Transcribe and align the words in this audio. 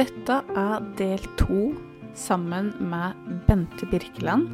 Dette 0.00 0.38
er 0.56 0.84
del 0.96 1.24
to 1.36 1.74
sammen 2.16 2.70
med 2.88 3.16
Bente 3.44 3.84
Birkeland. 3.90 4.46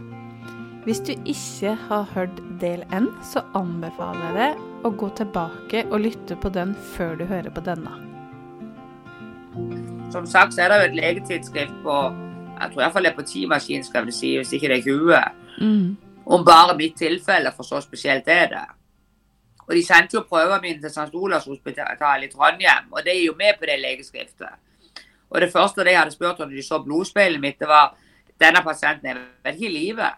Hvis 0.83 0.99
du 1.07 1.13
ikke 1.13 1.77
har 1.87 2.09
hørt 2.17 2.41
del 2.61 2.83
én, 2.97 3.07
så 3.23 3.45
anbefaler 3.55 4.25
jeg 4.25 4.57
deg 4.57 4.89
å 4.89 4.91
gå 5.03 5.11
tilbake 5.21 5.85
og 5.85 6.03
lytte 6.03 6.39
på 6.43 6.51
den 6.51 6.75
før 6.97 7.15
du 7.21 7.25
hører 7.31 7.55
på 7.55 7.63
denne. 7.69 7.95
Som 10.11 10.27
sagt 10.27 10.57
så 10.57 10.65
er 10.65 10.73
det 10.73 10.81
jo 10.81 10.89
et 10.89 10.99
legetidsskrift 10.99 11.79
på 11.87 12.01
jeg 12.57 12.73
tror 12.73 12.83
iallfall 12.83 13.07
det 13.07 13.13
er 13.13 13.21
på 13.21 13.29
ti 13.31 13.47
maskin, 13.47 13.87
skal 13.87 14.11
vi 14.11 14.19
si, 14.19 14.35
hvis 14.41 14.55
ikke 14.57 14.73
det 14.73 14.81
er 14.81 14.87
20. 14.91 15.25
Mm. 15.63 15.89
Om 16.27 16.47
bare 16.51 16.75
mitt 16.75 16.99
tilfelle, 16.99 17.55
for 17.55 17.69
så 17.69 17.85
spesielt 17.85 18.27
er 18.27 18.47
det. 18.57 18.67
Og 19.69 19.75
de 19.79 19.87
sendte 19.87 20.19
jo 20.19 20.27
prøvene 20.27 20.63
mine 20.65 20.81
til 20.83 20.91
St. 20.91 21.13
Olavs 21.15 21.47
hospital 21.47 22.25
i 22.25 22.31
Trondheim, 22.33 22.91
og 22.91 23.05
det 23.05 23.15
er 23.15 23.27
jo 23.29 23.39
med 23.39 23.61
på 23.61 23.69
det 23.69 23.79
legeskriftet. 23.85 24.66
Og 25.31 25.41
det 25.43 25.51
første 25.53 25.85
de 25.85 25.95
hadde 25.97 26.15
spurt 26.15 26.39
når 26.41 26.55
de 26.55 26.63
så 26.65 26.79
blodspeilet 26.85 27.43
mitt, 27.43 27.59
det 27.61 27.69
var 27.71 27.95
denne 28.41 28.63
pasienten 28.65 29.11
er 29.11 29.21
vel 29.45 29.57
ikke 29.57 29.69
i 29.69 29.75
live? 29.75 30.09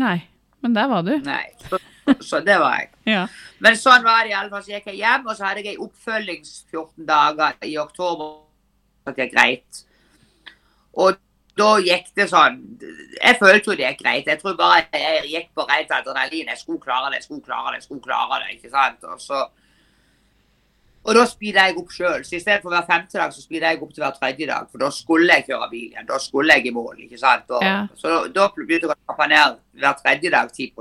Nei, 0.00 0.18
men 0.62 0.74
der 0.76 0.90
var 0.90 1.02
du. 1.06 1.16
Nei. 1.26 1.46
Så, 1.68 1.80
så 2.20 2.40
det 2.46 2.58
var 2.62 2.78
jeg. 2.78 2.92
Ja. 3.10 3.24
Men 3.58 3.74
sånn 3.74 4.04
var 4.06 4.22
det 4.22 4.30
iallfall. 4.34 4.62
Så 4.62 4.76
gikk 4.76 4.92
jeg 4.92 5.00
hjem, 5.00 5.24
og 5.26 5.34
så 5.34 5.48
hadde 5.48 5.64
jeg 5.64 5.74
en 5.74 5.86
oppfølgings 5.88 6.52
14 6.70 7.08
dager 7.08 7.56
i 7.66 7.72
oktober. 7.80 8.36
Så 9.02 9.14
det 9.16 9.24
er 9.24 9.32
greit. 9.32 9.80
Og 11.00 11.18
da 11.58 11.70
gikk 11.82 12.08
det 12.16 12.26
sånn 12.30 12.58
Jeg 12.80 13.36
følte 13.40 13.72
jo 13.72 13.76
det 13.78 13.88
gikk 13.88 14.04
greit. 14.04 14.28
Jeg 14.30 14.40
tror 14.40 14.54
bare 14.58 14.84
jeg 14.94 15.26
gikk 15.32 15.50
på 15.56 15.66
rent 15.66 15.90
adrenalin. 15.96 16.52
Jeg 16.52 16.60
skulle 16.62 16.82
klare 16.84 17.10
det, 17.10 17.20
jeg 17.20 17.26
skulle 17.26 17.46
klare 17.48 17.72
det, 17.72 17.80
jeg 17.80 17.88
skulle 17.88 18.06
klare 18.06 18.40
det. 18.44 18.54
ikke 18.56 18.72
sant? 18.72 19.08
Og 19.10 19.20
så 19.20 19.42
og 21.04 21.14
da 21.16 21.22
speeda 21.26 21.62
jeg 21.68 21.76
opp 21.80 21.90
sjøl. 21.94 22.22
Så 22.28 22.36
i 22.36 22.40
stedet 22.42 22.60
for 22.62 22.70
hver 22.74 22.84
femte 22.86 23.16
dag, 23.18 23.32
så 23.32 23.40
speeda 23.40 23.70
jeg 23.72 23.80
opp 23.82 23.92
til 23.94 24.02
hver 24.04 24.16
tredje 24.18 24.46
dag. 24.50 24.66
For 24.70 24.78
da 24.82 24.90
skulle 24.92 25.32
jeg 25.32 25.46
kjøre 25.48 25.68
bil 25.70 25.86
igjen. 25.90 26.06
Da 26.06 26.18
skulle 26.20 26.52
jeg 26.58 26.66
i 26.66 26.70
mål. 26.76 26.98
ikke 27.06 27.18
sant? 27.18 27.48
Og, 27.50 27.62
Ja. 27.64 27.86
Så 27.96 28.32
da, 28.34 28.48
begynte 28.52 28.84
jeg 28.86 28.90
å 28.92 28.98
trappe 29.08 29.28
ned 29.32 29.56
hver 29.80 29.94
tredje 30.02 30.30
dag 30.30 30.50
10 30.52 30.72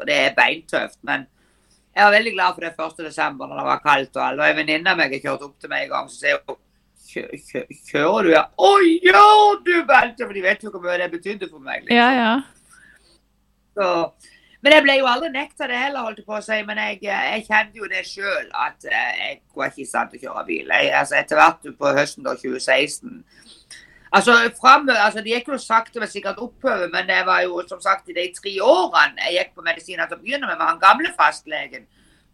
Og 0.00 0.06
det 0.06 0.16
er 0.16 0.34
beintøft. 0.38 0.98
Men 1.02 1.26
jeg 1.96 2.04
var 2.04 2.12
veldig 2.12 2.32
glad 2.32 2.54
for 2.54 2.60
det 2.60 2.72
1. 2.78 3.04
desember 3.04 3.46
når 3.46 3.56
det 3.60 3.66
var 3.66 3.80
kaldt. 3.84 4.16
og 4.16 4.22
alt. 4.28 4.40
Og 4.40 4.48
en 4.48 4.56
venninne 4.56 4.90
av 4.90 4.96
meg 4.96 5.12
har 5.12 5.20
kjørt 5.20 5.42
opp 5.44 5.58
til 5.60 5.68
meg 5.70 5.82
en 5.84 5.90
gang, 5.90 6.08
så 6.08 6.18
sier 6.24 6.40
hun 6.48 6.56
«Kjø- 7.06 7.38
kjø- 7.38 7.68
Kjører 7.92 8.22
du, 8.24 8.30
ja? 8.32 8.42
Å, 8.58 8.70
gjør 8.82 9.62
du, 9.64 9.74
Bente? 9.86 10.24
For 10.26 10.32
de 10.34 10.42
vet 10.42 10.62
jo 10.64 10.70
hvor 10.70 10.82
mye 10.82 10.98
det 10.98 11.10
betydde 11.12 11.48
for 11.50 11.60
meg. 11.60 11.84
liksom. 11.84 11.96
ja, 11.96 12.10
ja. 12.12 12.42
Så, 13.76 14.12
men 14.64 14.72
jeg 14.72 14.84
ble 14.86 14.96
jo 14.98 15.08
aldri 15.10 15.30
nekta 15.34 15.68
det 15.70 15.78
heller, 15.78 16.06
holdt 16.06 16.24
på 16.26 16.38
å 16.38 16.42
si. 16.44 16.56
Men 16.66 16.80
jeg, 16.80 17.00
jeg 17.04 17.44
kjente 17.46 17.80
jo 17.80 17.88
det 17.90 18.04
sjøl, 18.08 18.46
at 18.66 18.86
eh, 18.88 19.10
jeg 19.20 19.40
var 19.54 19.72
ikke 19.72 19.84
i 19.84 19.88
stand 19.88 20.12
til 20.12 20.20
å 20.20 20.24
kjøre 20.26 20.44
bil. 20.48 20.72
Jeg, 20.72 20.92
altså, 21.00 21.18
etter 21.20 21.40
hvert 21.40 21.68
på 21.78 21.96
høsten 22.00 22.26
da, 22.26 22.36
2016 22.40 23.24
Altså, 24.16 24.32
frem, 24.60 24.86
altså 24.88 25.20
Det 25.20 25.32
gikk 25.32 25.48
jo 25.50 25.58
sakte, 25.60 26.00
men 26.00 26.08
sikkert 26.08 26.38
oppover. 26.40 26.88
Men 26.92 27.08
det 27.08 27.18
var 27.26 27.42
jo 27.44 27.60
som 27.68 27.80
sagt 27.82 28.08
i 28.08 28.16
de 28.16 28.30
tre 28.36 28.54
årene 28.62 29.26
jeg 29.26 29.40
gikk 29.40 29.54
på 29.56 29.64
medisiner 29.66 30.08
til 30.08 30.16
å 30.16 30.22
begynne 30.22 30.46
med, 30.46 30.56
med 30.56 30.70
han 30.70 30.80
gamle 30.80 31.10
fastlegen. 31.18 31.84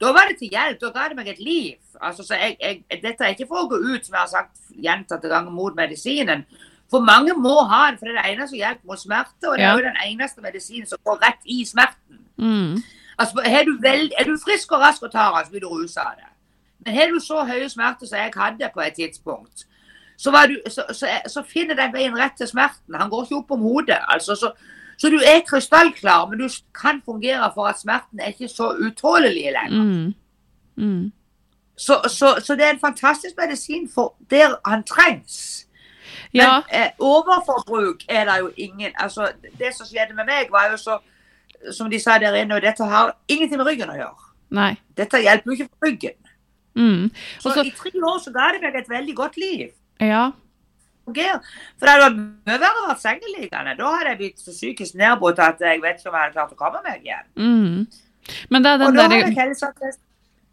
Da 0.03 0.13
var 0.15 0.29
det 0.29 0.39
til 0.41 0.53
hjelp. 0.53 0.81
Da 0.83 0.91
ga 0.95 1.09
det 1.09 1.19
meg 1.19 1.31
et 1.33 1.41
liv. 1.43 1.79
Altså, 2.01 2.27
så 2.27 2.39
jeg, 2.39 2.57
jeg, 2.61 3.01
dette 3.03 3.25
er 3.25 3.35
ikke 3.35 3.49
for 3.51 3.65
å 3.65 3.71
gå 3.71 3.81
ut, 3.83 4.05
som 4.05 4.15
jeg 4.15 4.21
har 4.21 4.31
sagt 4.31 4.77
gjentatte 4.85 5.31
ganger, 5.33 5.55
mot 5.55 5.75
medisinen. 5.79 6.45
For 6.93 7.01
mange 7.01 7.33
må 7.35 7.55
ha 7.71 7.87
den, 7.89 7.99
for 7.99 8.09
det 8.09 8.13
er 8.15 8.21
det 8.21 8.33
eneste 8.35 8.53
som 8.53 8.61
hjelper 8.61 8.91
mot 8.91 9.01
smerte. 9.01 9.49
Og 9.49 9.57
det 9.59 9.65
er 9.65 9.79
jo 9.79 9.87
den 9.87 10.01
eneste 10.07 10.45
medisinen 10.45 10.89
som 10.91 11.01
går 11.09 11.23
rett 11.23 11.47
i 11.49 11.63
smerten. 11.65 12.21
Mm. 12.37 12.83
Altså, 13.19 13.45
er, 13.45 13.65
du 13.65 13.79
veld, 13.81 14.13
er 14.19 14.29
du 14.29 14.37
frisk 14.45 14.73
og 14.77 14.85
rask 14.85 15.03
og 15.03 15.13
tar 15.13 15.33
den, 15.37 15.47
så 15.47 15.55
blir 15.55 15.65
du 15.65 15.71
rusa 15.73 16.05
av 16.11 16.19
det. 16.21 16.29
Men 16.85 16.95
har 16.95 17.13
du 17.13 17.21
så 17.23 17.45
høye 17.49 17.69
smerter 17.71 18.11
som 18.11 18.19
jeg 18.19 18.33
hadde 18.37 18.71
på 18.75 18.83
et 18.85 18.99
tidspunkt, 18.99 19.67
så, 20.19 20.31
var 20.31 20.47
du, 20.47 20.59
så, 20.71 20.85
så, 20.93 21.09
så 21.27 21.43
finner 21.49 21.79
den 21.79 21.95
veien 21.95 22.19
rett 22.19 22.37
til 22.39 22.51
smerten. 22.51 22.95
Han 22.99 23.11
går 23.11 23.25
ikke 23.25 23.41
opp 23.41 23.57
om 23.57 23.65
hodet. 23.65 23.99
Altså, 24.09 24.37
så, 24.37 24.53
så 24.99 25.11
du 25.11 25.17
er 25.17 25.41
krystallklar, 25.49 26.29
men 26.29 26.39
du 26.39 26.49
kan 26.77 27.01
fungere 27.05 27.51
for 27.55 27.71
at 27.71 27.81
smerten 27.81 28.21
er 28.21 28.35
ikke 28.35 28.49
så 28.49 28.73
utålelig 28.79 29.49
lenger. 29.57 29.83
Mm. 29.83 30.15
Mm. 30.77 31.13
Så, 31.77 32.03
så, 32.09 32.37
så 32.45 32.55
det 32.55 32.65
er 32.67 32.71
en 32.71 32.85
fantastisk 32.85 33.35
medisin 33.41 33.89
for 33.95 34.15
der 34.31 34.59
han 34.69 34.85
trengs. 34.85 35.67
Men 36.33 36.63
eh, 36.73 36.91
overforbruk 36.99 38.05
er 38.09 38.25
det 38.25 38.39
jo 38.41 38.51
ingen 38.57 38.93
altså, 38.97 39.29
Det 39.59 39.75
som 39.77 39.87
skjedde 39.87 40.15
med 40.17 40.25
meg, 40.27 40.51
var 40.51 40.71
jo 40.71 40.79
så 40.81 40.99
Som 41.73 41.91
de 41.91 41.99
sa 42.01 42.19
der 42.19 42.35
inne, 42.41 42.55
og 42.55 42.63
dette 42.63 42.85
har 42.85 43.13
ingenting 43.29 43.61
med 43.61 43.67
ryggen 43.67 43.91
å 43.93 43.95
gjøre. 43.95 44.31
Nei. 44.51 44.77
Dette 44.97 45.21
hjelper 45.23 45.47
jo 45.47 45.53
ikke 45.53 45.69
for 45.69 45.87
ryggen. 45.87 46.17
Mm. 46.75 47.11
Så 47.39 47.53
så- 47.55 47.65
i 47.65 47.71
tre 47.71 47.91
år 48.03 48.19
så 48.19 48.33
ga 48.33 48.53
det 48.53 48.63
meg 48.63 48.75
et 48.75 48.89
veldig 48.89 49.15
godt 49.15 49.37
liv. 49.37 49.71
Ja. 50.01 50.33
For 51.07 51.13
det 51.87 51.93
hadde 51.93 52.05
vært 52.05 52.19
mye 52.47 52.59
verre 52.63 52.83
å 52.83 52.89
være 52.89 53.03
sengeliggende. 53.03 53.77
Da 53.79 53.91
hadde 53.97 54.09
jeg 54.09 54.19
blitt 54.19 54.39
så 54.41 54.51
psykisk 54.55 54.95
nedbrutt 54.95 55.39
at 55.39 55.61
jeg 55.61 55.83
vet 55.83 55.99
ikke 55.99 56.09
om 56.09 56.15
jeg 56.15 56.23
hadde 56.23 56.37
klart 56.37 56.53
å 56.53 56.57
komme 56.57 56.83
meg 56.85 57.03
igjen. 57.03 57.27
Mm. 57.37 57.87
Men 58.51 58.63
det 58.63 58.71
er 58.71 58.75
Og 58.75 58.95
da 58.95 59.03
da 59.03 59.03
hadde 59.03 59.21
jeg 59.27 59.39
helst 59.39 59.63
Ja. 59.63 59.69
Eh, 59.83 59.93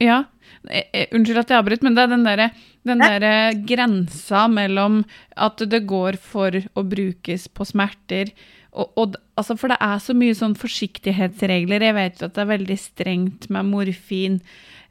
eh, 0.08 1.08
Unnskyld 1.12 1.44
at 1.44 1.52
jeg 1.54 1.60
avbryter, 1.60 1.88
men 1.88 1.98
det 1.98 2.06
er 2.06 2.14
den 2.14 2.28
derre 2.28 2.52
den 2.88 3.02
der 3.04 3.58
grensa 3.68 4.46
mellom 4.48 5.02
at 5.38 5.62
det 5.70 5.82
går 5.90 6.18
for 6.22 6.56
å 6.56 6.84
brukes 6.88 7.50
på 7.52 7.68
smerter 7.68 8.32
og, 8.70 8.92
og, 8.96 9.16
altså 9.40 9.56
For 9.58 9.72
det 9.72 9.80
er 9.82 10.02
så 10.04 10.14
mye 10.18 10.36
sånn 10.38 10.56
forsiktighetsregler. 10.60 11.84
Jeg 11.88 11.98
vet 11.98 12.20
jo 12.22 12.28
at 12.30 12.36
det 12.36 12.44
er 12.44 12.52
veldig 12.52 12.78
strengt 12.80 13.48
med 13.54 13.66
morfin 13.72 14.40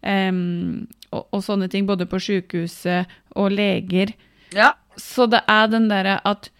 um, 0.02 0.88
og, 1.12 1.22
og 1.30 1.44
sånne 1.46 1.70
ting, 1.72 1.86
både 1.88 2.08
på 2.10 2.20
sykehuset 2.22 3.08
og 3.38 3.54
leger. 3.54 4.12
Ja. 4.56 4.72
Så 4.98 5.28
det 5.30 5.44
er 5.46 5.70
den 5.70 5.86
derre 5.92 6.18
at 6.26 6.50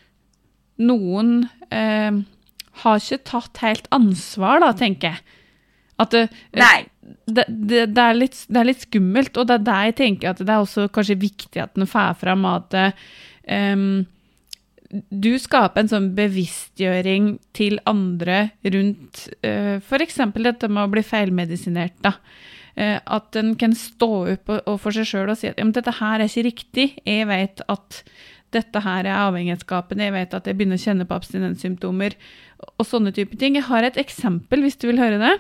noen 0.79 1.49
um, 1.75 2.23
har 2.85 3.03
ikke 3.03 3.25
tatt 3.27 3.65
helt 3.65 3.91
ansvar, 3.95 4.63
da, 4.63 4.71
tenker 4.79 5.17
jeg. 5.17 5.39
At 5.99 6.15
det, 6.15 6.29
Nei. 6.55 6.87
Det, 7.27 7.45
det, 7.49 7.87
det, 7.95 8.05
er 8.05 8.19
litt, 8.19 8.39
det 8.49 8.61
er 8.61 8.69
litt 8.69 8.85
skummelt, 8.85 9.37
og 9.37 9.49
det 9.49 9.59
er 9.59 9.67
der 9.71 9.89
jeg 9.89 9.99
tenker 10.03 10.31
at 10.33 10.43
det 10.43 10.53
er 10.53 10.63
også 10.63 10.89
kanskje 10.93 11.19
viktig 11.23 11.63
at 11.63 11.75
den 11.79 11.89
får 11.89 12.19
fram 12.21 12.47
at 12.49 12.79
um, 13.49 14.07
du 15.09 15.33
skaper 15.41 15.85
en 15.85 15.91
sånn 15.91 16.13
bevisstgjøring 16.17 17.35
til 17.57 17.81
andre 17.89 18.49
rundt 18.65 19.27
uh, 19.45 19.77
f.eks. 19.81 20.23
dette 20.39 20.71
med 20.73 20.87
å 20.87 20.93
bli 20.93 21.05
feilmedisinert. 21.05 21.99
da. 22.05 22.17
Eh, 22.79 22.99
at 23.11 23.37
en 23.37 23.55
kan 23.59 23.73
stå 23.75 24.11
opp 24.35 24.51
og, 24.53 24.59
og 24.71 24.77
for 24.79 24.95
seg 24.95 25.09
sjøl 25.09 25.33
og 25.33 25.39
si 25.41 25.49
at 25.51 25.59
dette 25.59 25.95
her 25.99 26.21
er 26.21 26.29
ikke 26.29 26.47
riktig. 26.47 26.87
Jeg 27.03 27.27
vet 27.27 27.63
at 27.67 28.03
dette 28.55 28.83
her 28.85 29.03
er 29.03 29.19
avhengighetsskapende. 29.27 30.07
Jeg 30.07 30.15
vet 30.15 30.37
at 30.39 30.47
jeg 30.47 30.59
begynner 30.59 30.79
å 30.79 30.85
kjenne 30.85 31.07
på 31.09 31.17
abstinenssymptomer 31.19 32.15
og 32.79 32.87
sånne 32.87 33.13
type 33.17 33.35
ting. 33.41 33.59
Jeg 33.59 33.67
har 33.67 33.87
et 33.87 33.99
eksempel, 34.01 34.63
hvis 34.63 34.79
du 34.79 34.87
vil 34.93 35.03
høre 35.03 35.19
det. 35.21 35.35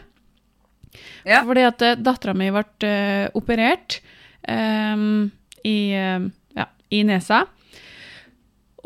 Ja. 1.28 1.42
Fordi 1.46 1.66
at 1.68 1.84
uh, 1.84 1.96
dattera 2.00 2.34
mi 2.36 2.50
ble 2.54 2.64
eh, 2.88 3.28
operert 3.38 4.00
um, 4.48 5.28
i, 5.66 5.78
eh, 5.92 6.26
ja, 6.56 6.68
i 6.94 7.04
nesa. 7.06 7.44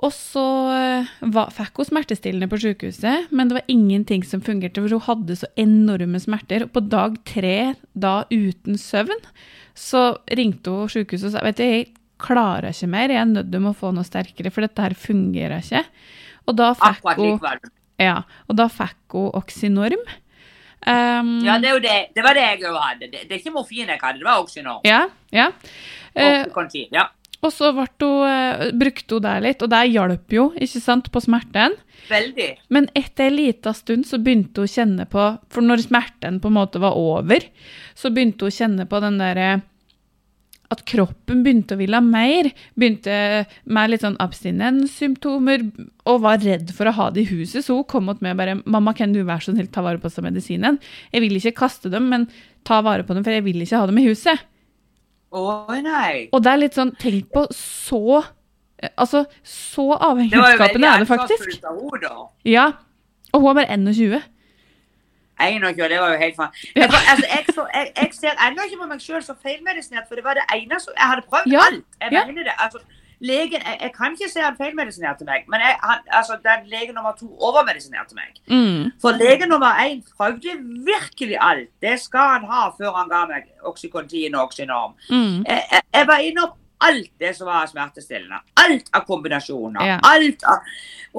Og 0.02 0.10
så 0.10 0.44
eh, 0.74 1.10
var, 1.30 1.52
fikk 1.54 1.78
hun 1.78 1.88
smertestillende 1.92 2.48
på 2.50 2.58
sykehuset, 2.64 3.28
men 3.30 3.50
det 3.50 3.60
var 3.60 3.70
ingenting 3.70 4.24
som 4.26 4.42
fungerte, 4.42 4.82
for 4.82 4.96
hun 4.96 5.04
hadde 5.06 5.36
så 5.38 5.50
enorme 5.60 6.18
smerter. 6.22 6.66
Og 6.66 6.72
på 6.74 6.82
dag 6.90 7.20
tre, 7.28 7.74
da 7.94 8.22
uten 8.32 8.80
søvn, 8.80 9.28
så 9.78 10.08
ringte 10.34 10.74
hun 10.74 10.90
sykehuset 10.90 11.30
og 11.30 11.36
sa 11.36 11.44
vet 11.46 11.60
du, 11.60 11.66
jeg 11.68 11.92
klarer 12.22 12.70
ikke 12.70 12.90
mer, 12.90 13.14
jeg 13.14 13.22
er 13.22 13.30
nødt 13.30 13.52
til 13.52 13.68
å 13.70 13.76
få 13.78 13.92
noe 13.94 14.06
sterkere, 14.06 14.50
for 14.54 14.66
dette 14.66 14.82
her 14.82 14.98
fungerer 14.98 15.62
ikke. 15.62 15.84
Og 16.50 16.58
da 16.58 16.72
fikk 16.78 17.06
hun, 17.20 17.70
ja, 18.02 18.18
og 18.50 18.58
da 18.58 18.66
fikk 18.72 19.14
hun 19.14 19.30
Oxynorm. 19.38 20.02
Um, 20.82 21.44
Ja, 21.46 21.58
det, 21.62 21.72
det. 21.84 21.96
det 22.14 22.22
var 22.24 22.34
det 22.34 22.42
jeg 22.42 22.62
òg 22.66 22.78
hadde. 22.82 23.08
Det, 23.08 23.24
det 23.28 23.36
er 23.36 23.40
ikke 23.40 23.54
morfin 23.54 23.88
jeg 23.88 24.00
hadde, 24.02 24.18
det 24.18 24.26
var 24.26 24.42
Oxynorm. 24.42 24.80
ja, 24.84 25.04
ja. 25.30 25.50
Uh, 26.12 26.42
Oxycontin, 26.42 26.88
ja. 26.92 27.06
og 27.42 27.52
så 27.54 27.70
hun, 27.72 27.86
eh, 28.28 28.70
brukte 28.74 29.14
hun 29.16 29.22
det 29.24 29.36
litt, 29.46 29.62
og 29.62 29.70
det 29.70 29.82
hjalp 29.92 30.34
jo, 30.34 30.48
ikke 30.58 30.82
sant, 30.82 31.10
på 31.14 31.22
smerten. 31.22 31.78
Veldig. 32.10 32.48
Men 32.68 32.88
etter 32.98 33.30
en 33.30 33.36
liten 33.38 33.74
stund 33.74 34.06
så 34.06 34.18
begynte 34.18 34.60
hun 34.60 34.66
å 34.66 34.72
kjenne 34.72 35.06
på 35.06 35.26
For 35.54 35.62
når 35.62 35.84
smerten 35.86 36.40
på 36.42 36.50
en 36.50 36.56
måte 36.58 36.82
var 36.82 36.98
over, 36.98 37.46
så 37.94 38.10
begynte 38.10 38.44
hun 38.44 38.50
å 38.50 38.56
kjenne 38.58 38.86
på 38.90 39.00
den 39.04 39.20
derre 39.22 39.60
At 40.72 40.84
kroppen 40.88 41.42
begynte 41.44 41.76
å 41.76 41.80
ville 41.80 41.98
ha 41.98 42.04
mer. 42.04 42.48
Begynte 42.78 43.16
med 43.68 43.92
litt 43.92 44.04
sånn 44.04 44.16
abstinenssymptomer 44.22 45.66
og 46.08 46.22
var 46.24 46.40
redd 46.42 46.72
for 46.74 46.88
å 46.88 46.94
ha 46.96 47.10
det 47.12 47.26
i 47.26 47.30
huset. 47.32 47.66
Så 47.66 47.76
hun 47.76 47.88
kom 47.88 48.08
mot 48.08 48.22
meg 48.24 48.34
og 48.34 48.40
bare 48.40 48.56
'Mamma, 48.64 48.94
kan 48.96 49.12
du 49.12 49.22
være 49.22 49.44
så 49.44 49.54
snill 49.54 49.68
ta 49.68 49.82
vare 49.84 50.00
på 50.00 50.08
disse 50.08 50.24
medisinene?' 50.24 50.80
'Jeg 51.12 51.20
vil 51.20 51.36
ikke 51.36 51.58
kaste 51.60 51.90
dem, 51.90 52.08
men 52.08 52.28
ta 52.64 52.80
vare 52.80 53.04
på 53.04 53.14
dem, 53.14 53.24
for 53.24 53.30
jeg 53.30 53.44
vil 53.44 53.60
ikke 53.60 53.78
ha 53.78 53.86
dem 53.86 53.98
i 53.98 54.08
huset'. 54.08 54.38
Å 55.32 55.80
nei. 55.82 56.28
Og 56.32 56.42
det 56.44 56.52
er 56.52 56.60
litt 56.60 56.76
sånn 56.76 56.92
Tenk 57.00 57.30
på 57.32 57.46
så 57.56 58.20
eh, 58.82 58.90
Altså, 58.98 59.24
så 59.42 59.86
Det 59.86 59.88
var 59.88 60.02
jo 60.02 60.10
avhengighetsskapende 60.10 60.88
er 60.90 60.98
det 60.98 61.08
faktisk. 61.08 61.46
ansvarsfullt 61.46 61.64
av 61.64 61.78
henne, 61.80 62.00
da. 62.02 62.26
Ja. 62.44 62.66
Og 63.32 63.40
hun 63.40 63.50
er 63.50 63.54
bare 63.62 63.78
21. 63.78 64.22
21, 65.48 65.88
det 65.92 66.00
var 66.00 66.14
jo 66.14 66.18
helt 66.24 66.36
faen. 66.36 66.56
Jeg, 66.76 66.88
altså, 67.12 67.26
jeg, 67.34 67.54
for, 67.54 67.68
jeg, 67.74 67.92
jeg 67.96 68.10
ser 68.20 68.42
ennå 68.46 68.66
ikke 68.66 68.80
på 68.82 68.88
meg 68.94 69.04
sjøl 69.04 69.22
som 69.26 69.38
feilmedisinert, 69.42 70.08
for 70.08 70.18
det 70.18 70.24
var 70.24 70.38
det 70.38 70.44
eneste 70.56 70.92
Jeg 70.96 71.08
hadde 71.12 71.24
prøvd 71.30 71.52
Ja, 71.52 71.62
alt. 71.68 71.84
Jeg 72.00 72.12
ja. 72.12 72.26
mener 72.26 72.42
det. 72.48 72.54
Altså, 72.58 72.78
legen 73.22 73.60
jeg, 73.68 73.76
jeg 73.82 73.92
kan 73.98 74.14
ikke 74.14 74.30
si 74.32 74.40
han 74.42 74.56
feilmedisinerte 74.58 75.24
meg, 75.24 75.44
men 75.52 75.60
jeg, 75.66 75.76
han, 75.82 75.98
altså, 76.18 76.38
den 76.48 76.66
legen 76.74 76.94
nummer 76.98 77.12
to 77.20 77.28
overmedisinerte 77.48 78.14
meg. 78.18 78.30
Mm. 78.50 78.90
For 79.02 79.10
lege 79.24 79.46
nummer 79.46 79.72
én 79.84 80.00
prøvde 80.16 80.56
virkelig 80.92 81.38
alt. 81.40 81.70
Det 81.82 82.00
skal 82.00 82.26
han 82.34 82.48
ha 82.52 82.62
før 82.78 82.96
han 82.98 83.12
ga 83.12 83.22
meg 83.30 83.52
Oxycontin 83.70 84.34
og 84.34 84.48
Oxynorm. 84.48 84.98
Mm. 85.10 85.44
Jeg, 85.48 85.82
jeg 85.94 86.06
var 86.10 86.26
innom 86.28 86.50
alt 86.88 87.10
det 87.22 87.32
som 87.36 87.48
var 87.48 87.68
smertestillende. 87.70 88.40
Alt 88.62 88.90
av 88.96 89.06
kombinasjoner. 89.08 89.84
Ja. 89.86 89.98
Alt 90.06 90.44
av, 90.48 90.72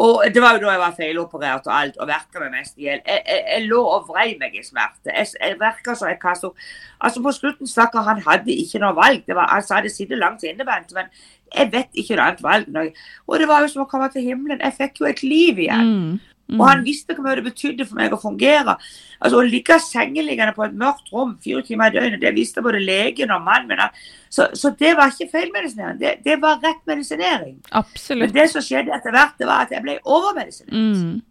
og 0.03 0.23
det 0.33 0.41
var 0.41 0.57
jo 0.57 0.63
da 0.63 0.71
jeg 0.73 0.81
var 0.81 0.95
feiloperert 0.97 1.67
og 1.69 1.73
alt, 1.75 1.99
og 2.01 2.09
verka 2.09 2.41
meg 2.41 2.55
mest 2.55 2.79
i 2.81 2.87
hjel. 2.87 3.03
Jeg, 3.05 3.21
jeg, 3.29 3.43
jeg 3.51 3.67
lå 3.69 3.81
og 3.83 4.07
vrei 4.09 4.31
meg 4.41 4.57
i 4.57 4.65
smerte. 4.65 5.11
Jeg, 5.11 5.29
jeg 5.37 5.59
verka 5.61 5.95
så 5.97 6.09
jeg 6.09 6.19
opp. 6.23 6.67
Altså 7.03 7.21
På 7.21 7.35
slutten, 7.35 7.69
stakkar, 7.69 8.07
han 8.07 8.23
hadde 8.25 8.55
ikke 8.55 8.81
noe 8.81 8.95
valg. 8.97 9.23
Det 9.27 9.37
var, 9.37 9.51
han 9.53 9.65
sa 9.65 9.81
det 9.83 9.93
sitter 9.93 10.19
langt 10.19 10.43
innebent, 10.47 10.93
men 10.97 11.11
jeg 11.53 11.69
vet 11.73 12.01
ikke 12.01 12.17
noe 12.17 12.29
annet 12.31 12.43
valg. 12.43 13.01
Og 13.27 13.39
det 13.39 13.49
var 13.49 13.61
jo 13.61 13.71
som 13.71 13.85
å 13.85 13.89
komme 13.89 14.09
til 14.13 14.25
himmelen. 14.25 14.63
Jeg 14.63 14.77
fikk 14.79 15.03
jo 15.03 15.09
et 15.11 15.21
liv 15.25 15.61
igjen. 15.67 15.93
Mm. 15.93 16.32
Mm. 16.53 16.59
Og 16.61 16.67
han 16.69 16.83
visste 16.85 17.15
hvor 17.15 17.25
mye 17.25 17.39
det 17.39 17.47
betydde 17.47 17.87
for 17.89 17.97
meg 17.97 18.13
å 18.13 18.19
fungere. 18.21 18.77
Altså 19.17 19.39
Å 19.39 19.45
ligge 19.47 19.79
sengeliggende 19.81 20.53
på 20.53 20.67
et 20.67 20.77
mørkt 20.77 21.09
rom 21.13 21.33
fire 21.43 21.63
timer 21.65 21.89
i 21.89 21.97
døgnet, 21.97 22.21
det 22.21 22.33
visste 22.35 22.61
både 22.65 22.81
legen 22.83 23.33
og 23.33 23.41
mannen 23.45 23.71
min. 23.71 23.83
Så, 24.29 24.51
så 24.57 24.73
det 24.77 24.93
var 24.97 25.13
ikke 25.13 25.31
feilmedisinering, 25.33 25.99
det, 26.01 26.15
det 26.25 26.39
var 26.41 26.61
rett 26.63 26.81
medisinering. 26.89 27.57
Absolutt. 27.71 28.27
Men 28.27 28.35
det 28.37 28.49
som 28.53 28.65
skjedde 28.65 28.93
etter 28.93 29.15
hvert, 29.15 29.37
det 29.39 29.49
var 29.49 29.65
at 29.65 29.73
jeg 29.73 29.85
ble 29.85 29.97
overmedisinert. 30.03 30.73
Mm. 30.73 31.21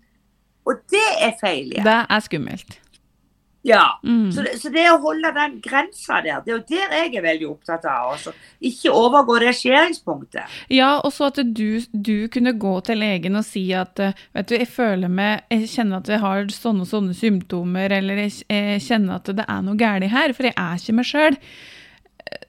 Og 0.66 0.82
det 0.90 1.08
er 1.18 1.36
feil 1.40 1.72
Ja. 1.76 1.84
Det 1.86 1.98
er 2.16 2.26
skummelt. 2.26 2.78
Ja. 3.62 4.00
Mm. 4.04 4.32
Så, 4.32 4.42
det, 4.42 4.56
så 4.60 4.70
det 4.74 4.84
å 4.90 4.98
holde 5.02 5.30
den 5.36 5.58
grensa 5.62 6.18
der, 6.24 6.42
det 6.42 6.52
er 6.52 6.56
jo 6.56 6.62
der 6.68 6.94
jeg 6.98 7.14
er 7.14 7.24
veldig 7.24 7.48
opptatt 7.52 7.86
av. 7.86 8.14
Også. 8.16 8.34
Ikke 8.72 8.94
overgå 8.96 9.38
det 9.42 9.54
skjæringspunktet. 9.58 10.56
Ja, 10.72 10.96
og 10.98 11.12
så 11.14 11.30
at 11.30 11.38
du, 11.46 11.82
du 11.92 12.28
kunne 12.32 12.54
gå 12.58 12.74
til 12.86 13.02
legen 13.02 13.38
og 13.38 13.46
si 13.46 13.64
at 13.78 14.02
eh, 14.02 14.18
vet 14.34 14.50
du, 14.50 14.56
jeg 14.58 14.70
føler 14.70 15.12
meg, 15.12 15.46
jeg 15.52 15.70
kjenner 15.76 16.02
at 16.02 16.10
jeg 16.10 16.22
har 16.24 16.50
sånne 16.52 16.86
og 16.86 16.90
sånne 16.90 17.16
symptomer, 17.16 17.94
eller 18.00 18.24
jeg, 18.24 18.40
jeg 18.50 18.82
kjenner 18.88 19.20
at 19.20 19.30
det 19.30 19.46
er 19.46 19.62
noe 19.62 19.78
galt 19.78 20.10
her, 20.10 20.34
for 20.34 20.48
jeg 20.48 20.58
er 20.58 20.82
ikke 20.82 20.98
meg 20.98 21.08
sjøl. 21.08 21.38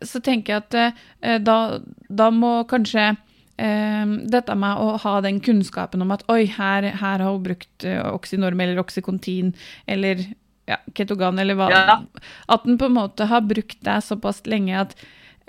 Så 0.03 0.21
tenker 0.23 0.55
jeg 0.55 0.63
at 0.63 0.79
eh, 0.79 1.37
da, 1.43 1.59
da 2.09 2.29
må 2.33 2.55
kanskje 2.69 3.11
eh, 3.61 4.13
dette 4.33 4.55
med 4.57 4.81
å 4.81 4.95
ha 5.03 5.17
den 5.25 5.41
kunnskapen 5.43 6.01
om 6.01 6.13
at 6.15 6.25
oi, 6.31 6.45
her, 6.57 6.89
her 6.89 7.21
har 7.21 7.27
hun 7.27 7.43
brukt 7.45 7.85
eh, 7.85 8.01
Oxynorm 8.09 8.63
eller 8.63 8.81
Oxycontin 8.81 9.53
eller 9.85 10.23
ja, 10.69 10.79
Ketogan 10.95 11.39
eller 11.39 11.57
hva 11.59 11.69
Ja. 11.71 11.97
At 12.47 12.63
den 12.63 12.77
på 12.77 12.87
en 12.89 12.97
måte 12.97 13.27
har 13.29 13.41
brukt 13.47 13.81
deg 13.83 14.03
såpass 14.03 14.43
lenge 14.49 14.79
at 14.85 14.95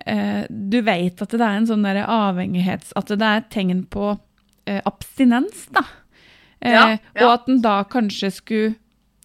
eh, 0.07 0.45
du 0.49 0.81
vet 0.83 1.23
at 1.23 1.35
det 1.35 1.43
er 1.43 1.59
en 1.59 1.69
sånn 1.71 1.87
der 1.87 2.03
avhengighets... 2.05 2.93
At 2.99 3.13
det 3.13 3.23
er 3.23 3.45
tegn 3.53 3.85
på 3.91 4.17
eh, 4.67 4.81
abstinens, 4.85 5.69
da. 5.75 5.85
Eh, 6.61 6.75
ja. 6.75 6.99
Og 7.23 7.29
at 7.31 7.47
den 7.47 7.63
da 7.65 7.83
kanskje 7.85 8.33
skulle 8.35 8.75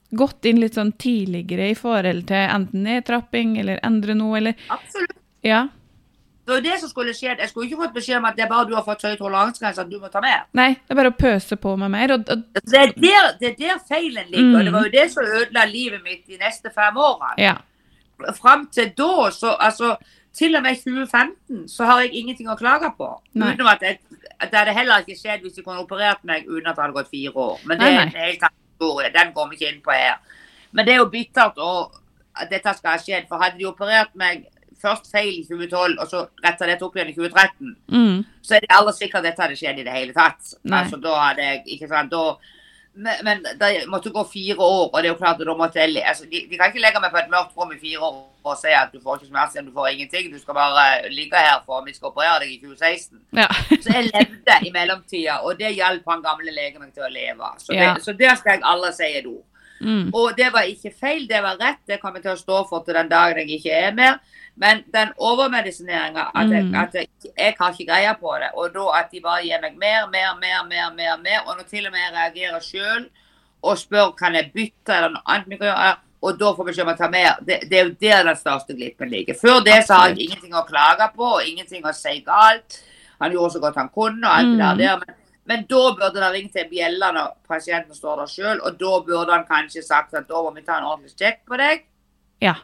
gått 0.10 0.46
inn 0.50 0.62
litt 0.62 0.78
sånn 0.78 0.92
tidligere 0.98 1.70
i 1.72 1.78
forhold 1.78 2.28
til 2.30 2.46
enten 2.50 2.86
nedtrapping 2.86 3.58
eller 3.62 3.82
endre 3.86 4.16
noe, 4.18 4.40
eller 4.40 4.70
Absolutt. 4.74 5.18
Ja. 5.46 5.68
Det 6.50 6.56
var 6.56 6.62
jo 6.64 6.66
det 6.66 6.80
som 6.82 6.90
skulle 6.90 7.14
skje. 7.14 7.36
Jeg 7.38 7.50
skulle 7.52 7.68
ikke 7.70 7.78
fått 7.84 7.94
beskjed 7.94 8.18
om 8.18 8.26
at 8.26 8.36
det 8.40 8.44
er 8.48 8.50
bare 8.50 8.66
du 8.66 8.74
har 8.74 8.82
fått 8.88 9.04
så 9.04 9.12
høy 9.12 9.18
toleransegrense 9.20 9.84
at 9.84 9.90
du 9.92 10.00
må 10.02 10.10
ta 10.10 10.22
mer. 10.24 10.48
Nei, 10.58 10.72
det 10.82 10.96
er 10.96 10.98
bare 10.98 11.12
å 11.14 11.18
pøse 11.20 11.58
på 11.62 11.76
med 11.78 11.92
mer. 11.94 12.14
Og, 12.16 12.24
og, 12.34 12.42
Det 12.58 12.80
er 12.80 12.94
der, 12.98 13.28
det 13.40 13.52
er 13.52 13.58
der 13.60 13.84
feilen 13.86 14.32
ligger. 14.32 14.50
Mm. 14.50 14.58
Det 14.66 14.72
Mm. 14.72 14.74
var 14.80 14.88
jo 14.88 14.94
det 14.96 15.06
som 15.14 15.24
ødela 15.38 15.66
livet 15.70 16.02
mitt 16.04 16.26
de 16.28 16.40
neste 16.42 16.72
fem 16.74 16.98
årene. 16.98 17.36
ja. 17.38 17.56
Fram 18.42 18.66
til 18.74 18.90
da, 18.98 19.30
så 19.32 19.54
altså 19.60 19.94
Til 20.34 20.56
og 20.56 20.62
med 20.64 20.76
2015 20.76 21.68
så 21.70 21.86
har 21.86 22.02
jeg 22.02 22.12
ingenting 22.14 22.50
å 22.50 22.56
klage 22.58 22.90
på. 22.98 23.08
Nei. 23.34 23.54
Utenom 23.54 23.68
at, 23.72 23.82
jeg, 23.82 24.00
det 24.42 24.54
hadde 24.60 24.74
heller 24.78 25.02
ikke 25.06 25.16
skjedd 25.18 25.42
hvis 25.42 25.56
de 25.58 25.64
kunne 25.66 25.82
operert 25.82 26.22
meg 26.24 26.46
uten 26.48 26.68
at 26.70 26.76
det 26.76 26.84
hadde 26.84 26.94
gått 26.98 27.10
fire 27.12 27.32
år. 27.36 27.60
Men 27.66 27.80
det 27.80 27.88
er 27.88 28.02
en 28.02 28.14
helt 28.14 28.44
annen 28.44 28.62
historie. 28.74 29.10
Den 29.16 29.34
går 29.34 29.50
vi 29.50 29.56
ikke 29.58 29.72
inn 29.74 29.82
på 29.82 29.92
her. 29.96 30.18
Men 30.72 30.86
det 30.86 30.94
er 30.94 30.98
jo 31.02 31.08
bittert 31.10 31.58
at 32.38 32.50
dette 32.52 32.74
skal 32.78 32.92
ha 32.92 32.98
skjedd. 33.02 33.26
For 33.28 33.42
hadde 33.42 33.58
de 33.58 33.66
operert 33.72 34.14
meg 34.16 34.46
først 34.82 35.10
feil 35.12 35.34
i 35.42 35.44
2012, 35.48 35.98
og 36.00 36.08
så 36.12 36.26
retta 36.46 36.66
dette 36.70 36.86
opp 36.86 36.96
igjen 36.96 37.12
i 37.12 37.18
2013, 37.18 37.76
Mm, 37.90 38.24
så 38.42 38.56
er 38.56 38.64
det 38.66 38.72
aldri 38.78 38.94
sikkert 39.00 39.22
at 39.24 39.28
dette 39.32 39.42
hadde 39.46 39.56
skjedd 39.60 39.80
i 39.82 39.84
det 39.88 39.94
hele 39.98 40.14
tatt. 40.16 40.56
Nei. 40.64 40.84
Altså, 40.84 40.98
da 41.04 41.18
hadde 41.28 41.44
jeg, 41.50 41.64
ikke 41.76 41.88
sant, 41.92 42.12
da, 42.12 42.24
men, 43.00 43.20
men 43.24 43.44
det 43.60 43.86
måtte 43.88 44.10
gå 44.12 44.24
fire 44.32 44.58
år, 44.60 44.90
og 44.90 44.98
det 44.98 45.08
er 45.08 45.14
jo 45.14 45.20
klart 45.20 45.40
at 45.40 45.48
da 45.48 45.54
måtte 45.56 45.80
jeg, 45.80 46.02
altså, 46.04 46.26
de, 46.32 46.42
de 46.50 46.58
kan 46.58 46.72
ikke 46.72 46.82
legge 46.84 47.00
meg 47.04 47.12
på 47.14 47.20
et 47.22 47.30
mørkt 47.32 47.56
rom 47.58 47.72
i 47.76 47.80
fire 47.80 48.00
år 48.08 48.26
og 48.50 48.56
si 48.58 48.72
at 48.74 48.90
du 48.94 49.02
får 49.04 49.20
ikke 49.20 49.28
smertestillende, 49.30 49.70
du 49.72 49.76
får 49.78 49.88
ingenting, 49.94 50.30
du 50.34 50.40
skal 50.40 50.56
bare 50.58 51.10
ligge 51.12 51.38
her 51.38 51.60
for 51.68 51.84
vi 51.86 51.94
skal 51.94 52.08
operere 52.10 52.40
deg 52.42 52.54
i 52.56 52.60
2016. 52.64 53.20
ja. 53.38 53.48
Så 53.84 53.92
jeg 53.94 54.08
levde 54.10 54.56
i 54.66 54.72
mellomtida, 54.74 55.36
og 55.46 55.60
det 55.60 55.74
hjalp 55.76 56.08
han 56.10 56.24
gamle 56.24 56.52
legen 56.56 56.82
meg 56.82 56.94
til 56.96 57.04
å 57.06 57.12
leve. 57.14 57.52
Så, 57.62 57.74
Ja. 57.76 57.94
det, 57.94 58.04
så 58.08 58.16
der 58.18 58.36
skal 58.40 58.56
jeg 58.58 58.64
aldri 58.66 58.92
si 58.96 59.10
et 59.20 59.28
ord. 59.30 59.44
Mm, 59.82 60.10
Og 60.14 60.36
det 60.38 60.50
var 60.54 60.62
ikke 60.68 60.92
feil, 61.00 61.28
det 61.28 61.42
var 61.44 61.56
rett. 61.60 61.80
Det 61.88 62.00
kommer 62.02 62.20
jeg 62.20 62.24
til 62.24 62.32
å 62.34 62.42
stå 62.44 62.70
for 62.70 62.84
til 62.84 62.94
den 62.94 63.10
dagen 63.10 63.38
jeg 63.38 63.60
ikke 63.60 63.72
er 63.72 63.94
mer. 63.96 64.20
Men 64.60 64.84
den 64.92 65.14
overmedisineringa, 65.18 66.32
at, 66.36 66.50
jeg, 66.52 66.64
Mm. 66.66 66.76
at 66.76 66.94
jeg, 66.94 67.08
jeg 67.38 67.56
har 67.60 67.72
ikke 67.72 67.86
greie 67.92 68.16
på 68.20 68.36
det. 68.42 68.50
Og 68.56 68.74
da 68.74 69.00
at 69.00 69.12
de 69.12 69.22
bare 69.22 69.44
gir 69.44 69.62
meg 69.62 69.78
mer, 69.78 70.08
mer, 70.12 70.36
mer, 70.40 70.64
mer, 70.68 70.92
mer. 70.96 71.18
mer 71.24 71.40
Og 71.48 71.58
når 71.58 71.64
til 71.70 71.86
og 71.88 71.92
med 71.92 72.00
jeg 72.02 72.14
reagerer 72.18 72.60
sjøl 72.60 73.10
og 73.64 73.78
spør 73.78 74.12
kan 74.18 74.36
jeg 74.36 74.52
bytte 74.54 74.96
eller 74.96 75.10
noe 75.16 75.24
annet 75.26 75.48
vi 75.50 75.58
kan 75.58 75.68
gjøre, 75.72 75.96
og 76.22 76.40
da 76.40 76.52
får 76.56 76.66
beskjed 76.68 76.84
om 76.84 76.94
å 76.94 76.98
ta 77.00 77.08
mer, 77.10 77.38
det, 77.48 77.62
det 77.70 77.80
er 77.80 77.86
jo 77.88 77.96
der 78.02 78.24
den 78.28 78.36
største 78.36 78.76
glippen 78.76 79.10
ligger. 79.10 79.36
Før 79.40 79.64
det 79.64 79.86
så 79.88 79.94
har 79.94 80.10
jeg 80.10 80.28
ingenting 80.28 80.54
å 80.54 80.66
klage 80.68 81.08
på, 81.16 81.24
og 81.38 81.48
ingenting 81.48 81.84
å 81.88 81.94
si 81.96 82.20
galt. 82.26 82.82
Han 83.22 83.32
gjorde 83.32 83.54
så 83.54 83.60
godt 83.64 83.76
han 83.80 83.90
kunne, 83.90 84.28
og 84.28 84.32
alt 84.36 84.52
det 84.52 84.60
der. 84.60 84.74
Mm. 84.74 84.78
der 84.80 84.98
men 84.98 85.16
men 85.50 85.64
da 85.70 85.84
burde 85.98 86.22
det 86.22 86.32
ringt 86.36 86.54
til 86.54 86.68
bjella 86.70 87.10
når 87.16 87.32
pasienten 87.50 87.98
står 87.98 88.20
der 88.22 88.30
sjøl, 88.30 88.60
og 88.62 88.76
da 88.80 88.92
burde 89.08 89.34
han 89.34 89.48
kanskje 89.50 89.82
sagt 89.86 90.14
at 90.14 90.28
da 90.30 90.42
må 90.46 90.52
vi 90.56 90.62
ta 90.68 90.78
en 90.78 90.86
ordentlig 90.92 91.16
sjekk 91.18 91.42
på 91.50 91.58
deg. 91.62 91.88
ja. 92.46 92.56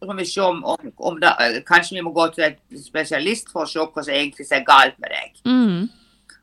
Og 0.00 0.08
så 0.08 0.12
må 0.12 0.18
vi 0.18 0.24
se 0.28 0.40
om, 0.42 0.58
om, 0.68 0.88
om 1.08 1.14
det, 1.22 1.30
Kanskje 1.64 1.94
vi 1.96 2.02
må 2.04 2.10
gå 2.12 2.24
til 2.34 2.44
en 2.44 2.80
spesialist 2.82 3.46
for 3.52 3.64
å 3.64 3.70
se 3.70 3.78
hva 3.80 4.02
som 4.04 4.12
egentlig 4.12 4.44
er 4.52 4.64
galt 4.66 4.98
med 5.00 5.14
deg. 5.14 5.38
Mm, 5.48 5.86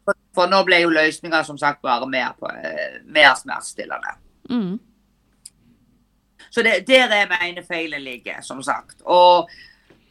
For, 0.07 0.17
for 0.33 0.49
nå 0.49 0.61
ble 0.65 0.79
jo 0.81 0.89
løsninga 0.89 1.43
som 1.45 1.59
sagt 1.61 1.83
bare 1.85 2.07
mer, 2.09 2.31
på, 2.39 2.49
eh, 2.49 2.95
mer 3.05 3.35
smertestillende. 3.37 4.15
mm, 4.49 4.71
Så 6.49 6.63
det, 6.65 6.87
der 6.87 7.13
er 7.13 7.29
mener 7.29 7.61
feilen 7.67 8.01
ligger, 8.01 8.41
som 8.41 8.63
sagt. 8.63 9.01
Og, 9.05 9.49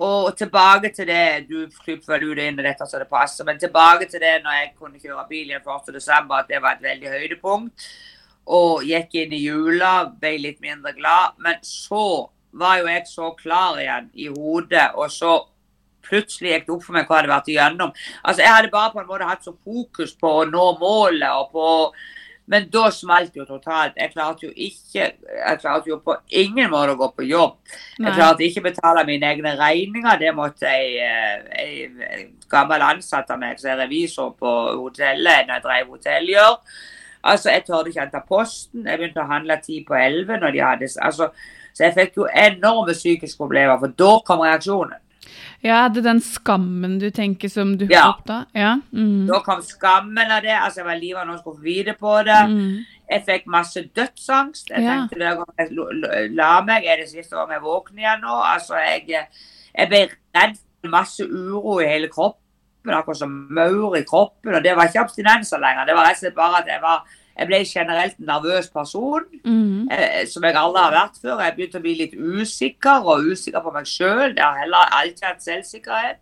og 0.00 0.36
tilbake 0.36 0.88
til 0.96 1.08
det 1.10 1.46
Du 1.48 1.66
vel 1.84 2.24
ut 2.24 2.38
inn 2.40 2.60
i 2.60 2.64
dette 2.64 2.86
så 2.88 2.98
det 2.98 3.08
passer, 3.10 3.44
men 3.44 3.58
tilbake 3.60 4.08
til 4.08 4.22
det 4.22 4.38
når 4.44 4.56
jeg 4.56 4.72
kunne 4.78 5.00
kjøre 5.00 5.26
bil 5.28 5.50
igjen 5.50 5.60
1.12., 5.66 6.38
at 6.38 6.48
det 6.48 6.62
var 6.62 6.78
et 6.78 6.86
veldig 6.88 7.12
høydepunkt. 7.16 7.88
Og 8.50 8.84
gikk 8.88 9.14
inn 9.20 9.34
i 9.36 9.42
jula, 9.44 9.92
ble 10.20 10.38
litt 10.40 10.60
mindre 10.64 10.94
glad. 10.96 11.36
Men 11.44 11.60
så 11.66 12.30
var 12.56 12.80
jo 12.80 12.88
jeg 12.88 13.06
så 13.06 13.30
klar 13.38 13.78
igjen 13.78 14.08
i 14.14 14.30
hodet, 14.32 14.88
og 14.96 15.12
så 15.12 15.36
plutselig 16.06 16.54
gikk 16.54 16.66
det 16.66 16.74
opp 16.74 16.86
for 16.86 16.96
meg 16.96 17.04
hva 17.04 17.18
jeg 17.18 17.22
hadde 17.22 17.34
vært 17.34 17.50
igjennom. 17.52 17.92
Altså, 18.24 18.42
Jeg 18.42 18.54
hadde 18.54 18.72
bare 18.72 18.92
på 18.94 19.02
en 19.02 19.10
måte 19.10 19.28
hatt 19.28 19.44
så 19.44 19.54
fokus 19.54 20.16
på 20.16 20.32
å 20.40 20.48
nå 20.48 20.66
målet 20.80 21.28
og 21.28 21.52
på 21.52 21.68
Men 22.50 22.66
da 22.72 22.88
smalt 22.90 23.36
jo 23.38 23.44
totalt. 23.46 23.94
Jeg 23.96 24.10
klarte 24.10 24.48
jo 24.48 24.50
ikke 24.50 25.04
Jeg 25.04 25.58
klarte 25.62 25.90
jo 25.90 26.00
på 26.02 26.16
ingen 26.34 26.70
måte 26.72 26.96
å 26.96 26.98
gå 26.98 27.08
på 27.14 27.26
jobb. 27.28 27.58
Jeg 27.98 28.14
klarte 28.16 28.42
ikke 28.46 28.62
å 28.64 28.66
betale 28.66 29.04
mine 29.06 29.28
egne 29.30 29.52
regninger. 29.58 30.18
Det 30.18 30.32
måtte 30.34 30.66
jeg, 30.66 30.96
eh, 30.98 32.24
gammel 32.50 32.82
ansatt 32.82 33.30
av 33.30 33.38
meg 33.38 33.60
som 33.60 33.70
er 33.70 33.84
revisor 33.84 34.34
på 34.34 34.54
hotellet 34.80 35.46
når 35.46 35.54
jeg 35.54 35.66
drev 35.68 35.94
hotell, 35.94 36.26
gjøre. 36.26 36.56
Altså, 37.22 37.50
Jeg 37.50 37.64
tørde 37.64 37.88
ikke 37.88 38.00
hente 38.00 38.22
posten. 38.28 38.86
Jeg 38.86 38.98
begynte 38.98 39.22
å 39.22 39.30
handle 39.30 39.60
ti 39.62 39.84
på 39.84 39.94
elleve 39.94 40.40
når 40.40 40.52
de 40.52 40.58
hadde 40.64 40.88
altså, 41.00 41.30
Så 41.72 41.84
jeg 41.84 41.94
fikk 41.94 42.16
jo 42.16 42.26
enorme 42.26 42.92
psykiske 42.92 43.38
problemer, 43.38 43.78
for 43.78 43.86
da 43.86 44.18
kom 44.26 44.40
reaksjonen. 44.40 44.98
Ja, 45.62 45.84
er 45.84 45.88
det 45.94 46.02
den 46.04 46.20
skammen 46.20 46.98
du 47.00 47.10
tenker 47.10 47.48
som 47.52 47.76
du 47.78 47.86
Ja. 47.90 48.08
opp 48.10 48.24
da? 48.26 48.44
Ja. 48.54 48.76
Mm, 48.92 49.26
Da 49.28 49.40
kom 49.40 49.60
skammen 49.62 50.30
av 50.30 50.42
det. 50.42 50.50
altså 50.56 50.76
Jeg 50.80 50.86
var 50.86 50.94
livredd 51.00 51.26
når 51.26 51.32
jeg 51.34 51.40
skulle 51.40 51.58
få 51.58 51.62
vite 51.62 51.94
på 52.00 52.24
det. 52.24 52.40
mm, 52.48 52.84
Jeg 53.10 53.24
fikk 53.26 53.46
masse 53.46 53.82
dødsangst. 53.96 54.70
Jeg 54.70 54.82
Ja. 54.82 54.90
tenkte 55.08 55.16
hver 55.18 55.34
gang 55.36 55.54
jeg 55.58 56.30
la 56.34 56.60
meg, 56.62 56.84
er 56.86 56.96
det 56.96 57.08
siste 57.10 57.34
gang 57.36 57.50
jeg 57.50 57.60
våkner 57.62 57.98
igjen 57.98 58.20
nå? 58.22 58.34
Altså, 58.54 58.74
jeg, 58.74 59.26
jeg 59.78 59.88
ble 59.88 60.08
redd 60.36 60.56
for 60.80 60.88
masse 60.90 61.20
uro 61.28 61.80
i 61.80 61.86
hele 61.86 62.08
kroppen, 62.08 62.40
akkurat 62.88 63.16
som 63.18 63.48
maur 63.50 63.96
i 63.96 64.02
kroppen. 64.04 64.54
Og 64.54 64.62
det 64.62 64.76
var 64.76 64.86
ikke 64.86 65.00
abstinenser 65.04 65.58
lenger. 65.58 65.84
Det 65.86 65.94
var 65.94 66.04
rett 66.06 66.16
og 66.16 66.22
slett 66.22 66.34
bare 66.34 66.58
at 66.62 66.66
jeg 66.66 66.80
var 66.80 67.04
jeg 67.40 67.48
ble 67.48 67.58
generelt 67.64 68.18
en 68.20 68.26
nervøs 68.28 68.66
person, 68.68 69.24
mm, 69.44 69.88
eh, 69.96 70.26
som 70.28 70.44
jeg 70.44 70.56
aldri 70.60 70.82
har 70.82 70.92
vært 70.92 71.20
før. 71.22 71.40
Jeg 71.40 71.54
begynte 71.56 71.80
å 71.80 71.84
bli 71.86 71.94
litt 71.96 72.16
usikker, 72.16 73.06
og 73.08 73.30
usikker 73.32 73.62
på 73.64 73.72
meg 73.72 73.88
sjøl. 73.88 74.34
Jeg 74.36 74.44
har 74.44 74.58
heller 74.60 74.92
alltid 74.98 75.24
hatt 75.24 75.46
selvsikkerhet. 75.46 76.20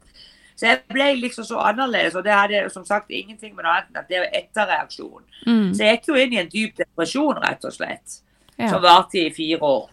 Så 0.58 0.66
jeg 0.66 0.80
ble 0.90 1.08
liksom 1.20 1.46
så 1.46 1.58
annerledes, 1.62 2.14
og 2.18 2.25
det 2.26 2.32
hadde 2.34 2.64
som 2.75 2.84
sagt 2.87 3.10
ingenting 3.10 3.54
med 3.54 3.64
noe 3.66 3.76
annet 3.76 3.90
enn 3.92 4.00
at 4.00 4.08
det 4.10 4.22
var 4.22 4.38
etterreaksjon. 4.40 5.22
mm, 5.46 5.68
Så 5.75 5.84
jeg 5.84 5.98
gikk 5.98 6.08
jo 6.08 6.14
inn 6.22 6.32
i 6.34 6.40
en 6.42 6.48
dyp 6.54 6.80
depresjon, 6.80 7.38
rett 7.42 7.64
og 7.64 7.72
slett. 7.75 8.20
ja. 8.58 8.68
Som 8.68 8.82
varte 8.82 9.18
i 9.26 9.30
fire 9.34 9.60
år. 9.62 9.90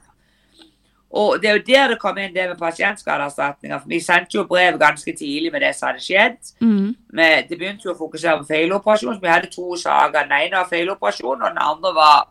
Og 1.15 1.38
det 1.41 1.50
er 1.50 1.53
jo 1.55 1.63
der 1.67 1.93
det 1.93 2.00
kom 2.00 2.17
inn 2.19 2.34
det 2.36 2.50
med 2.50 2.60
pasientskadeerstatninger. 2.60 3.79
For 3.79 3.88
vi 3.88 4.00
sendte 4.03 4.36
jo 4.36 4.43
brev 4.50 4.79
ganske 4.79 5.13
tidlig 5.15 5.51
med 5.53 5.63
det 5.63 5.72
som 5.75 5.88
hadde 5.88 6.03
skjedd. 6.03 6.41
Mm. 6.60 6.89
Men 7.15 7.45
det 7.48 7.55
begynte 7.55 7.88
jo 7.88 7.93
å 7.93 8.00
fokusere 8.00 8.41
på 8.41 8.50
feiloperasjon. 8.50 9.22
Vi 9.22 9.31
hadde 9.31 9.51
to 9.53 9.77
saker. 9.79 10.12
Den 10.17 10.36
ene 10.36 10.60
var 10.60 10.67
feiloperasjon, 10.67 11.38
og 11.39 11.48
den 11.48 11.62
andre 11.63 11.93
var 11.95 12.25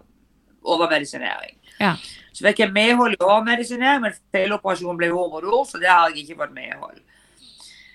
overmedisinering. 0.74 1.56
Ja. 1.80 1.94
Så 2.34 2.44
fikk 2.44 2.60
jeg 2.60 2.74
medhold 2.74 3.16
i 3.16 3.22
overmedisinering, 3.22 4.04
men 4.04 4.18
feiloperasjon 4.34 5.00
ble 5.00 5.08
ord 5.14 5.32
mot 5.32 5.48
ord, 5.48 5.64
så 5.70 5.80
det 5.80 5.88
har 5.88 6.10
jeg 6.10 6.26
ikke 6.26 6.42
fått 6.42 6.54
medhold. 6.56 7.00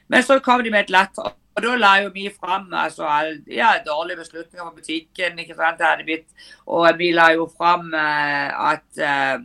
Men 0.09 0.25
så 0.25 0.39
kom 0.41 0.63
de 0.65 0.73
med 0.73 0.87
et 0.87 0.95
latter. 0.95 1.35
og 1.55 1.63
da 1.65 1.75
la 1.75 1.93
jo 2.01 2.09
vi 2.13 2.29
fram 2.31 2.73
altså, 2.73 3.05
ja, 3.51 3.75
dårlige 3.85 4.23
beslutninger 4.23 4.65
på 4.65 4.75
butikken. 4.75 5.39
ikke 5.39 5.55
sant, 5.55 5.77
det 5.77 5.85
hadde 5.85 6.03
blitt, 6.03 6.27
Og 6.65 6.97
vi 6.97 7.11
la 7.11 7.33
jo 7.33 7.49
fram 7.57 7.93
eh, 7.93 8.71
at 8.71 8.97
eh, 8.97 9.41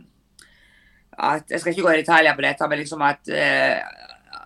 at 1.17 1.51
Jeg 1.51 1.59
skal 1.59 1.73
ikke 1.73 1.85
gå 1.87 1.93
i 1.93 2.01
detaljer 2.01 2.35
på 2.35 2.45
dette, 2.45 2.67
men 2.69 2.79
liksom 2.79 3.01
at 3.05 3.31
eh, 3.31 3.79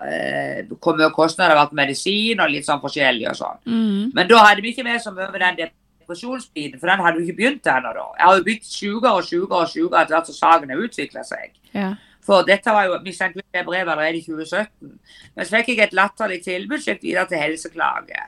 eh, 0.05 0.65
hvor 0.79 0.97
mye 0.97 1.11
kostnader 1.15 1.53
det 1.53 1.57
har 1.57 1.65
vært 1.65 1.77
medisin 1.81 2.43
og 2.43 2.51
litt 2.53 2.67
sånn 2.67 2.81
forskjellig 2.83 3.29
og 3.31 3.37
sånn. 3.39 3.61
Mm. 3.65 4.11
Men 4.15 4.29
da 4.29 4.43
hadde 4.47 4.65
vi 4.65 4.73
ikke 4.73 4.87
med 4.87 5.01
så 5.03 5.13
mye 5.15 5.29
med 5.33 5.45
den 5.45 5.61
depresjonsbiten, 5.63 6.79
for 6.79 6.91
den 6.91 7.05
hadde 7.05 7.21
jo 7.21 7.27
ikke 7.27 7.39
begynt 7.41 7.71
ennå 7.73 7.93
da. 7.95 8.05
Jeg 8.17 8.27
har 8.27 8.37
jo 8.37 8.47
blitt 8.47 8.69
sjukere 8.69 9.15
og 9.17 9.27
sjukere 9.27 9.63
og 9.65 9.73
sjukere 9.73 10.03
etter 10.03 10.17
hvert 10.17 10.31
som 10.31 10.39
saken 10.39 10.73
har 10.73 10.85
utvikla 10.87 11.25
seg. 11.27 11.53
Ja. 11.73 11.93
For 12.25 12.45
dette 12.45 12.73
var 12.73 12.85
jo, 12.85 12.97
Vi 13.03 13.13
sendte 13.15 13.41
ut 13.41 13.53
det 13.55 13.65
brevet 13.65 13.89
allerede 13.89 14.19
i 14.19 14.25
2017. 14.25 14.91
Men 15.35 15.45
så 15.45 15.55
fikk 15.55 15.71
jeg 15.73 15.87
et 15.87 15.95
latterlig 15.97 16.43
tilbud, 16.45 16.83
gikk 16.83 17.01
videre 17.01 17.25
til 17.29 17.41
helseklage. 17.41 18.25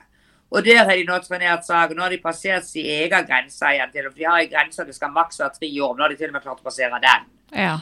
Og 0.52 0.64
der 0.64 0.82
har 0.84 0.96
de 0.96 1.04
nå 1.08 1.16
trenert 1.24 1.64
saken. 1.64 1.96
Nå 1.96 2.04
har 2.04 2.12
de 2.12 2.18
passert 2.20 2.66
sin 2.68 2.84
egen 2.84 3.26
grense 3.28 3.70
igjen. 3.72 3.92
til, 3.92 4.08
for 4.10 4.18
De 4.18 4.26
har 4.28 4.40
en 4.40 4.50
grense 4.50 4.84
det 4.84 4.94
skal 4.94 5.12
maks 5.14 5.40
være 5.40 5.54
tre 5.56 5.70
år. 5.86 5.94
Nå 5.96 6.04
har 6.04 6.12
de 6.12 6.16
til 6.16 6.28
og 6.28 6.34
med 6.36 6.42
klart 6.42 6.60
å 6.60 6.66
passere 6.66 7.00
den. 7.00 7.28
ja. 7.56 7.78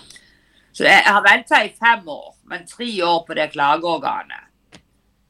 Så 0.73 0.85
jeg 0.85 1.03
jeg 1.05 1.13
har 1.13 1.25
venta 1.27 1.63
i 1.65 1.73
fem 1.75 2.09
år, 2.09 2.35
men 2.47 2.67
tre 2.67 2.91
år 3.05 3.25
på 3.27 3.35
det 3.35 3.51
klageorganet. 3.53 4.47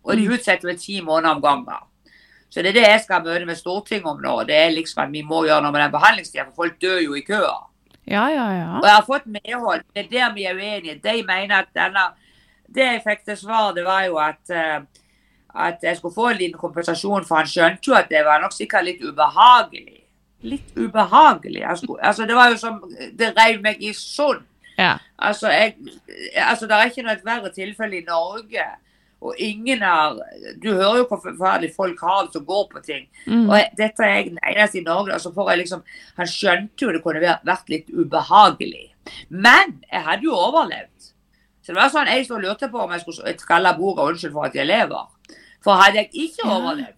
Og 0.05 0.17
de 0.17 0.29
utsetter 0.33 0.69
med 0.69 0.79
ti 0.79 1.01
måneder 1.01 1.35
om 1.35 1.43
gangen. 1.43 1.87
Så 2.51 2.63
det 2.63 2.69
er 2.69 2.73
det 2.73 2.87
jeg 2.89 3.01
skal 3.01 3.23
møte 3.25 3.47
med 3.47 3.57
Stortinget 3.57 4.07
om 4.11 4.21
nå. 4.21 4.43
Det 4.45 4.57
er 4.57 4.71
liksom 4.71 5.03
at 5.05 5.13
vi 5.13 5.23
må 5.23 5.45
gjøre 5.47 5.63
noe 5.63 5.73
med 5.73 5.83
den 5.85 5.93
behandlingstida, 5.93 6.45
for 6.49 6.65
folk 6.65 6.81
dør 6.83 6.99
jo 7.05 7.15
i 7.15 7.21
køa. 7.21 7.59
Ja, 8.07 8.25
ja, 8.29 8.47
ja. 8.57 8.71
Og 8.81 8.87
jeg 8.89 8.95
har 8.95 9.07
fått 9.07 9.27
medhold. 9.27 9.85
Det 9.95 10.05
er 10.05 10.11
der 10.11 10.35
vi 10.35 10.45
er 10.45 10.57
uenige. 10.59 10.99
De 11.05 11.23
mener 11.27 11.63
at 11.63 11.71
denne 11.75 12.11
Det 12.71 12.85
jeg 12.85 13.03
fikk 13.03 13.25
til 13.27 13.37
svar, 13.37 13.73
det 13.75 13.83
var 13.85 14.05
jo 14.07 14.17
at 14.23 14.51
eh, 14.55 14.83
at 15.55 15.79
jeg 15.83 15.97
skulle 15.97 16.15
få 16.15 16.29
en 16.29 16.37
liten 16.37 16.59
kompensasjon, 16.59 17.25
for 17.27 17.41
han 17.41 17.49
skjønte 17.49 17.89
jo 17.89 17.97
at 17.99 18.11
det 18.11 18.23
var 18.27 18.41
nok 18.43 18.55
sikkert 18.55 18.87
litt 18.87 19.03
ubehagelig. 19.03 20.05
Litt 20.47 20.77
ubehagelig. 20.77 21.65
Skulle, 21.77 22.05
altså, 22.07 22.27
det 22.27 22.37
var 22.37 22.51
jo 22.51 22.57
som 22.57 22.79
Det 23.19 23.33
reiv 23.37 23.61
meg 23.63 23.83
i 23.83 23.93
sund. 23.93 24.47
Ja. 24.81 24.93
Altså, 25.21 25.51
jeg, 25.53 25.75
altså, 26.41 26.67
det 26.67 26.77
er 26.77 26.89
ikke 26.91 27.05
noe 27.05 27.17
et 27.19 27.27
verre 27.27 27.51
tilfelle 27.53 27.99
i 28.01 28.07
Norge. 28.07 28.65
Og 29.21 29.35
ingen 29.37 29.83
har 29.85 30.17
Du 30.63 30.71
hører 30.73 31.03
jo 31.03 31.07
hvor 31.11 31.21
forferdelig 31.21 31.75
folk 31.77 32.01
har 32.01 32.23
det 32.25 32.33
som 32.33 32.45
går 32.49 32.63
på 32.73 32.81
ting. 32.87 33.03
Mm. 33.27 33.51
Og 33.51 33.57
jeg, 33.59 33.67
dette 33.77 34.07
er 34.07 34.15
jeg 34.15 34.31
den 34.31 34.39
eneste 34.49 34.81
i 34.81 34.85
Norge. 34.87 35.13
altså 35.13 35.29
for 35.29 35.43
får 35.45 35.51
jeg 35.51 35.59
liksom 35.59 35.83
Han 36.17 36.27
skjønte 36.27 36.87
jo 36.87 36.93
det 36.93 37.03
kunne 37.05 37.21
vært, 37.21 37.69
litt 37.69 37.91
ubehagelig. 37.93 38.87
Men 39.29 39.77
jeg 39.93 40.03
hadde 40.09 40.25
jo 40.25 40.33
overlevd. 40.33 41.11
Så 41.61 41.75
det 41.75 41.77
var 41.77 41.93
sånn 41.93 42.09
jeg 42.09 42.25
stod 42.25 42.41
lurte 42.43 42.71
på 42.73 42.81
om 42.81 42.93
jeg 42.97 43.05
skulle 43.05 43.35
kalle 43.47 43.75
bordet. 43.77 44.07
'Unnskyld 44.07 44.33
for 44.33 44.49
at 44.49 44.57
jeg 44.57 44.67
lever'. 44.67 45.37
For 45.63 45.77
hadde 45.77 45.97
jeg 46.01 46.11
ikke 46.15 46.47
Ja. 46.49 46.57
overlevd, 46.57 46.97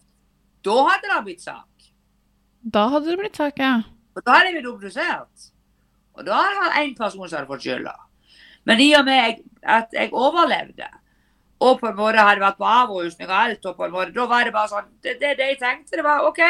da 0.65 0.77
hadde 0.89 1.09
det 1.11 1.25
blitt 1.25 1.43
sak. 1.43 1.67
Da 2.63 2.89
hadde 2.89 3.11
det 3.11 3.19
blitt 3.19 3.37
sak, 3.37 3.59
ja. 3.59 3.83
Og 4.15 4.23
da 4.25 4.31
hadde 4.37 4.53
jeg 4.53 4.63
blitt 4.63 4.71
obdusert. 4.73 5.51
Og 6.17 6.27
da 6.27 6.39
hadde 6.39 6.57
det 6.57 6.65
vært 6.65 6.81
én 6.83 6.97
person 6.99 7.29
som 7.29 7.39
hadde 7.39 7.51
fått 7.51 7.67
skylda. 7.67 7.95
Men 8.69 8.81
i 8.81 8.91
og 8.95 9.07
med 9.07 9.43
at 9.63 9.95
jeg 9.97 10.13
overlevde, 10.13 10.89
og 11.63 11.79
på 11.81 11.89
en 11.89 11.99
måte 11.99 12.23
hadde 12.23 12.43
vært 12.43 12.59
på 12.59 12.67
avrusning 12.67 13.29
og 13.29 13.37
alt, 13.39 13.67
og 13.67 13.77
på 13.79 13.87
en 13.87 13.95
måte, 13.95 14.15
da 14.17 14.27
var 14.31 14.45
det 14.47 14.55
bare 14.55 14.71
sånn 14.71 14.91
Det 15.03 15.15
det, 15.21 15.37
det 15.39 15.53
jeg 15.53 15.61
tenkte, 15.61 15.97
det 15.97 16.05
var 16.05 16.27
OK. 16.27 16.43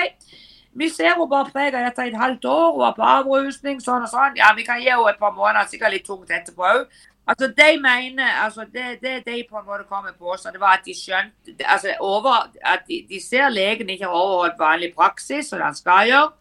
Vi 0.72 0.88
ser 0.88 1.18
jo 1.20 1.26
bare 1.28 1.52
prega 1.52 1.82
dette 1.84 2.06
i 2.06 2.12
et 2.12 2.16
halvt 2.16 2.46
år, 2.48 2.68
hun 2.72 2.80
var 2.80 2.94
på 2.96 3.04
avrusning, 3.04 3.80
sånn 3.84 4.06
og 4.06 4.12
sånn. 4.12 4.38
Ja, 4.40 4.54
vi 4.56 4.64
kan 4.64 4.80
gi 4.80 4.88
henne 4.88 5.10
et 5.10 5.20
par 5.20 5.34
måneder, 5.36 5.68
sikkert 5.68 5.92
litt 5.92 6.06
tungt 6.08 6.32
etterpå 6.32 6.64
òg. 6.64 6.86
Altså, 7.28 7.46
de 7.54 7.68
mener, 7.78 8.30
altså, 8.44 8.64
det, 8.72 8.98
det 9.02 9.20
de 9.26 9.44
på 9.50 9.58
en 9.58 9.66
måte 9.66 9.84
kom 9.88 10.04
med 10.04 10.16
påstand, 10.18 10.56
det 10.56 10.60
var 10.60 10.80
at 10.80 10.86
de 10.88 10.94
skjønte 10.96 11.54
altså, 11.60 11.92
over, 12.00 12.48
at 12.64 12.88
de, 12.88 13.04
de 13.08 13.20
ser 13.22 13.52
legen 13.52 13.92
ikke 13.92 14.08
har 14.08 14.16
overholdt 14.16 14.58
vanlig 14.58 14.90
praksis, 14.96 15.52
som 15.52 15.62
han 15.62 15.76
skal 15.76 16.08
gjøre. 16.08 16.32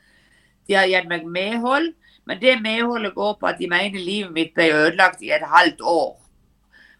De 0.67 0.79
har 0.79 0.87
gitt 0.89 1.11
meg 1.11 1.27
medhold, 1.27 1.91
men 2.31 2.39
det 2.39 2.61
medholdet 2.63 3.11
går 3.15 3.33
på 3.39 3.47
at 3.50 3.57
de 3.59 3.67
mener 3.67 4.00
livet 4.00 4.31
mitt 4.31 4.53
ble 4.55 4.69
ødelagt 4.71 5.19
i 5.19 5.33
et 5.35 5.43
halvt 5.43 5.81
år. 5.83 6.13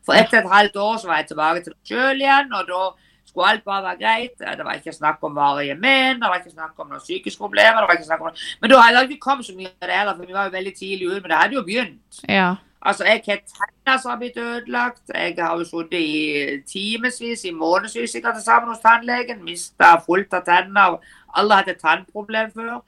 For 0.04 0.18
etter 0.18 0.42
et 0.42 0.50
halvt 0.52 0.76
år 0.76 0.98
så 1.00 1.08
var 1.08 1.22
jeg 1.22 1.30
tilbake 1.30 1.62
til 1.64 1.72
meg 1.72 1.88
sjøl 1.88 2.24
igjen, 2.26 2.52
og 2.58 2.66
da 2.68 2.82
skulle 3.30 3.54
alt 3.54 3.64
bare 3.64 3.86
være 3.86 4.00
greit. 4.02 4.36
Det 4.58 4.66
var 4.68 4.82
ikke 4.82 4.94
snakk 4.98 5.24
om 5.24 5.38
varige 5.40 5.78
men, 5.80 6.20
det 6.20 6.28
var 6.28 6.42
ikke 6.42 6.52
snakk 6.52 6.84
om 6.84 6.92
noen 6.92 7.06
psykiske 7.06 7.40
problemer. 7.40 7.80
det 7.80 7.88
var 7.88 7.96
ikke 7.96 8.10
snakk 8.10 8.28
om... 8.28 8.44
Men 8.62 8.74
da 8.74 8.82
hadde 8.82 9.06
det 9.06 9.16
ikke 9.16 9.28
kommet 9.30 9.48
så 9.48 9.56
mye 9.56 9.72
av 9.72 9.88
det 9.88 9.98
heller, 10.02 10.18
for 10.18 10.26
vi 10.26 10.36
var 10.36 10.50
jo 10.50 10.56
veldig 10.58 10.76
tidlig 10.76 11.08
ute. 11.08 11.22
Men 11.22 11.32
det 11.32 11.42
hadde 11.42 11.60
jo 11.60 11.66
begynt. 11.72 12.22
Ja. 12.28 12.50
Altså, 12.82 13.06
Jeg 13.06 13.24
har 13.28 13.44
tenner 13.56 13.98
som 14.02 14.12
har 14.12 14.18
blitt 14.18 14.38
ødelagt. 14.38 15.04
Jeg 15.16 15.36
har 15.40 15.58
jo 15.58 15.64
sittet 15.64 16.00
i 16.00 16.62
timevis, 16.68 17.46
i 17.46 17.52
månedsvis 17.52 18.12
sikkert 18.12 18.44
sammen 18.44 18.74
hos 18.74 18.84
tannlegen. 18.84 19.46
Mista 19.46 19.96
fullt 20.06 20.34
av 20.34 20.44
tenner. 20.44 21.00
Alle 21.34 21.62
hadde 21.62 21.78
et 21.78 21.86
tannproblem 21.88 22.52
før. 22.52 22.82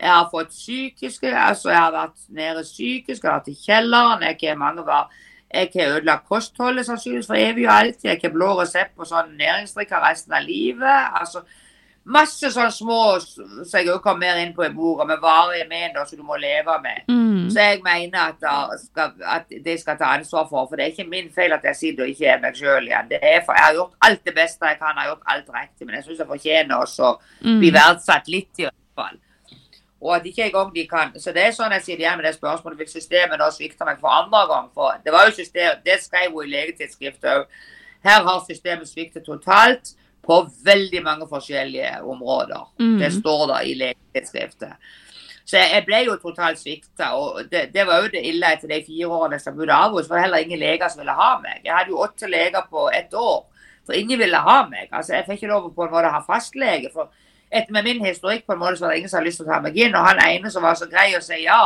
Jeg 0.00 0.12
har 0.12 0.28
fått 0.30 0.48
psykiske, 0.52 1.30
altså 1.32 1.70
jeg 1.70 1.78
har 1.78 1.92
vært 1.94 2.18
nede 2.28 2.62
psykisk, 2.62 3.22
jeg 3.22 3.30
har 3.30 3.38
vært 3.38 3.48
i 3.48 3.60
kjelleren. 3.66 4.22
Jeg 4.22 4.38
har 4.42 4.58
mange 4.60 4.84
var, 4.86 5.08
jeg 5.54 5.70
har 5.74 5.94
ødelagt 5.96 6.28
kostholdet 6.28 6.86
sannsynligvis 6.86 7.30
for 7.30 7.40
evig 7.40 7.68
og 7.68 7.76
alltid. 7.78 8.10
Jeg 8.10 8.20
har 8.22 8.34
blå 8.34 8.50
resept 8.60 8.96
på 8.96 9.08
sånn 9.08 9.36
næringsdrikker 9.38 10.04
resten 10.04 10.36
av 10.36 10.44
livet. 10.44 11.06
altså 11.20 11.46
Masse 12.06 12.52
sånne 12.54 12.70
små 12.70 12.96
som 13.18 13.64
jeg 13.72 13.88
også 13.88 13.98
kom 14.04 14.20
mer 14.22 14.36
inn 14.38 14.52
på 14.54 14.62
i 14.62 14.68
boka, 14.70 15.02
med 15.08 15.18
varige 15.18 15.64
men 15.66 15.90
da, 15.96 16.04
som 16.06 16.20
du 16.20 16.22
må 16.22 16.36
leve 16.38 16.76
med. 16.84 17.02
Mm. 17.10 17.48
Så 17.50 17.64
jeg 17.64 17.80
mener 17.82 18.28
at, 18.28 18.38
da 18.38 18.76
skal, 18.78 19.16
at 19.26 19.50
de 19.64 19.74
skal 19.80 19.98
ta 19.98 20.12
ansvar 20.14 20.46
for. 20.46 20.68
For 20.68 20.78
det 20.78 20.84
er 20.84 20.92
ikke 20.94 21.08
min 21.10 21.32
feil 21.34 21.56
at 21.56 21.66
jeg 21.66 21.76
sitter 21.80 22.04
og 22.04 22.12
ikke 22.12 22.28
er 22.30 22.38
meg 22.44 22.54
sjøl 22.54 22.86
igjen. 22.86 23.10
Det 23.10 23.18
er 23.18 23.40
for, 23.42 23.58
jeg 23.58 23.64
har 23.64 23.74
gjort 23.80 23.98
alt 24.06 24.22
det 24.22 24.34
beste 24.38 24.70
jeg 24.70 24.78
kan, 24.78 24.94
jeg 24.94 25.02
har 25.02 25.10
gjort 25.10 25.32
alt 25.34 25.50
riktig. 25.56 25.86
Men 25.86 25.96
jeg 25.98 26.04
syns 26.04 26.22
jeg 26.22 26.30
fortjener 26.30 26.76
også 26.76 27.08
å 27.10 27.16
bli 27.42 27.70
Mm. 27.72 27.78
verdsatt 27.80 28.28
litt, 28.28 28.52
i 28.58 28.68
hvert 28.68 28.94
fall. 28.94 29.18
Og 30.00 30.16
at 30.16 30.26
ikke 30.28 30.44
engang 30.44 30.74
de 30.74 30.86
kan 30.86 31.14
Så 31.20 31.32
det 31.32 31.46
er 31.46 31.54
sånn 31.56 31.72
jeg 31.72 31.82
sitter 31.82 32.02
igjen 32.04 32.18
med 32.20 32.26
det 32.28 32.34
spørsmålet 32.36 32.82
hvis 32.82 32.96
systemet 32.98 33.40
nå 33.40 33.48
svikter 33.54 33.88
meg 33.88 34.00
for 34.02 34.12
andre 34.12 34.42
gang. 34.50 34.68
For 34.74 34.98
det 35.04 35.14
var 35.14 35.28
jo 35.28 35.36
systemet, 35.38 35.84
det 35.86 36.00
skrev 36.04 36.34
hun 36.34 36.44
i 36.44 36.52
legetidsskriftet 36.52 37.30
òg. 37.32 37.46
Her 38.06 38.26
har 38.26 38.44
systemet 38.44 38.88
sviktet 38.90 39.24
totalt 39.24 39.94
på 40.26 40.42
veldig 40.66 41.02
mange 41.02 41.26
forskjellige 41.30 42.02
områder. 42.02 42.68
Mm. 42.78 42.98
Det 43.00 43.12
står 43.14 43.46
da 43.50 43.62
i 43.64 43.74
legetidsskriftet. 43.78 44.94
Så 45.46 45.60
jeg 45.62 45.84
ble 45.86 46.00
jo 46.08 46.16
totalt 46.18 46.58
svikta. 46.58 47.12
Og 47.14 47.46
det, 47.50 47.68
det 47.74 47.84
var 47.86 48.02
jo 48.02 48.10
det 48.12 48.24
ille 48.26 48.48
etter 48.52 48.70
de 48.70 48.80
fire 48.86 49.10
årene 49.18 49.38
som 49.42 49.54
bodde 49.56 49.74
av 49.74 49.94
hos. 49.94 50.08
For 50.10 50.18
heller 50.18 50.42
ingen 50.42 50.58
leger 50.58 50.90
som 50.90 51.04
ville 51.04 51.14
ha 51.14 51.36
meg. 51.42 51.60
Jeg 51.64 51.74
hadde 51.74 51.94
jo 51.94 52.02
åtte 52.02 52.30
leger 52.30 52.66
på 52.70 52.88
ett 52.94 53.14
år. 53.14 53.44
For 53.86 53.94
ingen 53.94 54.18
ville 54.18 54.40
ha 54.42 54.56
meg. 54.66 54.90
Altså, 54.90 55.14
Jeg 55.14 55.28
fikk 55.28 55.44
ikke 55.44 55.52
lov 55.52 55.68
å 55.68 55.74
på 55.76 55.86
en 55.86 55.94
måte 55.94 56.10
ha 56.10 56.22
fastlege. 56.26 56.90
for 56.92 57.14
etter 57.50 57.72
med 57.72 57.84
min 57.86 58.04
historikk 58.04 58.46
på 58.46 58.54
en 58.54 58.62
måte 58.62 58.78
så 58.78 58.86
var 58.86 58.94
det 58.94 59.02
ingen 59.02 59.10
som 59.10 59.20
hadde 59.20 59.30
lyst 59.30 59.40
til 59.42 59.46
å 59.46 59.52
ta 59.52 59.60
meg 59.64 59.76
inn. 59.78 59.94
Og 59.94 60.08
han 60.08 60.22
ene 60.24 60.50
som 60.52 60.64
var 60.66 60.78
så 60.78 60.88
grei 60.90 61.12
å 61.16 61.22
si 61.24 61.42
ja, 61.44 61.60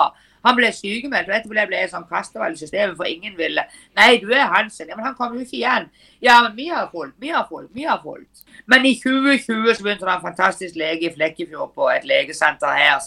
han 0.47 0.57
ble 0.57 0.71
sykemeldt. 0.73 1.29
Og 1.29 1.37
etterpå 1.37 1.67
ble 1.69 1.83
jeg 1.83 1.93
sånn 1.93 2.07
kastevalg 2.09 2.57
i 2.57 2.63
systemet, 2.63 2.97
for 2.99 3.09
ingen 3.09 3.37
ville. 3.39 3.65
Nei, 3.99 4.11
du 4.23 4.31
er 4.33 4.49
Hansen. 4.55 4.89
Ja, 4.89 4.97
men 4.97 5.09
han 5.09 5.17
kommer 5.19 5.39
jo 5.39 5.47
ikke 5.47 5.59
igjen. 5.61 5.89
Ja, 6.25 6.41
men 6.47 6.57
vi 6.57 6.69
har 6.73 6.89
fulgt, 6.93 7.17
vi 7.21 7.33
har 7.35 7.47
fulgt, 7.49 7.73
vi 7.77 7.87
har 7.89 8.01
fulgt. 8.03 8.45
Men 8.71 8.87
i 8.89 8.95
2020 9.01 9.75
så 9.75 9.87
begynte 9.87 10.09
det 10.09 10.17
en 10.17 10.27
fantastisk 10.27 10.81
lege 10.81 11.09
i 11.09 11.15
Flekkefjord 11.15 11.75
på 11.77 11.89
et 11.93 12.09
legesenter 12.09 12.77
her. 12.77 13.01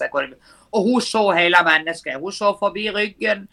Og 0.73 0.89
hun 0.89 1.05
så 1.05 1.27
hele 1.37 1.61
mennesket. 1.65 2.21
Hun 2.21 2.33
så 2.33 2.55
forbi 2.59 2.89
ryggen. 2.93 3.47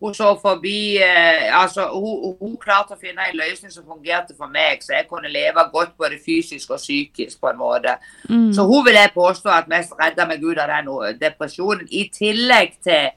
Hun 0.00 0.14
så 0.14 0.34
forbi 0.40 0.98
eh, 1.00 1.46
altså 1.56 1.86
hun, 1.88 2.34
hun 2.40 2.56
klarte 2.60 2.92
å 2.92 3.00
finne 3.00 3.24
en 3.24 3.38
løsning 3.38 3.72
som 3.72 3.86
fungerte 3.88 4.36
for 4.36 4.52
meg, 4.52 4.82
så 4.84 4.92
jeg 4.92 5.08
kunne 5.08 5.30
leve 5.32 5.64
godt 5.72 5.94
både 5.96 6.18
fysisk 6.20 6.74
og 6.76 6.82
psykisk. 6.82 7.40
på 7.40 7.48
en 7.48 7.58
måte. 7.58 7.96
Mm. 8.28 8.52
Så 8.52 8.66
hun 8.68 8.84
vil 8.84 8.98
jeg 9.00 9.14
påstå 9.14 9.48
at 9.50 9.68
mest 9.72 9.96
redda 9.96 10.26
meg 10.28 10.44
ut 10.44 10.58
av 10.58 10.68
den 10.74 10.92
eh, 10.92 11.16
depresjonen. 11.20 11.88
I 11.88 12.10
tillegg 12.12 12.76
til 12.84 13.08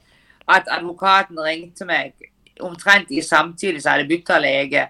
at 0.49 0.71
advokaten 0.71 1.39
ringte 1.43 1.85
meg 1.85 2.13
omtrent 2.59 3.11
i 3.11 3.21
samtidig 3.21 3.81
som 3.81 3.91
jeg 3.91 3.99
hadde 3.99 4.09
bytta 4.09 4.39
lege, 4.39 4.87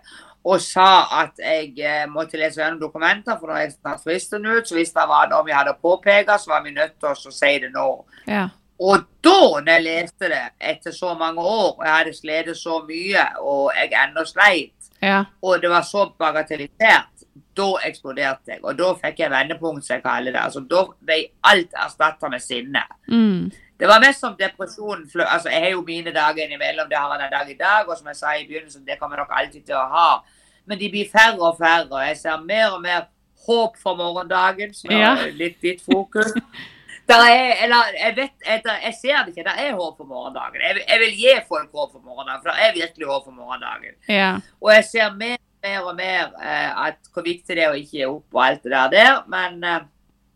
og 0.50 0.62
sa 0.64 0.92
at 1.24 1.42
jeg 1.42 1.74
eh, 1.84 2.06
måtte 2.10 2.38
lese 2.40 2.62
gjennom 2.62 2.80
dokumenter, 2.80 3.36
for 3.40 3.50
når 3.50 3.64
jeg 3.64 3.74
snart 3.76 4.06
fristen 4.06 4.46
ut, 4.46 4.68
så 4.68 4.78
hvis 4.78 4.94
det 4.96 5.10
var 5.10 5.28
noe 5.32 5.44
vi 5.46 5.58
hadde 5.58 5.76
påpekt, 5.82 6.32
så 6.38 6.54
var 6.54 6.64
vi 6.64 6.78
nødt 6.78 6.96
til 7.02 7.12
å 7.12 7.34
si 7.34 7.52
det 7.66 7.74
nå. 7.74 7.90
Ja. 8.30 8.48
Og 8.80 9.02
da, 9.24 9.38
når 9.60 9.72
jeg 9.74 9.84
leste 9.84 10.30
det 10.32 10.42
etter 10.62 10.92
så 10.96 11.14
mange 11.20 11.42
år, 11.44 11.74
og 11.80 11.86
jeg 11.86 11.94
hadde 11.98 12.14
slitt 12.16 12.52
så 12.58 12.78
mye, 12.88 13.26
og 13.44 13.72
jeg 13.76 13.92
ennå 14.08 14.24
sleit, 14.26 14.74
Ja. 15.02 15.24
og 15.44 15.62
det 15.62 15.70
var 15.70 15.82
så 15.82 16.06
bagatellisert, 16.20 17.26
da 17.56 17.68
eksploderte 17.84 18.54
jeg. 18.54 18.60
Og 18.64 18.78
da 18.78 18.94
fikk 18.96 19.20
jeg 19.20 19.32
vendepunkt, 19.32 19.86
som 19.86 19.96
jeg 19.96 20.04
kaller 20.04 20.32
det. 20.32 20.40
Altså, 20.42 20.60
da 20.70 20.86
ble 21.06 21.18
alt 21.44 21.74
erstatta 21.76 22.30
med 22.30 22.40
sinne. 22.42 22.84
Mm. 23.12 23.52
Det 23.80 23.88
var 23.88 24.00
mest 24.00 24.20
som 24.20 24.36
depresjonen 24.40 25.06
Altså, 25.26 25.50
jeg 25.50 25.62
har 25.62 25.70
jo 25.72 25.82
mine 25.88 26.12
dager 26.12 26.44
innimellom. 26.46 26.90
Det 26.90 26.98
har 26.98 27.18
jeg 27.18 27.26
en 27.26 27.32
dag 27.32 27.50
i 27.50 27.54
dag. 27.60 27.88
Og 27.90 27.98
som 27.98 28.08
jeg 28.08 28.16
sa 28.16 28.34
i 28.36 28.46
begynnelsen, 28.48 28.86
det 28.86 29.00
kommer 29.00 29.18
nok 29.18 29.32
alltid 29.32 29.66
til 29.66 29.76
å 29.76 29.88
ha. 29.92 30.24
Men 30.66 30.80
de 30.80 30.90
blir 30.90 31.08
færre 31.12 31.40
og 31.40 31.58
færre. 31.60 31.88
Og 31.92 32.08
jeg 32.08 32.18
ser 32.18 32.38
mer 32.46 32.72
og 32.76 32.82
mer 32.82 33.08
håp 33.48 33.78
for 33.78 33.96
morgendagen, 33.96 34.74
som 34.74 34.92
er 34.92 35.00
Ja. 35.00 35.16
litt 35.32 35.62
ditt 35.62 35.82
fokus. 35.82 36.34
Er, 37.10 37.64
eller 37.66 37.94
jeg 37.98 38.16
vet, 38.16 38.34
jeg, 38.46 38.62
jeg 38.86 38.94
ser 39.02 39.22
det 39.26 39.34
ikke. 39.34 39.46
Det 39.48 39.66
er 39.66 39.78
håp 39.78 39.98
for 39.98 40.06
morgendagen. 40.06 40.62
Jeg, 40.62 40.82
jeg 40.86 41.00
vil 41.04 41.16
gi 41.18 41.36
folk 41.48 41.70
håp 41.74 41.94
for 41.96 42.02
morgendagen, 42.06 42.42
for 42.44 42.52
det 42.52 42.66
er 42.68 42.76
virkelig 42.76 43.08
håp 43.10 43.24
for 43.26 43.38
morgendagen. 43.38 43.96
Ja. 44.08 44.32
Og 44.62 44.74
jeg 44.76 44.86
ser 44.92 45.16
mer, 45.18 45.40
mer 45.66 45.88
og 45.90 45.96
mer 45.98 46.28
eh, 46.38 46.84
at 46.88 47.10
hvor 47.14 47.26
viktig 47.26 47.58
det 47.58 47.66
er 47.66 47.74
å 47.74 47.80
ikke 47.80 47.98
gi 47.98 48.06
opp 48.06 48.38
og 48.38 48.44
alt 48.46 48.62
det 48.68 48.76
der 48.76 48.94
der. 48.94 49.24
Men 49.32 49.64
eh, 49.66 49.88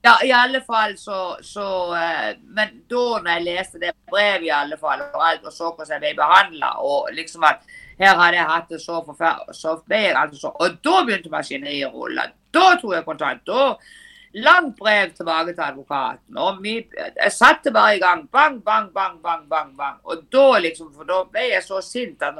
ja, 0.03 0.17
i 0.25 0.33
alle 0.35 0.59
fall 0.65 0.97
så, 0.99 1.37
så 1.45 1.67
eh, 1.95 2.33
Men 2.43 2.81
da 2.91 3.05
når 3.21 3.29
jeg 3.37 3.45
leste 3.45 3.79
det 3.79 3.93
brevet 4.11 4.49
i 4.49 4.51
alle 4.51 4.77
fall, 4.81 5.05
og, 5.13 5.21
alt, 5.23 5.45
og 5.45 5.53
så 5.53 5.69
hvordan 5.69 5.95
jeg 5.95 6.03
ble 6.03 6.17
behandla, 6.19 6.75
og 6.83 7.13
liksom 7.15 7.45
at 7.47 7.63
her 8.01 8.17
hadde 8.17 8.39
jeg 8.39 8.49
hatt 8.49 8.71
det 8.73 8.81
så 8.81 8.99
forferdelig, 9.05 9.55
så 9.55 9.75
ble 9.85 9.99
jeg 10.07 10.15
altså 10.17 10.39
så 10.41 10.51
Og 10.65 10.79
da 10.83 11.03
begynte 11.05 11.31
maskineriet 11.31 11.93
å 11.93 12.01
rulle. 12.03 12.25
Da 12.53 12.73
tok 12.81 12.95
jeg 12.97 13.05
kontakt. 13.05 13.45
Da 13.47 13.77
Langt 14.33 14.77
brev 14.79 15.11
tilbake 15.13 15.53
til 15.53 15.61
advokaten. 15.61 16.37
og 16.37 16.61
vi, 16.63 16.87
Jeg 16.97 17.31
satte 17.31 17.71
bare 17.71 17.95
i 17.97 17.99
gang. 17.99 18.27
Bang, 18.31 18.63
bang, 18.65 18.89
bang, 18.93 19.21
bang, 19.21 19.49
bang. 19.49 19.77
bang. 19.77 19.97
Og 20.03 20.23
da 20.31 20.59
liksom, 20.59 20.93
for 20.93 21.03
da 21.03 21.23
ble 21.23 21.49
jeg 21.51 21.63
så 21.63 21.81
sint 21.85 22.21
at, 22.21 22.39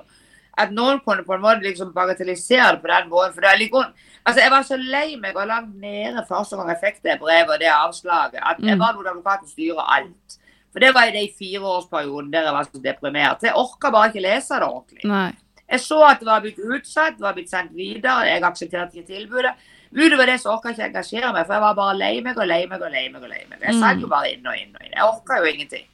at 0.57 0.71
noen 0.73 0.99
kunne 1.05 1.23
på 1.23 1.35
en 1.35 1.41
måte 1.41 1.61
liksom 1.61 1.93
bagatellisere 1.93 2.71
det 2.75 2.81
på 2.81 2.87
den 2.89 3.09
måten. 3.09 3.33
for 3.33 3.41
det 3.41 3.49
er 3.51 3.57
liksom, 3.57 3.83
altså 4.25 4.41
Jeg 4.41 4.51
var 4.51 4.63
så 4.63 4.77
lei 4.77 5.15
meg 5.17 5.35
og 5.35 5.47
langt 5.47 5.75
nede 5.75 6.25
første 6.29 6.57
gang 6.57 6.69
jeg 6.69 6.81
fikk 6.81 7.03
det 7.03 7.19
brevet 7.19 7.49
og 7.49 7.59
det 7.59 7.69
avslaget, 7.69 8.41
at 8.41 8.57
jeg 8.59 8.79
var 8.79 8.93
bare 8.93 9.13
advokaten 9.13 9.47
styrer 9.47 9.85
alt. 9.97 10.39
For 10.71 10.79
det 10.79 10.93
var 10.95 11.05
i 11.05 11.13
de 11.13 11.29
fireårsperioden 11.37 12.33
der 12.33 12.47
jeg 12.49 12.53
var 12.53 12.63
så 12.63 12.81
deprimert. 12.81 13.43
Jeg 13.45 13.53
orka 13.53 13.91
bare 13.93 14.09
ikke 14.09 14.25
lese 14.25 14.57
det 14.57 14.65
ordentlig. 14.65 15.05
Nei. 15.05 15.31
Jeg 15.69 15.79
så 15.79 16.01
at 16.05 16.19
det 16.19 16.27
var 16.27 16.41
blitt 16.41 16.59
utsatt, 16.59 17.15
det 17.17 17.21
var 17.25 17.33
blitt 17.37 17.49
sendt 17.49 17.75
videre. 17.77 18.25
Jeg 18.25 18.41
aksepterte 18.43 18.97
ikke 18.97 19.13
tilbudet. 19.13 19.53
Utover 19.93 20.25
det 20.25 20.39
så 20.41 20.49
orka 20.55 20.69
jeg 20.71 20.77
ikke 20.79 20.85
engasjere 20.89 21.33
meg, 21.33 21.45
for 21.45 21.53
jeg 21.53 21.61
var 21.61 21.73
bare 21.77 21.97
lei 21.97 22.13
meg 22.25 22.37
og 22.37 22.47
lei 22.49 22.65
meg. 22.67 22.81
og 22.81 22.91
lei 22.91 23.07
meg 23.13 23.21
og 23.23 23.29
lei 23.29 23.43
meg. 23.49 23.59
Jeg 23.61 23.75
sang 23.79 23.99
jo 24.01 24.07
bare 24.09 24.31
inn 24.33 24.47
og 24.47 24.55
inn 24.57 24.71
og 24.75 24.85
inn. 24.85 24.93
Jeg 24.95 25.03
orka 25.05 25.37
jo 25.39 25.49
ingenting. 25.51 25.85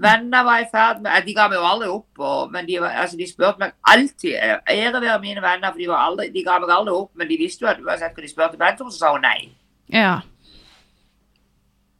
Venner 0.00 0.42
var 0.46 0.58
i 0.62 0.66
ferd 0.72 1.00
med 1.04 1.26
De 1.26 1.34
ga 1.34 1.48
meg 1.48 1.58
jo 1.58 1.64
aldri 1.66 1.88
opp, 1.92 2.18
og, 2.18 2.50
men 2.52 2.66
de, 2.66 2.78
var- 2.80 2.94
altså, 3.02 3.16
de 3.20 3.26
spurte 3.28 3.58
meg 3.60 3.72
alltid. 3.84 4.34
Ære 4.70 5.00
være 5.02 5.20
mine 5.20 5.42
venner, 5.44 5.70
for 5.70 5.78
de, 5.78 5.88
var 5.88 6.06
aldri, 6.08 6.30
de 6.34 6.44
ga 6.46 6.58
meg 6.58 6.70
aldri 6.72 6.94
opp, 6.94 7.10
men 7.14 7.28
de 7.28 7.36
visste 7.38 7.64
jo 7.66 7.70
at 7.70 7.80
uansett 7.84 8.14
hva 8.16 8.22
de 8.24 8.30
spurte 8.32 8.58
Bente 8.58 8.86
så 8.90 8.98
sa 8.98 9.12
hun 9.12 9.22
nei. 9.26 9.50
Ja. 9.92 10.20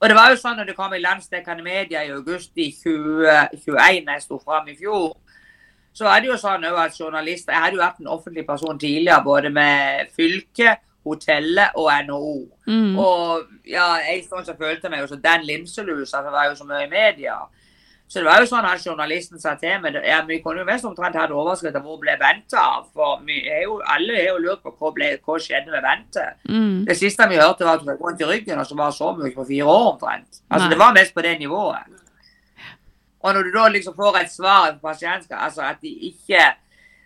Og 0.01 0.09
det 0.09 0.17
var 0.17 0.31
jo 0.33 0.39
sånn 0.41 0.57
når 0.57 0.71
det 0.71 0.77
kom 0.79 0.95
i 0.97 1.03
landsdekkende 1.03 1.63
media 1.67 2.03
i 2.07 2.13
august 2.15 2.57
i 2.57 2.71
2021, 2.73 4.07
da 4.07 4.15
jeg 4.17 4.23
sto 4.25 4.39
fram 4.41 4.69
i 4.73 4.77
fjor, 4.79 5.13
så 5.93 6.07
var 6.07 6.21
det 6.21 6.31
jo 6.31 6.39
sånn 6.39 6.65
at 6.65 6.97
journalister 6.97 7.53
Jeg 7.53 7.65
hadde 7.65 7.77
jo 7.77 7.83
vært 7.83 8.01
en 8.01 8.13
offentlig 8.15 8.47
person 8.47 8.79
tidligere, 8.79 9.25
både 9.25 9.51
med 9.51 10.13
fylket, 10.17 10.83
hotellet 11.05 11.77
og 11.81 11.89
NHO. 12.07 12.35
Mm. 12.69 12.99
Og 13.01 13.49
ja, 13.69 13.97
en 14.13 14.23
stund 14.25 14.47
så 14.47 14.55
følte 14.59 14.87
jeg 14.87 14.93
meg 14.93 15.03
jo 15.03 15.11
som 15.11 15.23
den 15.25 15.47
limselusa, 15.49 16.21
for 16.21 16.29
det 16.29 16.37
var 16.37 16.51
jo 16.51 16.59
så 16.61 16.69
mye 16.69 16.85
i 16.87 16.93
media. 16.93 17.41
Så 18.11 18.19
det 18.19 18.27
var 18.27 18.41
jo 18.43 18.47
sånn 18.51 18.67
at 18.67 18.83
journalisten 18.83 19.39
sa 19.39 19.53
til 19.55 19.77
meg 19.79 19.95
ja, 20.03 20.17
Vi 20.27 20.41
kunne 20.43 20.65
jo 20.65 20.67
mest 20.67 20.87
omtrent 20.89 21.15
hatt 21.15 21.31
overskrift 21.31 21.77
av 21.79 21.85
hvor 21.87 22.01
ble 22.03 22.17
Bente 22.19 22.59
av. 22.59 22.89
For 22.91 23.23
vi 23.27 23.39
er 23.47 23.63
jo, 23.69 23.77
alle 23.87 24.17
har 24.17 24.33
jo 24.33 24.41
lurt 24.43 24.65
på 24.67 24.73
hva, 24.75 24.91
ble, 24.97 25.13
hva 25.23 25.37
skjedde 25.39 25.71
med 25.71 25.85
Bente. 25.87 26.25
Mm. 26.51 26.81
Det 26.89 26.97
siste 26.99 27.29
vi 27.31 27.39
hørte, 27.39 27.67
var 27.69 27.79
at 27.79 27.85
hun 27.85 27.93
fikk 27.93 28.03
vondt 28.03 28.25
i 28.25 28.31
ryggen, 28.33 28.59
og 28.59 28.67
så 28.67 28.79
var 28.81 28.97
så 28.97 29.13
mye 29.15 29.31
på 29.37 29.47
fire 29.53 29.69
år 29.71 29.87
omtrent. 29.93 30.43
Altså, 30.49 30.65
Nei. 30.65 30.73
Det 30.73 30.81
var 30.83 30.97
mest 30.99 31.15
på 31.15 31.25
det 31.27 31.37
nivået. 31.39 32.00
Og 33.21 33.35
når 33.35 33.47
du 33.47 33.53
da 33.55 33.69
liksom 33.69 33.95
får 33.97 34.19
et 34.23 34.33
svar 34.33 34.67
fra 34.73 34.93
pasienten, 34.93 35.37
altså 35.37 35.63
at 35.69 35.81
de 35.83 35.93
ikke 36.11 36.51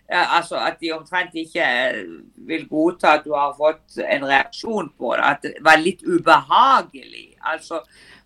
Altså 0.09 0.55
at 0.61 0.75
de 0.81 0.91
omtrent 0.93 1.33
ikke 1.33 1.63
eh, 1.65 2.03
vil 2.47 2.67
godta 2.69 3.15
at 3.15 3.23
du 3.25 3.31
har 3.33 3.55
fått 3.57 3.97
en 3.97 4.27
reaksjon 4.29 4.91
på 4.99 5.15
det, 5.17 5.23
at 5.25 5.39
det 5.41 5.63
var 5.65 5.81
litt 5.81 6.03
ubehagelig. 6.05 7.31
Altså, 7.41 7.79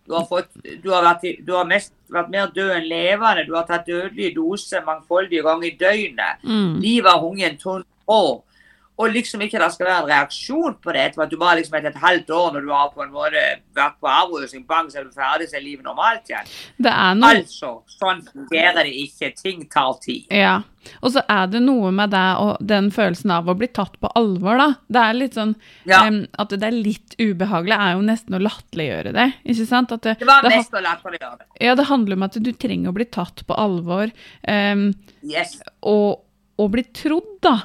du 0.03 0.13
har, 0.13 0.25
fått, 0.27 0.50
du 0.84 0.89
har, 0.91 1.05
vært, 1.05 1.24
du 1.48 1.53
har 1.55 1.69
mest 1.69 1.93
vært 2.12 2.34
mer 2.34 2.52
død 2.52 2.73
enn 2.82 2.89
levende. 2.89 3.45
Du 3.47 3.56
har 3.56 3.63
tatt 3.69 3.88
dødelige 3.88 4.36
doser 4.36 4.84
mangfoldige 4.84 5.45
ganger 5.45 5.69
i 5.69 5.78
døgnet. 5.80 6.43
Mm. 6.43 6.80
Livet 6.84 7.12
har 7.13 7.43
en 7.47 7.60
tonn 7.63 7.88
år. 8.12 8.41
Og 9.00 9.14
liksom 9.16 9.40
ikke 9.46 9.60
det 9.62 9.70
skal 9.72 9.88
være 9.88 10.02
en 10.04 10.10
reaksjon 10.10 10.74
på 10.84 10.92
det 10.92 11.04
etter 11.08 11.22
at 11.24 11.32
du 11.32 11.38
bare 11.40 11.60
liksom 11.62 11.78
etter 11.80 11.94
et 11.94 12.02
halvt 12.04 12.34
år 12.36 12.50
når 12.58 12.66
du 12.66 12.72
har 12.76 12.90
på 12.92 13.04
en 13.06 13.14
måte 13.14 13.44
vært 13.78 13.96
på 14.04 14.10
avrusning, 14.12 14.66
bang, 14.68 14.90
så 14.92 15.00
er 15.00 15.06
du 15.08 15.14
ferdig, 15.16 15.48
så 15.48 15.56
er 15.56 15.64
livet 15.64 15.86
normalt 15.88 16.28
igjen. 16.28 16.50
Det 16.76 16.92
noe 17.16 17.30
Altså, 17.38 17.70
sånn 17.96 18.20
fungerer 18.28 18.82
det 18.84 18.92
ikke. 19.06 19.30
Ting 19.40 19.64
tar 19.72 19.94
tid. 20.04 20.28
Ja. 20.36 20.58
Og 21.00 21.14
så 21.16 21.24
er 21.32 21.48
det 21.52 21.62
noe 21.64 21.94
med 21.96 22.12
det 22.12 22.26
og 22.44 22.60
den 22.66 22.90
følelsen 22.92 23.32
av 23.38 23.48
å 23.52 23.56
bli 23.56 23.68
tatt 23.72 23.96
på 24.04 24.12
alvor, 24.20 24.60
da. 24.60 24.68
Det 24.92 25.06
er 25.06 25.18
litt 25.22 25.40
sånn 25.40 25.56
Ja. 25.88 26.04
um, 26.08 26.20
At 26.40 26.50
det 26.60 26.64
er 26.68 26.76
litt 26.76 27.16
ubehagelig, 27.20 27.80
er 27.80 27.96
jo 27.96 28.04
nesten 28.04 28.36
å 28.36 28.44
latterliggjøre 28.44 29.14
det. 29.16 29.28
Ikke 29.46 29.66
sant? 29.72 29.90
Det, 29.96 30.18
Det 30.20 30.28
var 30.28 30.44
det, 30.44 30.56
mest 30.58 30.76
å 30.76 30.84
latterliggjøre 30.84 31.38
det. 31.40 31.48
ja, 31.62 31.76
det 31.76 31.88
handler 31.88 32.20
om 32.20 32.24
at 32.28 32.34
du 32.44 32.52
trenger 32.52 32.92
å 32.92 32.98
bli 33.00 33.06
tatt 33.06 33.46
på 33.48 33.56
alvor. 33.56 34.12
Um, 34.48 34.90
Yes. 35.24 35.62
og, 35.84 36.26
og 36.60 36.72
bli 36.72 36.84
trodd, 36.92 37.38
da. 37.42 37.58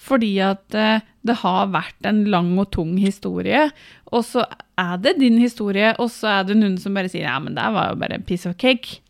Fordi 0.00 0.30
at 0.40 0.74
eh, 0.78 1.02
det 1.28 1.34
har 1.42 1.66
vært 1.74 2.06
en 2.08 2.22
lang 2.32 2.54
og 2.58 2.70
tung 2.72 2.94
historie. 2.98 3.66
Og 4.10 4.24
så 4.24 4.46
er 4.80 4.96
det 5.04 5.18
din 5.20 5.36
historie, 5.38 5.92
og 6.00 6.08
så 6.10 6.38
er 6.40 6.46
det 6.48 6.56
noen 6.56 6.78
som 6.80 6.94
bare 6.96 7.10
sier 7.12 7.26
ja, 7.28 7.34
men 7.38 7.54
det 7.58 7.66
var 7.74 7.90
jo 7.92 7.98
bare 8.00 8.18
piece 8.24 8.48
of 8.48 8.56
cake. 8.56 9.00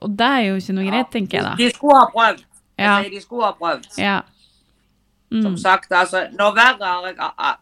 Og 0.00 0.14
det 0.16 0.26
er 0.38 0.46
jo 0.48 0.56
ikke 0.60 0.76
noe 0.76 0.88
greit, 0.88 1.10
tenker 1.12 1.38
jeg 1.38 1.44
da. 1.44 1.52
De 1.60 1.68
skulle 1.74 2.00
ha 2.00 2.08
prøvd. 2.14 2.40
Jeg 2.76 2.86
Ja. 2.88 2.96
sier 3.02 3.10
de 3.12 3.20
skulle 3.20 3.44
ha 3.44 3.52
prøvd. 3.56 3.86
Ja. 4.00 4.16
Som 5.32 5.52
Mm. 5.52 5.56
sagt, 5.58 5.90
altså, 5.92 6.28
når 6.38 6.52
verre 6.54 6.86
har 6.86 7.06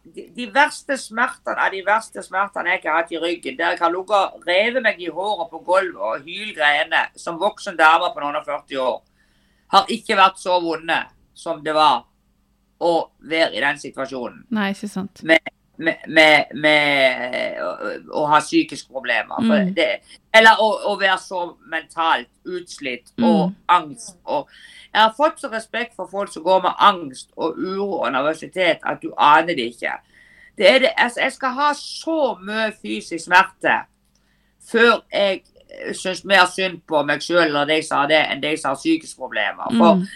jeg 0.05 0.14
de, 0.14 0.25
de 0.37 0.47
verste 0.53 0.99
smertene 1.01 1.57
av 1.59 1.71
de 1.73 1.81
verste 1.87 2.23
smertene 2.23 2.75
jeg 2.75 2.83
har 2.85 2.99
hatt 3.01 3.12
i 3.12 3.17
ryggen, 3.19 3.57
der 3.57 3.71
jeg 3.71 3.79
har 3.81 3.90
ligget 3.90 4.11
og 4.35 4.43
revet 4.47 4.83
meg 4.83 5.01
i 5.01 5.09
håret 5.09 5.51
på 5.51 5.62
gulvet 5.64 5.97
og 5.97 6.21
hylgreiene 6.27 7.07
som 7.17 7.38
voksen 7.40 7.77
dame 7.79 8.11
på 8.14 8.21
noen 8.21 8.37
og 8.37 8.45
40 8.45 8.77
år, 8.83 9.01
har 9.73 9.87
ikke 9.88 10.17
vært 10.19 10.37
så 10.38 10.61
vonde 10.61 10.99
som 11.35 11.62
det 11.64 11.73
var 11.75 12.05
å 12.85 12.94
være 13.31 13.55
i 13.57 13.61
den 13.64 13.79
situasjonen. 13.81 14.44
Nei, 14.55 14.70
ikke 14.75 14.88
sant. 14.92 15.23
med, 15.25 15.40
med, 16.07 16.53
med 16.55 17.57
å, 17.64 17.70
å 18.20 18.27
ha 18.31 18.38
psykiske 18.44 18.92
problemer. 18.92 19.40
Mm. 19.42 19.73
det, 19.75 19.88
eller 20.35 20.61
å, 20.62 20.68
å 20.92 20.97
være 21.01 21.18
så 21.18 21.40
mentalt 21.73 22.29
utslitt 22.47 23.11
og 23.23 23.49
Mm. 23.49 23.55
angst. 23.68 24.16
Og 24.25 24.49
jeg 24.92 25.01
har 25.03 25.14
fått 25.16 25.40
så 25.42 25.49
respekt 25.51 25.97
for 25.97 26.07
folk 26.11 26.31
som 26.33 26.44
går 26.44 26.62
med 26.62 26.77
angst 26.79 27.33
og 27.37 27.57
uro 27.59 27.88
og 28.05 28.12
nervøsitet 28.14 28.85
at 28.87 29.03
du 29.03 29.11
aner 29.18 29.55
det 29.59 29.66
ikke. 29.73 29.97
Det 30.57 30.77
det, 30.85 30.92
altså, 30.97 31.20
jeg 31.20 31.33
skal 31.33 31.57
ha 31.57 31.73
så 31.75 32.20
mye 32.38 32.68
fysisk 32.83 33.25
smerte 33.27 33.81
før 34.70 35.01
jeg 35.12 35.42
syns 35.99 36.23
mer 36.25 36.47
synd 36.47 36.79
på 36.87 37.03
meg 37.03 37.20
sjøl 37.25 37.49
eller 37.49 37.66
de 37.66 37.81
som 37.83 37.99
har 38.05 38.12
det, 38.12 38.20
enn 38.31 38.40
de 38.44 38.53
som 38.57 38.70
har 38.70 38.79
psykiske 38.79 39.18
problemer. 39.18 39.66
For 39.75 39.97
Mm. 39.99 40.07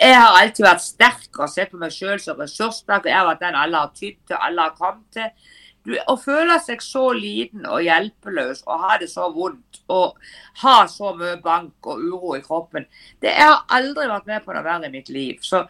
Jeg 0.00 0.14
har 0.16 0.38
alltid 0.38 0.64
vært 0.66 0.84
sterk 0.84 1.40
og 1.40 1.50
sett 1.50 1.72
på 1.72 1.80
meg 1.80 1.92
sjøl 1.94 2.20
som 2.22 2.40
ressurssterk. 2.40 3.08
Jeg 3.10 3.18
har 3.18 3.28
vært 3.28 3.44
den 3.44 3.58
alle 3.58 3.84
har 3.84 3.92
tydd 3.96 4.18
til, 4.28 4.38
alle 4.38 4.68
har 4.68 4.78
kommet 4.78 5.06
til. 5.14 5.52
Du, 5.84 5.92
å 6.08 6.14
føle 6.16 6.56
seg 6.64 6.80
så 6.80 7.10
liten 7.12 7.66
og 7.68 7.82
hjelpeløs 7.84 8.62
og 8.64 8.84
ha 8.86 8.94
det 9.02 9.10
så 9.12 9.26
vondt 9.34 9.82
og 9.92 10.14
ha 10.62 10.76
så 10.88 11.10
mye 11.18 11.36
bank 11.44 11.90
og 11.92 12.00
uro 12.00 12.38
i 12.38 12.44
kroppen, 12.44 12.86
det 13.20 13.34
jeg 13.34 13.50
har 13.50 13.66
aldri 13.76 14.06
vært 14.08 14.30
med 14.30 14.46
på 14.46 14.54
noe 14.56 14.64
verre 14.64 14.88
i 14.88 14.94
mitt 14.94 15.10
liv. 15.12 15.42
Så 15.44 15.60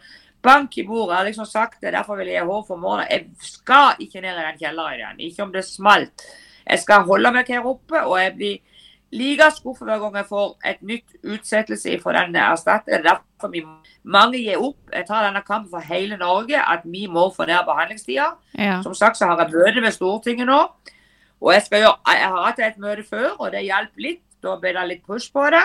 bank 0.45 0.77
i 0.77 0.85
bordet. 0.87 1.11
Jeg 1.11 1.17
har 1.17 1.27
liksom 1.29 1.49
sagt 1.49 1.81
det, 1.81 1.91
derfor 1.97 2.19
vil 2.21 2.31
jeg 2.31 2.47
hår 2.47 2.63
for 2.67 2.79
morgenen. 2.79 3.11
Jeg 3.11 3.49
skal 3.57 3.99
ikke 3.99 4.21
ned 4.23 4.37
i 4.37 4.45
den 4.45 4.61
kjelleren 4.61 5.01
igjen. 5.01 5.21
Ikke 5.27 5.43
om 5.47 5.53
det 5.55 5.65
smalt. 5.67 6.25
Jeg 6.65 6.81
skal 6.81 7.05
holde 7.09 7.31
meg 7.33 7.49
her 7.51 7.67
oppe, 7.67 8.01
og 8.05 8.15
jeg 8.21 8.33
blir 8.37 8.74
like 9.15 9.47
skuffet 9.55 9.87
hver 9.87 10.01
gang 10.03 10.17
jeg 10.19 10.27
får 10.29 10.49
et 10.71 10.81
nytt 10.85 11.15
utsettelse 11.23 11.99
fra 12.03 12.13
den 12.17 12.35
erstatter. 12.35 12.97
Er 12.97 13.05
derfor 13.05 13.51
vi 13.53 13.63
mange 14.03 14.41
gir 14.41 14.61
opp. 14.61 14.77
Jeg 14.93 15.07
tar 15.07 15.25
denne 15.27 15.41
kampen 15.47 15.71
for 15.71 15.79
hele 15.79 16.17
Norge, 16.17 16.59
at 16.59 16.83
vi 16.83 17.05
må 17.07 17.29
få 17.35 17.47
ned 17.49 17.63
behandlingstida. 17.67 18.27
Ja. 18.57 18.81
Som 18.83 18.93
sagt 18.93 19.17
så 19.17 19.29
har 19.29 19.41
jeg 19.43 19.55
møte 19.55 19.81
med 19.81 19.95
Stortinget 19.95 20.47
nå. 20.51 20.61
Og 21.41 21.53
jeg, 21.53 21.65
skal 21.65 21.83
gjøre, 21.83 21.97
jeg 22.13 22.29
har 22.35 22.45
hatt 22.45 22.61
et 22.63 22.77
møte 22.81 23.03
før, 23.09 23.33
og 23.39 23.51
det 23.51 23.65
hjalp 23.65 23.97
litt. 23.97 24.23
Da 24.43 24.59
ble 24.61 24.75
det 24.75 24.87
litt 24.87 25.05
push 25.07 25.31
på 25.33 25.47
det. 25.53 25.63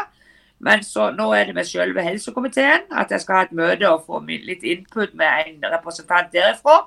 Men 0.61 0.85
så 0.85 1.11
nå 1.17 1.31
er 1.33 1.49
det 1.49 1.57
med 1.57 1.69
selve 1.69 2.03
helsekomiteen 2.05 2.91
at 3.01 3.13
jeg 3.13 3.23
skal 3.23 3.39
ha 3.39 3.47
et 3.47 3.55
møte 3.57 3.89
og 3.89 4.05
få 4.09 4.21
litt 4.29 4.65
input 4.65 5.15
med 5.17 5.47
en 5.47 5.71
representant 5.73 6.29
derifra. 6.33 6.83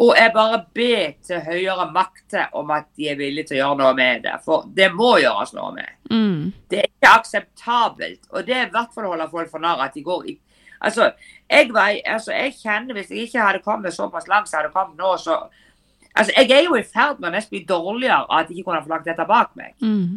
Og 0.00 0.14
jeg 0.16 0.32
bare 0.32 0.62
ber 0.74 1.10
til 1.26 1.42
høyere 1.44 1.90
makter 1.92 2.54
om 2.56 2.70
at 2.72 2.86
de 2.96 3.10
er 3.10 3.18
villige 3.18 3.50
til 3.50 3.58
å 3.58 3.60
gjøre 3.60 3.78
noe 3.82 3.96
med 3.98 4.22
det. 4.24 4.36
For 4.44 4.68
det 4.76 4.88
må 4.96 5.10
gjøres 5.20 5.52
noe 5.52 5.74
med. 5.76 5.90
Mm. 6.08 6.52
Det 6.72 6.78
er 6.78 6.88
ikke 6.88 7.10
akseptabelt. 7.18 8.22
Og 8.30 8.46
det 8.46 8.56
er 8.56 8.68
i 8.68 8.72
hvert 8.72 8.94
fall 8.94 9.08
å 9.08 9.12
holde 9.12 9.28
folk 9.32 9.50
for 9.52 9.60
narr 9.60 9.82
at 9.84 9.96
de 9.96 10.04
går 10.06 10.30
i 10.32 10.38
Altså, 10.80 11.10
jeg, 11.50 11.66
var, 11.76 11.90
altså, 12.08 12.32
jeg 12.32 12.54
kjenner 12.56 12.96
Hvis 12.96 13.10
jeg 13.10 13.26
ikke 13.26 13.42
hadde 13.44 13.58
kommet 13.60 13.92
såpass 13.92 14.28
langt 14.28 14.48
som 14.48 14.56
jeg 14.56 14.62
hadde 14.62 14.72
kommet 14.72 14.96
nå, 14.96 15.10
så 15.20 15.34
Altså, 16.16 16.32
jeg 16.36 16.50
er 16.50 16.64
jo 16.64 16.74
i 16.74 16.82
ferd 16.82 17.20
med 17.20 17.28
å 17.28 17.34
nesten 17.34 17.54
bli 17.54 17.60
dårligere 17.68 18.24
av 18.24 18.40
at 18.40 18.48
jeg 18.48 18.58
ikke 18.58 18.70
kunne 18.70 18.82
få 18.82 18.90
lagt 18.90 19.06
dette 19.06 19.26
bak 19.28 19.52
meg. 19.60 19.76
Mm. 19.78 20.16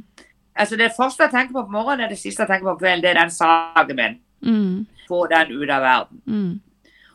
Altså 0.56 0.78
Det 0.80 0.94
første 0.98 1.24
jeg 1.24 1.34
tenker 1.34 1.54
på 1.54 1.66
på 1.68 1.76
morgenen, 1.76 2.06
er 2.06 2.10
det 2.10 2.18
siste 2.22 2.42
jeg 2.42 2.50
tenker 2.50 2.70
på 2.70 2.78
på 2.78 2.86
kvelden. 2.86 3.04
Det 3.04 3.12
er 3.12 3.20
den 3.20 3.34
saken 3.36 4.00
min. 4.00 4.16
Mm. 4.42 4.88
Få 5.08 5.26
den 5.30 5.52
ut 5.52 5.70
av 5.70 5.82
verden. 5.82 6.22
Mm. 6.26 6.62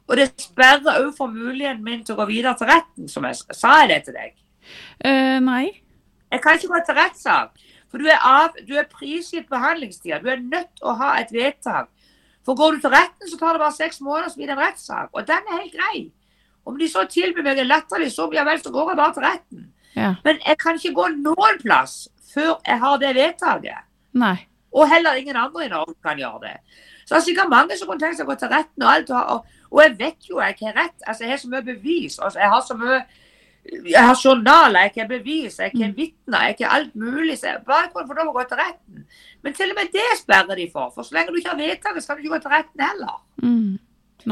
Og 0.08 0.16
det 0.16 0.30
sperrer 0.40 1.02
òg 1.02 1.12
for 1.16 1.32
muligheten 1.32 1.84
min 1.84 2.04
til 2.04 2.16
å 2.16 2.22
gå 2.22 2.28
videre 2.30 2.56
til 2.56 2.70
retten, 2.70 3.08
som 3.12 3.26
jeg 3.28 3.40
sa 3.52 3.74
jeg 3.82 3.90
det 3.92 3.98
til 4.06 4.16
deg. 4.16 4.36
Uh, 5.04 5.38
nei. 5.44 5.64
Jeg 6.32 6.42
kan 6.44 6.56
ikke 6.56 6.72
gå 6.72 6.80
til 6.86 6.98
rettssak. 6.98 7.64
For 7.88 8.00
du 8.00 8.08
er, 8.08 8.18
av, 8.20 8.56
du 8.68 8.74
er 8.76 8.88
prisgitt 8.92 9.48
behandlingstida. 9.48 10.20
Du 10.20 10.28
er 10.32 10.40
nødt 10.40 10.74
til 10.76 10.90
å 10.90 10.96
ha 11.00 11.14
et 11.20 11.32
vedtak. 11.32 11.88
For 12.44 12.56
går 12.56 12.76
du 12.76 12.84
til 12.84 12.92
retten, 12.92 13.28
så 13.28 13.36
tar 13.40 13.56
det 13.56 13.62
bare 13.62 13.76
seks 13.76 14.00
måneder, 14.04 14.32
så 14.32 14.40
blir 14.40 14.48
det 14.48 14.56
en 14.56 14.62
rettssak. 14.62 15.10
Og 15.12 15.26
den 15.28 15.48
er 15.48 15.60
helt 15.62 15.76
grei. 15.76 16.04
Om 16.68 16.76
de 16.80 16.88
så 16.88 17.04
tilbyr 17.08 17.44
meg 17.44 17.60
en 17.60 17.70
latterlig 17.70 18.10
sum, 18.12 18.32
ja 18.36 18.44
vel, 18.44 18.60
så 18.60 18.72
går 18.72 18.92
jeg 18.92 19.00
bare 19.00 19.16
til 19.16 19.24
retten. 19.24 19.66
Ja. 19.96 20.14
Men 20.24 20.40
jeg 20.44 20.58
kan 20.60 20.76
ikke 20.80 20.94
gå 20.96 21.08
noen 21.16 21.60
plass 21.62 21.96
før 22.32 22.58
jeg 22.66 22.80
har 22.82 23.00
det 23.00 23.14
vedtaket. 23.16 23.88
Nei. 24.20 24.36
Og 24.76 24.88
heller 24.88 25.16
ingen 25.16 25.36
andre 25.36 25.64
i 25.64 25.70
Norge 25.72 25.96
kan 26.04 26.20
gjøre 26.20 26.42
det. 26.44 26.56
Så 27.06 27.14
det 27.14 27.20
er 27.22 27.26
sikkert 27.30 27.52
mange 27.52 27.76
som 27.78 27.88
kunne 27.88 28.04
tenkt 28.04 28.18
seg 28.18 28.28
å 28.28 28.30
gå 28.32 28.36
til 28.40 28.52
retten 28.52 28.84
og 28.84 28.90
alt. 28.92 29.12
Og, 29.16 29.54
og, 29.70 29.80
jeg 29.82 29.96
vet 29.98 30.28
jo 30.30 30.40
jeg 30.40 30.56
har 30.62 30.76
rett. 30.76 30.98
Altså, 31.06 31.24
jeg 31.24 31.32
har 31.32 31.40
så 31.42 31.48
mye 31.52 31.64
bevis. 31.64 32.18
Altså, 32.18 32.38
jeg 32.38 32.48
har 32.48 32.62
så 32.66 32.76
mye 32.78 33.00
jeg 33.68 34.00
har 34.00 34.16
journaler, 34.24 34.80
jeg 34.80 35.02
har 35.02 35.08
bevis, 35.08 35.58
jeg 35.58 35.72
har 35.74 35.90
vitner, 35.92 36.44
jeg 36.46 36.56
har 36.60 36.76
alt 36.78 36.94
mulig. 36.96 37.38
Så 37.38 37.50
jeg 37.50 37.64
bare 37.66 37.90
kan 37.92 38.06
få 38.08 38.16
lov 38.16 38.30
å 38.30 38.36
gå 38.38 38.44
til 38.48 38.60
retten. 38.62 39.02
Men 39.44 39.56
til 39.58 39.74
og 39.74 39.76
med 39.76 39.90
det 39.92 40.06
sperrer 40.22 40.56
de 40.56 40.68
for. 40.72 40.92
For 40.94 41.04
så 41.04 41.16
lenge 41.16 41.34
du 41.34 41.40
ikke 41.40 41.52
har 41.52 41.60
vedtaket, 41.60 42.04
skal 42.04 42.16
du 42.16 42.24
ikke 42.24 42.36
gå 42.36 42.40
til 42.46 42.54
retten 42.54 42.84
heller. 42.86 43.18
Mm. 43.42 43.74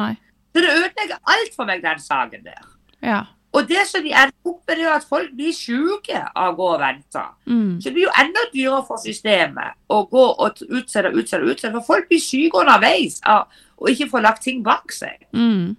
Nei. 0.01 0.13
Så 0.55 0.63
det 0.65 0.73
ødelegger 0.73 1.21
alt 1.35 1.57
for 1.59 1.69
meg, 1.69 1.83
den 1.85 2.01
saken 2.01 2.47
der. 2.47 2.65
Ja. 3.05 3.21
Og 3.57 3.65
det 3.69 3.87
som 3.89 4.05
de 4.05 4.13
ender 4.13 4.35
opp 4.45 4.69
med, 4.69 4.83
er 4.85 4.93
at 4.93 5.07
folk 5.09 5.33
blir 5.37 5.55
syke 5.57 6.19
av 6.27 6.53
å 6.53 6.57
gå 6.59 6.67
og 6.75 6.83
vente. 6.83 7.23
Mm. 7.49 7.79
Så 7.81 7.89
det 7.89 7.95
blir 7.97 8.05
jo 8.05 8.15
enda 8.21 8.43
dyrere 8.53 8.85
for 8.85 9.01
systemet 9.01 9.79
å 9.89 10.03
gå 10.11 10.25
og 10.29 10.61
utsette 10.67 11.09
og 11.09 11.21
utsette. 11.23 11.49
utsette, 11.49 11.73
For 11.79 11.87
folk 11.95 12.11
blir 12.11 12.21
syke 12.21 12.61
underveis 12.61 13.17
av 13.25 13.47
å 13.81 13.89
ikke 13.93 14.11
få 14.13 14.21
lagt 14.25 14.45
ting 14.45 14.63
bak 14.67 14.93
seg. 14.93 15.25
Mm. 15.33 15.77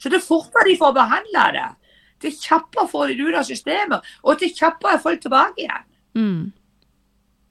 Så 0.00 0.12
det 0.12 0.22
fortere 0.24 0.68
de 0.68 0.76
får 0.80 0.92
behandla 0.96 1.46
det, 1.56 1.68
det 2.20 2.34
kjappere 2.36 2.88
får 2.88 3.08
de 3.08 3.16
det 3.16 3.28
ut 3.28 3.40
av 3.40 3.48
systemet. 3.48 4.12
Og 4.22 4.40
det 4.40 4.52
kjappere 4.56 4.96
er 4.96 5.04
folk 5.04 5.24
tilbake 5.24 5.64
igjen. 5.64 5.88
Mm. 6.20 6.52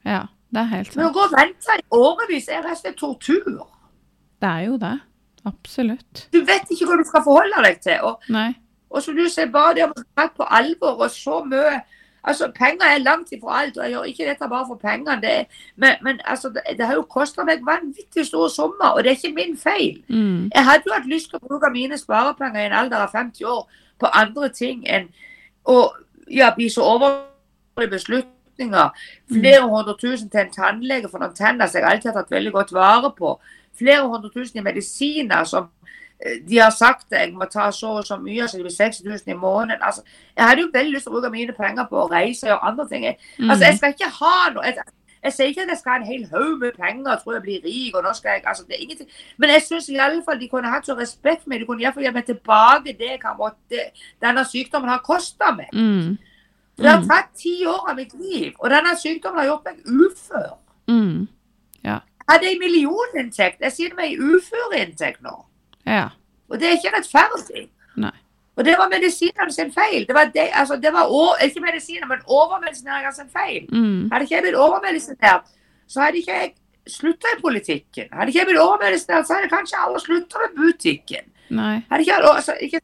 Ja, 0.06 0.24
det 0.54 0.62
er 0.62 0.72
helt 0.76 0.96
Men 0.98 1.10
å 1.10 1.14
gå 1.16 1.26
og 1.26 1.34
vente 1.34 1.78
i 1.78 1.86
årevis 1.96 2.50
er 2.50 2.64
rett 2.66 2.78
og 2.78 2.82
slett 2.84 3.00
tortur. 3.02 3.62
Det 4.40 4.50
er 4.50 4.66
jo 4.70 4.78
det. 4.82 4.96
Absolutt. 5.50 6.28
Du 6.34 6.42
vet 6.46 6.70
ikke 6.70 6.86
hva 6.90 6.98
du 7.00 7.06
skal 7.08 7.24
forholde 7.26 7.64
deg 7.66 7.80
til. 7.84 8.02
Og, 8.06 8.26
Nei. 8.34 8.52
Og 8.90 9.04
som 9.04 9.16
du 9.16 9.26
sier, 9.30 9.50
bare 9.54 9.76
det 9.78 9.86
å 9.86 9.94
bli 9.94 10.04
tatt 10.18 10.36
på 10.38 10.48
alvor 10.50 11.04
og 11.06 11.12
så 11.14 11.44
mye 11.46 11.80
Altså, 12.24 12.52
Penger 12.56 12.86
er 12.86 12.98
langt 12.98 13.32
ifra 13.32 13.62
alt, 13.62 13.78
og 13.78 13.84
jeg 13.84 13.92
gjør 13.92 14.04
ikke 14.04 14.26
dette 14.28 14.48
bare 14.50 14.66
for 14.68 14.76
pengene. 14.76 15.22
Det, 15.22 15.46
men 15.76 15.96
men 16.04 16.20
altså, 16.26 16.50
det, 16.50 16.78
det 16.78 16.86
har 16.86 16.94
jo 16.94 17.02
kosta 17.02 17.44
meg 17.44 17.64
vanvittig 17.66 18.26
store 18.28 18.50
summer, 18.50 18.90
og 18.90 19.04
det 19.04 19.12
er 19.12 19.16
ikke 19.16 19.36
min 19.36 19.58
feil. 19.58 20.04
Mm. 20.10 20.52
Jeg 20.56 20.66
hadde 20.66 20.84
jo 20.86 20.94
hatt 20.94 21.08
lyst 21.08 21.30
til 21.30 21.40
å 21.40 21.48
bruke 21.48 21.72
mine 21.72 21.98
sparepenger 21.98 22.60
i 22.62 22.66
en 22.66 22.76
alder 22.82 23.06
av 23.06 23.16
50 23.16 23.46
år 23.46 23.64
på 24.00 24.12
andre 24.14 24.50
ting 24.50 24.84
enn 24.88 25.08
å 25.64 25.80
ja, 26.28 26.52
bli 26.56 26.70
så 26.70 26.84
over 26.84 27.18
i 27.84 27.88
beslutninger. 27.88 28.90
Flere 29.32 29.64
hundre 29.64 29.96
tusen 30.00 30.30
til 30.30 30.44
en 30.44 30.54
tannlege 30.54 31.10
for 31.10 31.24
noen 31.24 31.36
tenner 31.36 31.68
som 31.68 31.80
jeg 31.80 31.88
alltid 31.88 32.12
har 32.12 32.22
tatt 32.22 32.36
veldig 32.36 32.52
godt 32.52 32.76
vare 32.76 33.14
på. 33.16 33.38
Flere 33.80 34.08
hundre 34.08 34.32
tusen 34.34 34.60
i 34.60 34.66
medisiner 34.66 35.48
som 35.48 35.72
de 36.50 36.58
har 36.58 36.70
sagt 36.76 37.14
at 37.14 37.20
jeg 37.22 37.34
må 37.34 37.46
ta 37.46 37.70
så 37.72 37.88
og 38.02 38.06
så 38.06 38.18
mye, 38.20 38.48
så 38.48 38.58
det 38.58 38.66
blir 38.66 38.76
60 38.76 39.04
000 39.06 39.20
i 39.28 39.34
måneden. 39.40 39.82
Altså, 39.82 40.02
jeg 40.36 40.46
hadde 40.46 40.62
jo 40.62 40.72
veldig 40.74 40.94
lyst 40.94 41.08
til 41.08 41.14
å 41.14 41.16
bruke 41.16 41.32
mine 41.32 41.56
penger 41.56 41.88
på 41.90 42.02
å 42.02 42.10
reise 42.12 42.52
og 42.54 42.68
andre 42.68 42.88
ting. 42.90 43.06
Jeg, 43.08 43.20
altså, 43.40 43.66
jeg 43.66 43.78
skal 43.78 43.96
ikke 43.96 44.10
ha 44.20 44.34
noe 44.56 44.66
jeg, 44.68 44.84
jeg 45.24 45.34
sier 45.36 45.52
ikke 45.52 45.64
at 45.64 45.72
jeg 45.74 45.78
skal 45.78 45.92
ha 45.92 46.00
en 46.00 46.08
hel 46.08 46.28
haug 46.32 46.60
med 46.60 46.76
penger 46.76 47.12
og 47.12 47.24
tror 47.24 47.34
jeg 47.34 47.42
blir 47.48 47.64
rik. 47.66 47.96
og 47.96 48.04
nå 48.04 48.14
skal 48.14 48.38
jeg, 48.38 48.44
altså 48.46 48.64
det 48.68 48.76
er 48.76 48.84
ingenting. 48.84 49.10
Men 49.38 49.50
jeg 49.50 49.62
syns 49.62 49.88
de 50.40 50.50
kunne 50.52 50.72
hatt 50.72 50.86
så 50.86 50.96
respekt 50.96 51.44
for 51.44 51.50
meg. 51.50 51.60
De 51.60 51.66
kunne 51.66 51.84
iallfall 51.84 52.04
gitt 52.04 52.14
meg 52.14 52.26
tilbake 52.26 52.96
det 53.00 53.12
jeg 53.12 53.20
har 53.24 53.36
måttet, 53.40 54.00
denne 54.22 54.46
sykdommen 54.46 54.90
har 54.90 55.04
kosta 55.04 55.52
meg. 55.56 55.72
Mm. 55.74 56.18
Det 56.80 56.88
har 56.88 57.04
tatt 57.04 57.36
ti 57.36 57.66
år 57.68 57.90
av 57.92 57.96
mitt 57.96 58.14
liv, 58.16 58.54
og 58.60 58.70
denne 58.72 58.96
sykdommen 58.96 59.40
har 59.40 59.50
gjort 59.50 59.68
meg 59.68 59.84
ufør. 59.88 60.56
Mm. 60.88 61.28
Hadde 62.30 62.46
jeg 62.46 62.60
millioninntekt, 62.62 63.62
jeg 63.62 63.72
sitter 63.76 63.98
meg 63.98 64.20
uføreinntekt 64.20 65.24
nå. 65.26 65.34
Ja. 65.86 66.08
Og 66.50 66.60
det 66.60 66.68
er 66.68 66.80
ikke 66.80 66.96
rettferdig. 66.98 67.70
Nei. 67.98 68.16
Og 68.60 68.66
det 68.66 68.76
var 68.78 68.90
medisinene 68.92 69.54
sin 69.56 69.72
feil. 69.72 70.08
Det 70.08 70.16
var, 70.16 70.32
de, 70.36 70.42
altså, 70.62 70.76
det 70.76 70.92
var 70.94 71.04
over, 71.08 71.36
ikke 71.44 71.62
medisiner, 71.64 72.08
men 72.08 72.20
overmedisineringa 72.28 73.12
sin 73.16 73.30
feil. 73.32 73.70
Mm. 73.72 74.10
Hadde 74.12 74.26
ikke 74.26 74.36
jeg 74.36 74.44
blitt 74.44 74.60
overmedisinert, 74.66 75.46
så 75.88 76.02
hadde 76.02 76.18
ikke 76.18 76.36
jeg 76.42 76.52
slutta 76.88 77.32
i 77.38 77.42
politikken. 77.42 78.10
Hadde 78.12 78.34
ikke 78.34 78.40
jeg 78.40 78.50
blitt 78.50 78.62
overmedisinert, 78.66 79.28
så 79.28 79.34
hadde 79.34 79.48
jeg 79.48 79.54
kanskje 79.54 79.80
aldri 79.86 80.02
slutta 80.08 80.44
med 80.44 80.60
butikken. 80.60 81.32
Ikke, 82.00 82.20
altså, 82.34 82.58
ikke, 82.62 82.82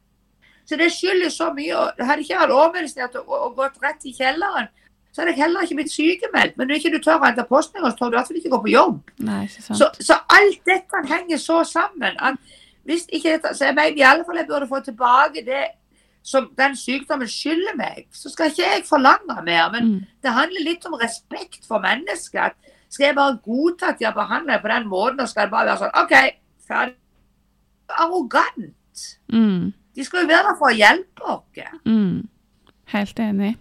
så 0.66 0.80
det 0.80 0.92
skyldes 0.92 1.32
så 1.32 1.52
mye. 1.52 1.76
og 1.76 2.06
Hadde 2.06 2.24
ikke 2.24 2.34
jeg 2.34 2.42
vært 2.46 2.58
overmedisinert 2.58 3.20
og, 3.20 3.38
og, 3.42 3.54
gått 3.60 3.76
rett 3.84 4.08
i 4.08 4.16
kjelleren, 4.16 4.72
så 5.12 5.22
hadde 5.22 5.34
jeg 5.34 5.42
heller 5.42 5.64
ikke 5.64 5.80
blitt 5.82 5.92
sykemeldt. 5.92 6.56
Men 6.56 6.68
når 6.68 6.80
ikke 6.80 6.96
du 6.96 7.02
tør 7.04 7.20
å 7.20 7.26
hente 7.28 7.44
post 7.48 7.76
engang, 7.76 7.92
så 7.92 8.00
tør 8.00 8.10
du 8.10 8.16
i 8.16 8.18
hvert 8.18 8.32
fall 8.32 8.40
ikke 8.40 8.54
gå 8.56 8.64
på 8.64 8.72
jobb. 8.72 8.98
Nei. 9.28 9.42
Så, 9.52 9.92
så 10.08 10.22
alt 10.38 10.64
dette 10.68 11.08
henger 11.12 11.40
så 11.40 11.60
sammen. 11.68 12.16
At 12.16 12.40
hvis 12.86 13.06
ikke 13.12 13.32
dette, 13.36 13.52
så 13.58 13.64
jeg 13.68 13.74
mener 13.74 13.98
i 13.98 14.04
alle 14.06 14.24
fall 14.26 14.36
jeg 14.40 14.46
burde 14.48 14.68
få 14.70 14.80
tilbake 14.86 15.42
det 15.46 15.64
som 16.26 16.48
den 16.58 16.74
sykdommen 16.76 17.28
skylder 17.30 17.76
meg. 17.78 18.06
Så 18.12 18.30
skal 18.32 18.50
ikke 18.50 18.62
jeg 18.66 18.84
forlange 18.88 19.36
mer. 19.46 19.68
Men 19.72 19.84
Mm. 19.92 20.00
det 20.22 20.32
handler 20.32 20.64
litt 20.64 20.86
om 20.86 20.94
respekt 20.98 21.66
for 21.68 21.78
mennesket. 21.78 22.52
Skal 22.90 23.04
jeg 23.06 23.14
bare 23.14 23.38
godta 23.44 23.88
at 23.92 23.98
de 23.98 24.04
har 24.04 24.14
behandlet 24.14 24.46
meg 24.46 24.62
på 24.62 24.68
den 24.68 24.88
måten, 24.88 25.20
og 25.20 25.28
skal 25.28 25.40
jeg 25.46 25.50
bare 25.50 25.66
være 25.66 25.78
sånn 25.78 26.02
OK, 26.02 26.14
ferdig. 26.68 26.96
Arrogant. 27.88 29.18
Mm. 29.32 29.72
De 29.96 30.04
skal 30.04 30.22
jo 30.22 30.26
være 30.28 30.48
der 30.50 30.58
for 30.58 30.70
å 30.70 30.74
hjelpe 30.76 31.22
oss. 31.22 31.78
Mm. 31.84 32.28
Helt 32.92 33.18
enig. 33.22 33.56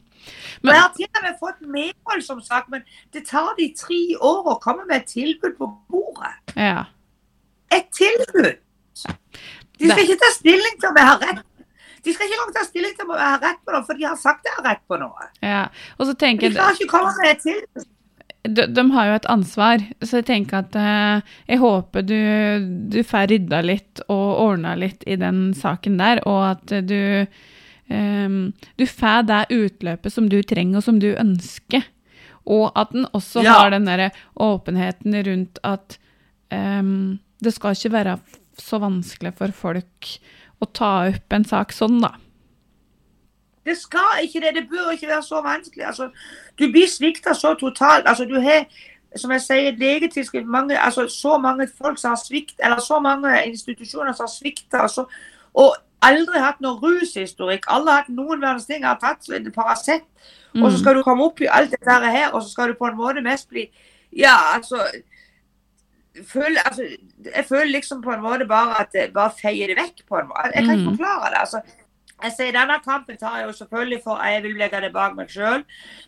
Men, 0.64 0.74
jeg 0.74 0.82
har 0.82 0.94
til 0.96 1.06
og 1.06 1.22
med 1.24 1.36
fått 1.40 1.62
medhold, 1.62 2.22
som 2.26 2.42
sagt, 2.42 2.70
men 2.70 2.82
det 3.14 3.28
tar 3.28 3.54
de 3.60 3.68
tre 3.78 4.00
år 4.18 4.48
å 4.56 4.60
komme 4.62 4.86
med 4.90 5.04
et 5.04 5.08
tilbud 5.14 5.54
på 5.58 5.68
bordet. 5.90 6.34
Ja. 6.58 6.86
et 7.72 7.86
tilbud. 7.94 8.58
De 9.80 9.90
skal 9.90 10.04
ikke 10.06 10.20
ta 10.22 10.30
stilling 10.38 10.78
til 10.80 10.90
om 10.90 10.96
jeg 11.02 11.10
har 11.10 11.20
rett. 11.26 11.42
De 12.06 12.14
skal 12.14 12.30
ikke 12.30 12.54
ta 12.54 12.64
stilling 12.68 12.94
til 12.96 13.08
om 13.10 13.16
jeg 13.18 13.32
har 13.34 13.42
rett 13.44 13.60
på 13.66 13.74
noe, 13.74 13.84
for 13.88 13.98
de 14.00 14.06
har 14.08 14.16
sagt 14.22 14.46
jeg 14.48 14.54
har 14.60 14.66
rett 14.70 14.84
på 14.88 15.00
noe. 15.02 15.28
ja. 15.44 15.66
Og 16.00 16.08
så 16.08 16.14
tenker 16.16 16.50
De 16.50 16.56
klarer 16.56 16.78
ikke 16.80 16.88
å 16.88 16.94
komme 17.00 17.14
med 17.26 17.42
tilbud. 17.44 17.88
de, 18.46 18.68
de 18.78 18.84
har 18.94 19.08
jo 19.10 19.16
et 19.18 19.26
ansvar, 19.34 19.84
så 20.06 20.20
jeg 20.22 20.26
tenker 20.30 20.60
at 20.62 20.76
eh, 20.78 21.34
jeg 21.50 21.58
håper 21.64 22.06
du, 22.06 22.20
du 22.94 23.00
får 23.04 23.28
rydda 23.34 23.62
litt 23.66 24.04
og 24.08 24.28
ordna 24.46 24.76
litt 24.78 25.04
i 25.10 25.18
den 25.18 25.50
saken 25.58 25.98
der, 25.98 26.22
og 26.30 26.44
at 26.52 26.76
du 26.86 27.26
ehm, 27.90 28.54
du 28.78 28.86
får 28.88 29.26
det 29.32 29.42
utløpet 29.58 30.14
som 30.14 30.30
du 30.30 30.40
trenger 30.44 30.78
og 30.80 30.86
som 30.86 31.00
du 31.02 31.10
ønsker. 31.18 31.84
Og 32.46 32.70
at 32.78 32.92
den 32.94 33.08
også 33.18 33.42
Ja. 33.44 33.54
har 33.64 33.72
den 33.74 33.86
der 33.90 34.12
åpenheten 34.38 35.18
rundt 35.26 35.58
at 35.66 35.98
ehm, 36.54 37.18
det 37.42 37.54
skal 37.56 37.74
ikke 37.74 37.92
være 37.98 38.20
så 38.62 38.80
vanskelig 38.84 39.34
for 39.38 39.56
folk 39.56 40.12
å 40.64 40.68
ta 40.72 40.92
opp 41.10 41.36
en 41.36 41.46
sak 41.48 41.74
sånn, 41.76 42.00
da. 42.04 42.16
Det 43.66 43.78
skal 43.80 44.22
ikke 44.24 44.42
det. 44.44 44.52
Det 44.60 44.68
bør 44.70 44.92
ikke 44.94 45.10
være 45.10 45.24
så 45.26 45.40
vanskelig. 45.42 45.86
Altså, 45.90 46.10
du 46.60 46.68
blir 46.72 46.90
svikta 46.90 47.34
så 47.34 47.56
totalt. 47.58 48.06
Altså, 48.06 48.28
du 48.30 48.38
har, 48.42 48.68
som 49.18 49.34
jeg 49.34 49.42
sier, 49.42 49.80
legetidsskrift, 49.80 50.46
mange, 50.46 50.78
altså, 50.78 51.08
så 51.10 51.38
mange 51.42 51.68
folk 51.78 51.98
som 51.98 52.14
har 52.14 52.22
svikt, 52.22 52.60
eller 52.60 52.84
så 52.84 53.00
mange 53.02 53.34
institusjoner 53.48 54.14
som 54.14 54.30
har 54.30 54.34
svikta, 54.36 54.86
og, 54.86 55.10
og 55.54 55.74
aldri 56.06 56.44
hatt 56.44 56.62
noen 56.62 56.78
rushistorikk. 56.84 57.66
Alle 57.74 57.92
har 57.92 58.06
hatt 58.06 58.14
noen 58.14 58.42
verdens 58.42 58.70
ting, 58.70 58.86
har 58.86 59.02
tatt 59.02 59.26
Paracet, 59.56 60.06
og 60.62 60.72
så 60.72 60.78
skal 60.80 60.96
du 60.96 61.04
komme 61.04 61.26
opp 61.26 61.42
i 61.42 61.50
alt 61.52 61.74
dette 61.74 61.98
her, 62.06 62.30
og 62.32 62.44
så 62.44 62.50
skal 62.52 62.72
du 62.72 62.78
på 62.80 62.88
en 62.88 62.98
måte 63.00 63.26
mest 63.26 63.50
bli 63.50 63.70
Ja, 64.16 64.38
altså 64.54 64.78
føler, 66.24 66.62
altså, 66.66 66.84
jeg 67.36 67.46
føler 67.46 67.72
liksom 67.72 68.02
på 68.04 68.12
en 68.14 68.22
måte 68.24 68.46
bare 68.48 68.80
at 68.82 68.92
det 68.94 69.14
bare 69.14 69.32
feier 69.42 69.68
det 69.68 69.78
vekk. 69.78 70.06
på 70.10 70.18
en 70.20 70.28
måte. 70.28 70.52
Jeg 70.56 70.66
kan 70.66 70.78
ikke 70.80 70.90
Mm. 70.90 70.98
forklare 70.98 71.30
det. 71.32 71.40
altså. 71.40 71.62
Jeg 72.24 72.32
sier 72.32 72.52
Denne 72.52 72.80
kampen 72.84 73.18
tar 73.18 73.38
jeg 73.38 73.48
jo 73.48 73.52
selvfølgelig 73.52 74.04
for 74.04 74.24
jeg 74.24 74.44
vil 74.44 74.56
legge 74.56 74.82
det 74.82 74.94
bak 74.94 75.16
meg 75.16 75.28
sjøl, 75.30 75.64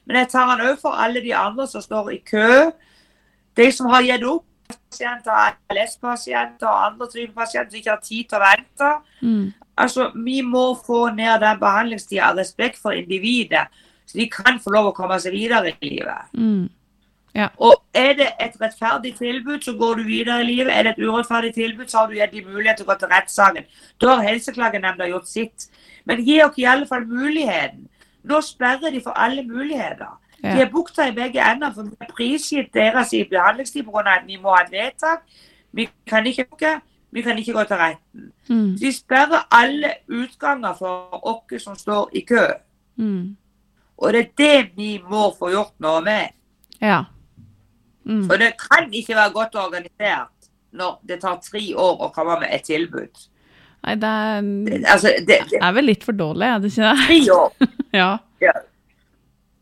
men 0.06 0.16
jeg 0.16 0.30
tar 0.30 0.56
den 0.56 0.68
òg 0.68 0.80
for 0.80 0.92
alle 0.96 1.22
de 1.22 1.34
andre 1.36 1.68
som 1.68 1.82
står 1.82 2.10
i 2.14 2.18
kø. 2.26 2.72
De 3.58 3.72
som 3.72 3.88
har 3.90 4.02
gitt 4.02 4.24
opp. 4.24 4.44
Pasienter, 4.92 5.32
ALS-pasienter 5.70 6.68
og 6.68 6.86
andre 6.86 7.08
typer 7.08 7.34
pasienter 7.34 7.72
som 7.72 7.78
ikke 7.80 7.90
har 7.90 8.02
tid 8.04 8.30
til 8.30 8.38
å 8.38 8.46
vente. 8.46 9.02
Mm. 9.22 9.54
Altså, 9.78 10.12
Vi 10.16 10.42
må 10.42 10.76
få 10.86 11.14
ned 11.16 11.40
den 11.42 11.60
behandlingstida 11.60 12.22
av 12.32 12.38
respekt 12.38 12.78
for 12.82 12.92
individet, 12.92 13.68
så 14.06 14.14
de 14.18 14.30
kan 14.30 14.60
få 14.60 14.72
lov 14.72 14.92
å 14.92 14.96
komme 14.96 15.20
seg 15.20 15.34
videre 15.34 15.68
i 15.70 15.76
livet. 15.90 16.32
Mm. 16.34 16.70
Og 17.58 17.84
Er 17.94 18.14
det 18.14 18.28
et 18.42 18.54
rettferdig 18.62 19.16
tilbud, 19.18 19.62
så 19.62 19.74
går 19.74 19.96
du 19.96 20.04
videre 20.04 20.42
i 20.42 20.46
livet. 20.46 20.70
Er 20.74 20.84
det 20.84 20.92
et 20.98 21.08
urettferdig 21.08 21.54
tilbud, 21.54 21.88
så 21.88 21.98
har 21.98 22.08
du 22.08 22.14
gitt 22.14 22.32
dem 22.32 22.46
mulighet 22.46 22.78
til 22.78 22.86
å 22.86 22.92
gå 22.92 22.96
til 23.00 23.10
rettssaken. 23.10 23.66
Da 24.02 24.16
har 24.16 24.28
Helseklagenemnda 24.28 25.08
gjort 25.10 25.28
sitt. 25.28 25.66
Men 26.06 26.22
gi 26.22 26.38
dere 26.38 26.54
i 26.58 26.66
alle 26.66 26.88
fall 26.88 27.06
muligheten. 27.06 27.88
Nå 28.24 28.42
sperrer 28.42 28.94
de 28.94 29.02
for 29.02 29.18
alle 29.18 29.44
muligheter. 29.44 30.14
Ja. 30.44 30.54
De 30.54 30.62
er 30.62 30.70
bukta 30.70 31.08
i 31.08 31.16
begge 31.16 31.42
ender, 31.42 31.74
for 31.74 31.90
vi 31.90 31.98
har 32.02 32.14
prisgitt 32.14 32.70
deres 32.74 33.14
i 33.14 33.24
behandlingstid 33.30 33.84
pga. 33.84 34.20
at 34.20 34.28
vi 34.28 34.38
må 34.38 34.54
ha 34.54 34.62
et 34.64 34.72
vedtak. 34.72 35.26
Vi 35.72 35.90
kan 36.08 36.26
ikke, 36.26 36.46
vi 37.12 37.22
kan 37.22 37.38
ikke 37.38 37.54
gå 37.54 37.64
til 37.64 37.78
retten. 37.78 38.32
Mm. 38.50 38.78
De 38.78 38.94
sperrer 38.94 39.48
alle 39.52 39.94
utganger 40.08 40.74
for 40.78 41.20
oss 41.28 41.64
som 41.64 41.76
står 41.76 42.10
i 42.14 42.22
kø. 42.22 42.48
Mm. 42.96 43.38
Og 43.98 44.14
det 44.14 44.20
er 44.20 44.32
det 44.38 44.70
vi 44.76 45.02
må 45.10 45.34
få 45.40 45.50
gjort 45.50 45.74
noe 45.80 46.02
med. 46.02 46.28
Ja. 46.82 47.04
Mm. 48.08 48.22
For 48.30 48.40
det 48.40 48.54
kan 48.62 48.88
ikke 48.96 49.16
være 49.18 49.34
godt 49.36 49.56
organisert 49.60 50.50
når 50.78 51.00
det 51.10 51.20
tar 51.22 51.38
tre 51.44 51.64
år 51.76 52.06
å 52.08 52.12
komme 52.16 52.40
med 52.40 52.54
et 52.56 52.64
tilbud. 52.70 53.26
Nei, 53.84 53.96
det 53.96 54.10
er, 54.10 54.42
Det- 54.68 54.86
Altså, 54.94 55.12
det, 55.28 55.38
det 55.52 55.60
er 55.62 55.72
vel 55.76 55.86
litt 55.86 56.04
for 56.08 56.14
dårlig, 56.16 56.48
er 56.48 56.60
det 56.64 56.72
ikke 56.72 56.90
det? 56.90 57.06
tre 57.08 57.22
år. 57.36 57.52
Ja. 57.98 58.54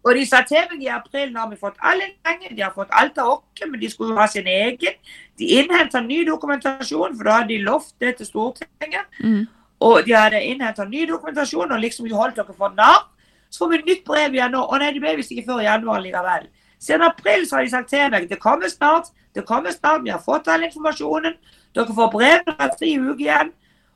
Og 0.06 0.14
de 0.14 0.24
sa 0.30 0.44
til 0.46 0.62
meg 0.70 0.84
i 0.86 0.90
april, 0.94 1.32
nå 1.34 1.40
har 1.42 1.50
vi 1.50 1.58
fått 1.58 1.78
alle 1.82 2.12
pengene, 2.26 2.54
de 2.56 2.62
har 2.62 2.74
fått 2.76 2.92
alt 2.94 3.18
av 3.18 3.32
oss, 3.32 3.64
men 3.66 3.80
de 3.82 3.90
skulle 3.90 4.14
ha 4.20 4.28
sin 4.30 4.46
egen. 4.46 5.00
De 5.40 5.48
innhenta 5.58 6.02
ny 6.06 6.20
dokumentasjon, 6.28 7.16
for 7.18 7.24
da 7.26 7.40
hadde 7.40 7.50
de 7.56 7.58
lovt 7.66 7.96
det 8.04 8.12
til 8.20 8.28
Stortinget. 8.30 9.08
Mm. 9.24 9.48
Og 9.82 10.06
de 10.06 10.14
hadde 10.14 10.44
innhenta 10.46 10.86
ny 10.86 11.08
dokumentasjon, 11.10 11.72
og 11.74 11.82
liksom 11.82 12.12
holdt 12.14 12.38
dere 12.38 12.54
for 12.58 12.76
narr. 12.78 13.08
Så 13.50 13.64
får 13.64 13.72
vi 13.74 13.82
nytt 13.88 14.06
brev 14.06 14.34
igjen 14.38 14.54
nå. 14.54 14.62
Å 14.62 14.78
nei, 14.82 14.92
de 14.94 15.02
ble 15.02 15.16
visst 15.18 15.34
ikke 15.34 15.48
før 15.50 15.64
i 15.64 15.68
januar 15.72 16.04
likevel. 16.06 16.46
Siden 16.80 17.06
april 17.08 17.46
så 17.48 17.60
har 17.60 17.66
de 17.66 17.74
sagt 17.74 17.90
til 17.90 18.10
meg 18.12 18.30
det 18.30 18.40
kommer 18.40 18.70
snart, 18.70 19.12
det 19.36 19.46
kommer 19.46 19.72
snart, 19.72 20.04
vi 20.04 20.14
har 20.14 20.24
fått 20.24 20.48
all 20.48 20.64
informasjonen. 20.64 21.38
Dere 21.76 21.96
får 21.96 22.12
brev 22.12 22.52
om 22.52 22.76
tre 22.80 22.92
uker 23.00 23.24
igjen. 23.26 23.54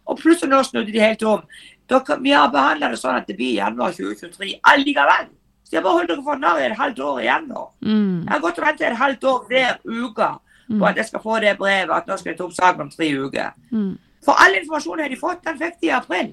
Og 0.10 0.18
plutselig 0.20 0.52
nå 0.52 0.62
snudde 0.65 0.92
de 0.92 1.04
helt 1.04 1.24
om. 1.24 1.44
Dere, 1.89 2.18
vi 2.22 2.34
har 2.36 2.52
behandla 2.54 2.89
det 2.92 3.00
sånn 3.00 3.20
at 3.22 3.30
det 3.30 3.38
blir 3.38 3.60
januar 3.60 3.96
2023 3.96 4.58
allikevel. 4.74 5.30
Så 5.63 5.78
jeg 5.78 5.86
bare 5.86 6.00
holder 6.00 6.15
dere 6.15 6.26
for 6.26 6.42
narr 6.42 6.60
i 6.60 6.68
et 6.68 6.78
halvt 6.78 7.00
år 7.06 7.24
igjen 7.24 7.50
nå. 7.52 7.63
Mm. 7.86 8.13
Jeg 8.26 8.32
har 8.34 8.44
gått 8.44 8.60
og 8.60 8.65
ventet 8.65 8.88
et 8.89 9.02
halvt 9.04 9.26
år 9.32 9.42
hver 9.50 9.76
uke 9.86 10.30
på 10.70 10.86
at 10.86 10.98
jeg 10.98 11.10
skal 11.10 11.22
få 11.24 11.39
det 11.42 11.56
brevet 11.58 11.96
at 11.96 12.08
nå 12.10 12.18
skal 12.18 12.32
jeg 12.32 12.38
ta 12.39 12.46
opp 12.46 12.56
saken 12.58 12.86
om 12.86 12.92
tre 12.94 13.10
uker. 13.13 13.52
Mm. 13.74 13.92
For 14.26 14.42
all 14.44 14.58
informasjonen 14.60 15.06
har 15.06 15.13
de 15.13 15.20
fått, 15.20 15.44
den 15.46 15.60
fikk 15.62 15.78
de 15.82 15.89
i 15.89 15.94
april. 15.96 16.32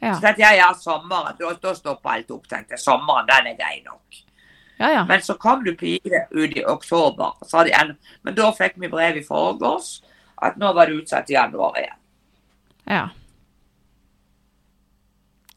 Ja. 0.00 0.14
Så 0.14 0.20
tenkte 0.24 0.42
jeg 0.44 0.60
ja, 0.60 0.68
sommeren, 0.80 1.38
da, 1.38 1.52
da 1.62 1.74
stopper 1.76 2.14
alt 2.14 2.34
opp, 2.34 2.48
tenkte 2.50 2.76
jeg. 2.76 2.82
Sommeren, 2.82 3.28
den 3.30 3.52
er 3.52 3.56
grei 3.58 3.80
nok. 3.86 4.20
Ja, 4.80 4.88
ja. 4.94 5.04
Men 5.04 5.20
så 5.22 5.34
kom 5.38 5.62
du 5.64 5.74
pike 5.76 6.22
ut 6.32 6.56
i 6.56 6.64
oktober. 6.64 7.36
Men 8.24 8.34
da 8.34 8.50
fikk 8.56 8.78
vi 8.80 8.88
brev 8.88 9.16
i 9.20 9.24
forgårs 9.26 10.00
at 10.40 10.56
nå 10.56 10.72
var 10.74 10.86
det 10.88 11.02
utsatt 11.02 11.30
i 11.30 11.36
januar 11.36 11.76
igjen. 11.76 11.96
ja. 12.86 13.08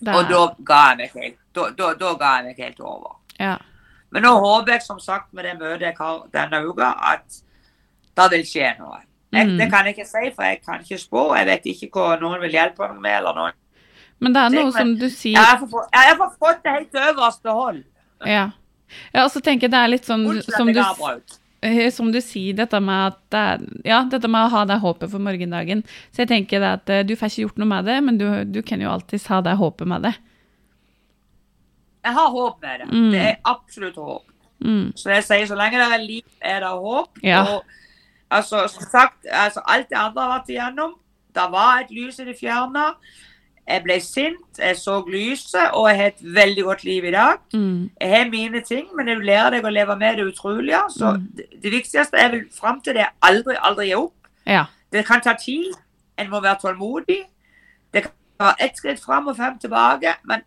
Det 0.03 0.11
Og 0.15 0.25
da 0.27 0.39
ga 0.67 0.95
helt, 0.99 1.37
da, 1.55 1.69
da, 1.77 1.93
da 1.95 2.09
ga 2.19 2.31
jeg 2.37 2.45
meg 2.49 2.57
helt 2.59 2.79
over. 2.81 3.15
ja. 3.39 3.57
Men 4.11 4.21
nå 4.27 4.31
håper 4.43 4.73
jeg 4.75 4.81
som 4.85 4.99
sagt 4.99 5.31
med 5.33 5.45
det 5.45 5.55
møtet 5.57 5.81
jeg 5.87 5.95
har 5.97 6.19
denne 6.33 6.59
uka, 6.67 6.91
at 7.13 7.39
det 8.15 8.27
vil 8.31 8.43
skje 8.45 8.73
noe. 8.79 8.99
Jeg, 9.33 9.47
Mm. 9.47 9.57
Det 9.57 9.69
kan 9.71 9.85
jeg 9.85 9.95
ikke 9.95 10.05
si, 10.05 10.29
for 10.35 10.43
jeg 10.43 10.59
kan 10.61 10.79
ikke 10.83 10.97
spå. 11.01 11.35
Jeg 11.35 11.45
vet 11.47 11.63
ikke 11.65 11.89
hva 11.89 12.19
noen 12.21 12.39
vil 12.41 12.51
hjelpe 12.51 12.87
meg 12.91 13.01
med. 13.01 13.17
eller 13.17 13.33
noen. 13.33 13.53
Men 14.19 14.33
det 14.33 14.41
er 14.41 14.49
noe 14.49 14.63
Men- 14.63 14.71
som 14.73 14.95
du 14.99 15.09
sier 15.09 15.33
jeg 15.33 15.45
har 15.45 15.57
fått 16.39 16.63
det 16.63 16.71
helt 16.71 16.93
øverste 16.93 17.49
hold. 17.51 17.83
Ja. 18.25 18.51
Ja 19.13 19.23
og 19.25 19.31
så 19.33 19.41
tenker 19.43 19.67
jeg 19.67 19.73
det 19.75 19.79
er 19.81 19.91
litt 19.93 20.09
sånn 20.09 20.25
som 20.45 20.69
du, 20.69 20.81
eh, 21.63 21.87
som 21.93 22.11
du 22.13 22.19
sier, 22.23 22.57
dette 22.57 22.79
med 22.83 23.13
at 23.13 23.39
er, 23.39 23.63
Ja, 23.87 24.03
dette 24.11 24.29
med 24.31 24.47
å 24.47 24.51
ha 24.53 24.65
det 24.69 24.81
håpet 24.83 25.11
for 25.11 25.23
morgendagen. 25.23 25.85
Så 26.11 26.23
jeg 26.23 26.31
tenker 26.33 26.63
det 26.63 26.73
at 26.79 26.93
eh, 26.93 27.05
du 27.07 27.15
får 27.19 27.31
ikke 27.31 27.47
gjort 27.47 27.63
noe 27.63 27.71
med 27.71 27.89
det, 27.89 27.97
men 28.05 28.19
du, 28.21 28.27
du 28.45 28.61
kan 28.65 28.83
jo 28.83 28.91
alltids 28.91 29.29
ha 29.31 29.41
det 29.45 29.57
håpet 29.61 29.89
med 29.89 30.07
det. 30.09 30.15
Jeg 32.03 32.13
har 32.17 32.29
håp 32.29 32.61
med 32.61 32.79
det. 32.79 32.89
Mm. 32.91 33.11
Det 33.11 33.19
er 33.19 33.35
absolutt 33.47 33.95
håp. 33.95 34.25
Mm. 34.63 34.91
Så 34.95 35.11
jeg 35.11 35.23
sier 35.27 35.45
så 35.47 35.55
lenge 35.59 35.79
det 35.79 35.87
er 35.87 36.03
liv, 36.03 36.25
er 36.41 36.59
det 36.63 36.71
håp. 36.71 37.21
Ja. 37.23 37.43
Og 37.47 37.63
altså, 38.29 38.65
som 38.71 38.87
sagt, 38.91 39.25
altså, 39.31 39.63
alt 39.67 39.89
det 39.89 39.99
andre 39.99 40.25
har 40.25 40.33
vært 40.37 40.51
igjennom, 40.51 40.97
det 41.33 41.45
var 41.51 41.81
et 41.81 41.93
lys 41.95 42.19
i 42.19 42.27
det 42.27 42.35
fjerne. 42.39 42.89
Jeg 43.67 43.83
ble 43.83 43.95
sint, 44.01 44.57
jeg 44.59 44.75
så 44.77 44.97
lyset, 45.07 45.69
og 45.73 45.87
jeg 45.89 45.97
har 45.97 46.05
et 46.11 46.23
veldig 46.35 46.63
godt 46.63 46.83
liv 46.83 47.05
i 47.05 47.11
dag. 47.11 47.37
Mm. 47.53 47.89
Jeg 48.01 48.09
har 48.09 48.29
mine 48.29 48.61
ting, 48.61 48.87
men 48.95 49.07
jeg 49.07 49.17
lærer 49.23 49.49
deg 49.55 49.63
å 49.65 49.71
leve 49.71 49.95
med 49.99 50.17
det 50.17 50.25
utrolige. 50.33 50.81
Så 50.89 51.13
Mm. 51.15 51.27
det, 51.37 51.45
det 51.63 51.71
viktigste 51.71 52.17
er 52.19 52.29
vel 52.31 52.43
fram 52.59 52.81
til 52.81 52.93
det 52.93 53.05
aldri, 53.21 53.55
aldri 53.59 53.85
gi 53.87 53.93
opp. 53.95 54.13
Ja. 54.45 54.65
Det 54.91 55.05
kan 55.05 55.21
ta 55.21 55.33
tid. 55.33 55.73
En 56.17 56.29
må 56.29 56.41
være 56.41 56.59
tålmodig. 56.61 57.21
Det 57.93 58.03
kan 58.03 58.11
være 58.39 58.55
ett 58.59 58.77
skritt 58.77 58.99
fram 58.99 59.27
og 59.27 59.37
fem 59.37 59.57
tilbake, 59.59 60.13
men 60.25 60.41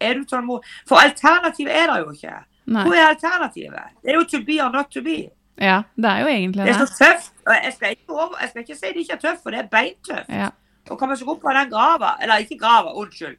er 0.00 0.14
du 0.14 0.24
tålmodig 0.24 0.64
For 0.86 0.96
alternativet 0.96 1.72
er 1.74 1.86
det 1.92 1.98
jo 2.04 2.10
ikke. 2.12 2.36
Nei. 2.66 2.84
Hvor 2.86 2.94
er 2.94 3.08
alternativet? 3.08 3.82
Det 4.04 4.10
er 4.10 4.14
jo 4.14 4.24
to 4.24 4.44
be 4.46 4.60
or 4.62 4.70
not 4.70 4.90
to 4.94 5.02
be. 5.02 5.28
Ja, 5.60 5.82
det 5.96 6.04
er 6.10 6.18
jo 6.20 6.26
egentlig 6.26 6.66
Det 6.66 6.74
Det 6.74 6.80
er 6.80 6.86
så 6.86 7.04
tøft. 7.04 7.32
og 7.46 7.52
Jeg 7.64 7.72
skal 7.76 7.90
ikke, 7.90 8.08
over, 8.08 8.36
jeg 8.40 8.48
skal 8.48 8.60
ikke 8.62 8.74
si 8.76 8.86
det 8.86 8.96
ikke 8.96 9.12
er 9.12 9.16
tøft, 9.28 9.42
for 9.42 9.50
det 9.50 9.58
er 9.58 9.66
beintøft. 9.68 10.28
Ja. 10.28 10.48
Å 10.90 10.96
komme 10.98 11.16
seg 11.16 11.28
opp 11.28 11.44
av 11.46 11.54
den 11.54 11.70
grava, 11.70 12.16
eller 12.22 12.42
ikke 12.44 12.58
grava, 12.60 12.92
unnskyld. 12.98 13.36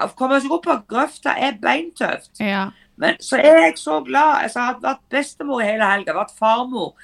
Å 0.00 0.08
komme 0.16 0.38
seg 0.40 0.52
opp 0.54 0.66
av 0.72 0.84
grøfta 0.88 1.34
er 1.36 1.58
beintøft. 1.60 2.38
Ja. 2.40 2.70
Men 2.96 3.16
så 3.20 3.36
er 3.40 3.58
jeg 3.66 3.78
så 3.80 3.98
glad. 4.06 4.44
Altså, 4.44 4.60
jeg 4.60 4.66
har 4.68 4.80
vært 4.84 5.02
bestemor 5.12 5.60
i 5.62 5.66
hele 5.66 5.88
helga, 5.90 6.14
vært 6.16 6.32
farmor. 6.38 6.94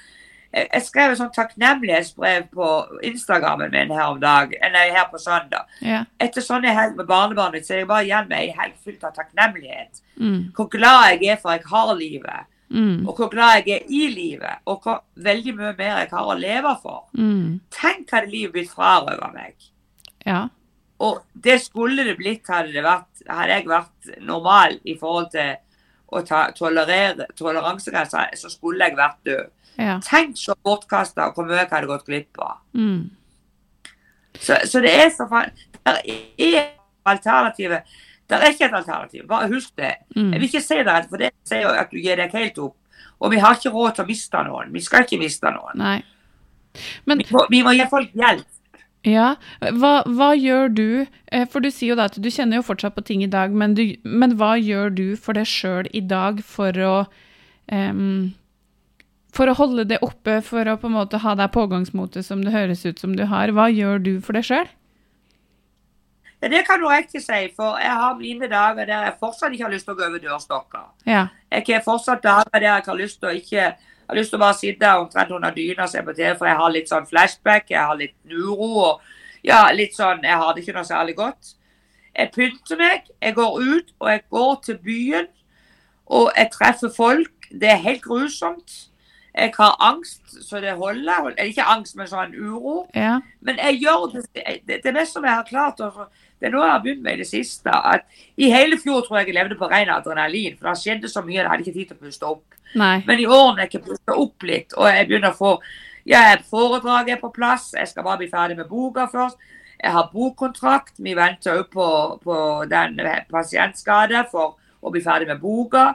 Jeg, 0.52 0.68
jeg 0.72 0.82
skrev 0.86 1.12
et 1.12 1.18
sånt 1.20 1.34
takknemlighetsbrev 1.36 2.46
på 2.54 2.68
Instagrammen 3.04 3.70
min 3.74 3.90
her 3.92 4.06
om 4.14 4.20
dag, 4.20 4.54
eller 4.62 4.94
her 4.94 5.08
på 5.12 5.18
søndag. 5.20 5.66
Ja. 5.84 6.04
Etter 6.20 6.44
sånn 6.44 6.64
en 6.64 6.76
helg 6.78 6.96
med 6.96 7.08
barnebarnet 7.10 7.58
mitt, 7.58 7.66
så 7.68 7.74
er 7.76 7.82
jeg 7.82 7.90
bare 7.90 8.06
igjen 8.06 8.30
med 8.30 8.38
ei 8.38 8.54
helg 8.56 8.78
fylt 8.84 9.04
av 9.04 9.12
takknemlighet. 9.18 10.00
Mm. 10.16 10.38
Hvor 10.56 10.70
glad 10.72 11.10
jeg 11.18 11.34
er 11.34 11.42
for 11.42 11.52
jeg 11.56 11.66
har 11.68 11.92
livet, 11.98 12.46
Mm. 12.68 13.08
og 13.08 13.16
hvor 13.16 13.30
glad 13.32 13.62
jeg 13.64 13.78
er 13.80 13.84
i 13.88 14.08
livet, 14.12 14.58
og 14.68 14.82
hvor 14.84 14.98
veldig 15.16 15.54
mye 15.56 15.70
mer 15.78 16.02
jeg 16.02 16.08
har 16.10 16.26
å 16.28 16.34
leve 16.36 16.72
for. 16.82 17.06
Mm. 17.16 17.60
Tenk 17.72 18.10
hadde 18.12 18.28
livet 18.28 18.54
mitt 18.58 18.68
frarøver 18.68 19.32
meg. 19.32 19.54
Ja. 20.28 20.44
Og 21.04 21.20
det 21.32 21.60
skulle 21.62 22.04
det 22.06 22.16
blitt 22.18 22.48
hadde, 22.50 22.72
det 22.74 22.82
vært, 22.82 23.22
hadde 23.28 23.54
jeg 23.54 23.68
vært 23.70 24.08
normal 24.26 24.78
i 24.82 24.96
forhold 24.98 25.30
til 25.34 25.54
å 26.08 26.22
ta, 26.26 26.48
tolerere 26.56 27.28
toleransegrensa, 27.38 28.24
så 28.38 28.50
skulle 28.50 28.88
jeg 28.88 28.98
vært 28.98 29.20
død. 29.28 29.54
Ja. 29.78 29.98
Tenk 30.02 30.34
så 30.40 30.56
bortkasta 30.66 31.28
hvor 31.36 31.46
mye 31.46 31.60
jeg 31.60 31.70
hadde 31.70 31.90
gått 31.90 32.08
glipp 32.08 32.42
av. 32.42 32.58
Mm. 32.74 33.06
Så, 34.38 34.58
så 34.70 34.82
det 34.82 34.90
er 34.94 35.08
så 35.10 35.26
faen 35.30 35.54
Det 35.82 36.50
er 36.50 36.66
alternativet. 37.08 37.86
Det 38.28 38.36
er 38.36 38.52
ikke 38.52 38.66
et 38.66 38.76
alternativ. 38.76 39.22
Bare 39.28 39.48
husk 39.48 39.70
det. 39.78 39.94
Mm. 40.16 40.32
Jeg 40.32 40.40
vil 40.40 40.48
ikke 40.50 40.64
si 40.66 40.82
det, 40.84 40.98
for 41.08 41.22
det 41.22 41.30
sier 41.48 41.64
jo 41.64 41.72
at 41.72 41.94
du 41.94 41.96
gir 42.02 42.18
deg 42.20 42.34
helt 42.36 42.58
opp. 42.60 42.76
Og 43.18 43.32
vi 43.32 43.40
har 43.42 43.56
ikke 43.56 43.72
råd 43.72 43.96
til 43.96 44.04
å 44.04 44.08
miste 44.10 44.42
noen. 44.46 44.74
Vi 44.74 44.82
skal 44.84 45.06
ikke 45.06 45.20
miste 45.22 45.50
noen. 45.54 45.78
Nei. 45.80 45.98
Men 47.08 47.22
Vi 47.22 47.26
må, 47.34 47.46
vi 47.50 47.62
må 47.64 47.72
gi 47.74 47.86
folk 47.90 48.12
hjelp. 48.14 48.46
Ja, 49.06 49.36
hva, 49.62 50.02
hva 50.10 50.32
gjør 50.34 50.68
du? 50.74 51.06
eh, 51.32 51.46
For 51.48 51.62
du 51.62 51.70
sier 51.70 51.92
jo 51.94 51.98
da 51.98 52.08
at 52.10 52.18
du 52.18 52.28
kjenner 52.34 52.58
jo 52.58 52.66
fortsatt 52.66 52.96
på 52.96 53.04
ting 53.06 53.22
i 53.22 53.30
dag, 53.30 53.52
men, 53.54 53.74
du, 53.78 53.84
men 54.04 54.34
hva 54.40 54.56
gjør 54.58 54.90
du 54.90 55.06
for 55.16 55.38
deg 55.38 55.46
sjøl 55.46 55.86
i 55.94 56.00
dag 56.02 56.42
for 56.44 56.74
å 56.82 56.94
um, 57.72 58.34
For 59.36 59.46
å 59.48 59.54
holde 59.54 59.84
det 59.86 60.00
oppe, 60.02 60.40
for 60.42 60.66
å 60.66 60.76
på 60.80 60.88
en 60.88 60.96
måte 60.98 61.20
ha 61.22 61.34
det 61.38 61.50
pågangsmotet 61.54 62.26
som 62.26 62.42
det 62.42 62.52
høres 62.54 62.84
ut 62.86 62.98
som 62.98 63.14
du 63.16 63.24
har. 63.30 63.52
Hva 63.54 63.68
gjør 63.70 63.98
du 64.02 64.12
for 64.24 64.34
deg 64.34 64.46
sjøl? 64.48 64.68
Ja, 66.40 66.48
det 66.48 66.64
kan 66.66 66.80
du 66.80 66.86
riktig 66.88 67.22
si, 67.24 67.38
for 67.56 67.78
jeg 67.82 67.94
har 68.00 68.14
mine 68.18 68.46
dager 68.50 68.86
der 68.86 69.08
jeg 69.08 69.16
fortsatt 69.20 69.52
ikke 69.54 69.64
har 69.66 69.72
lyst 69.74 69.88
til 69.88 69.96
å 69.96 69.98
gå 69.98 70.06
over 70.06 70.22
dørstokker. 70.22 70.84
Ja. 71.10 71.24
Jeg 71.50 71.64
har 71.72 71.82
fortsatt 71.86 72.22
dager 72.22 72.52
der 72.54 72.66
jeg 72.68 72.84
har 72.86 72.98
lyst 73.00 73.18
til 73.20 73.30
å 73.30 73.34
ikke 73.34 73.64
jeg 74.08 74.14
har 74.14 74.20
lyst 74.22 74.30
til 74.32 74.38
å 74.38 74.40
bare 74.40 74.56
sitte 74.56 74.88
omtrent 74.96 75.30
under 75.36 75.50
dyna 75.52 75.82
og 75.84 75.90
se 75.92 76.00
på 76.02 76.14
TV, 76.16 76.34
for 76.38 76.46
jeg 76.48 76.56
har 76.56 76.70
litt 76.72 76.88
sånn 76.88 77.06
flashback, 77.06 77.66
jeg 77.70 77.78
har 77.84 77.96
litt 78.00 78.14
uro 78.32 78.68
og 78.86 79.00
ja, 79.44 79.68
litt 79.70 79.92
sånn 79.94 80.22
Jeg 80.24 80.34
har 80.40 80.54
det 80.54 80.62
ikke 80.64 80.74
noe 80.78 80.84
særlig 80.88 81.14
godt. 81.16 81.52
Jeg 82.16 82.30
pynter 82.34 82.76
meg, 82.80 83.04
jeg 83.22 83.34
går 83.36 83.58
ut, 83.62 83.92
og 84.00 84.08
jeg 84.10 84.22
går 84.30 84.54
til 84.64 84.78
byen, 84.82 85.26
og 86.06 86.30
jeg 86.36 86.50
treffer 86.56 86.90
folk. 86.96 87.50
Det 87.52 87.68
er 87.70 87.76
helt 87.84 88.02
grusomt. 88.02 88.88
Jeg 89.38 89.52
har 89.58 89.76
angst 89.80 90.32
så 90.48 90.58
det 90.60 90.72
holder. 90.74 91.34
Ikke 91.44 91.62
angst, 91.68 91.94
men 91.96 92.08
sånn 92.10 92.32
uro. 92.34 92.88
Ja. 92.96 93.20
Men 93.40 93.60
jeg 93.62 93.78
gjør 93.84 94.08
det, 94.16 94.24
det, 94.66 94.80
det 94.84 94.94
mest 94.96 95.12
som 95.14 95.24
jeg 95.24 95.32
har 95.36 95.44
klart. 95.46 95.78
å- 95.84 96.08
Det 96.40 96.46
er 96.46 96.50
noe 96.54 96.64
jeg 96.64 96.70
har 96.72 96.82
begynt 96.84 97.02
med 97.02 97.12
i 97.14 97.22
det 97.22 97.26
siste. 97.26 97.70
at 97.70 98.04
I 98.36 98.50
hele 98.50 98.76
fjor 98.78 99.02
tror 99.06 99.18
jeg 99.18 99.26
jeg 99.28 99.34
levde 99.34 99.58
på 99.58 99.68
ren 99.70 99.88
adrenalin. 99.90 100.56
For 100.58 100.68
det 100.70 100.78
skjedde 100.82 101.08
så 101.10 101.22
mye, 101.26 101.40
jeg 101.42 101.48
hadde 101.50 101.64
ikke 101.66 101.72
tid 101.78 101.88
til 101.88 101.96
å 101.96 102.04
puste 102.06 102.26
opp. 102.26 102.44
Nei. 102.74 103.02
Men 103.06 103.18
i 103.18 103.26
årene 103.26 103.64
jeg 103.64 103.70
ikke 103.72 103.86
puste 103.90 104.14
opp 104.14 104.42
litt, 104.42 104.72
og 104.76 104.86
jeg 104.92 105.06
begynner 105.08 105.32
å 105.32 105.38
få 105.38 105.58
ja, 106.08 106.36
Foredraget 106.50 107.16
er 107.16 107.20
på 107.20 107.32
plass, 107.34 107.72
jeg 107.76 107.88
skal 107.88 108.04
bare 108.06 108.18
bli 108.22 108.28
ferdig 108.32 108.56
med 108.56 108.68
boka 108.68 109.08
først. 109.12 109.36
Jeg 109.78 109.92
har 109.92 110.08
bokkontrakt. 110.12 110.94
Vi 110.98 111.12
venter 111.14 111.58
òg 111.60 111.68
på, 111.70 111.88
på 112.24 112.36
den 112.70 112.96
pasientskade 113.30 114.24
for 114.30 114.56
å 114.82 114.90
bli 114.94 115.02
ferdig 115.04 115.28
med 115.28 115.40
boka. 115.42 115.92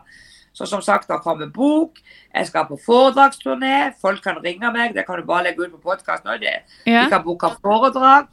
Så 0.54 0.68
som 0.70 0.82
sagt, 0.86 1.08
det 1.10 1.18
kommer 1.24 1.50
bok. 1.50 1.98
Jeg 2.34 2.46
skal 2.48 2.68
på 2.70 2.78
foredragsturné. 2.86 3.94
Folk 4.02 4.22
kan 4.24 4.38
ringe 4.44 4.70
meg. 4.72 4.94
Det 4.94 5.06
kan 5.08 5.18
du 5.20 5.26
bare 5.26 5.48
legge 5.50 5.66
ut 5.66 5.72
på 5.74 5.82
podkast 5.90 6.24
nå. 6.26 6.38
det- 6.40 6.62
Ja. 6.86 7.10
Kan 7.10 7.24
booke 7.24 7.50
foredrag. 7.62 8.28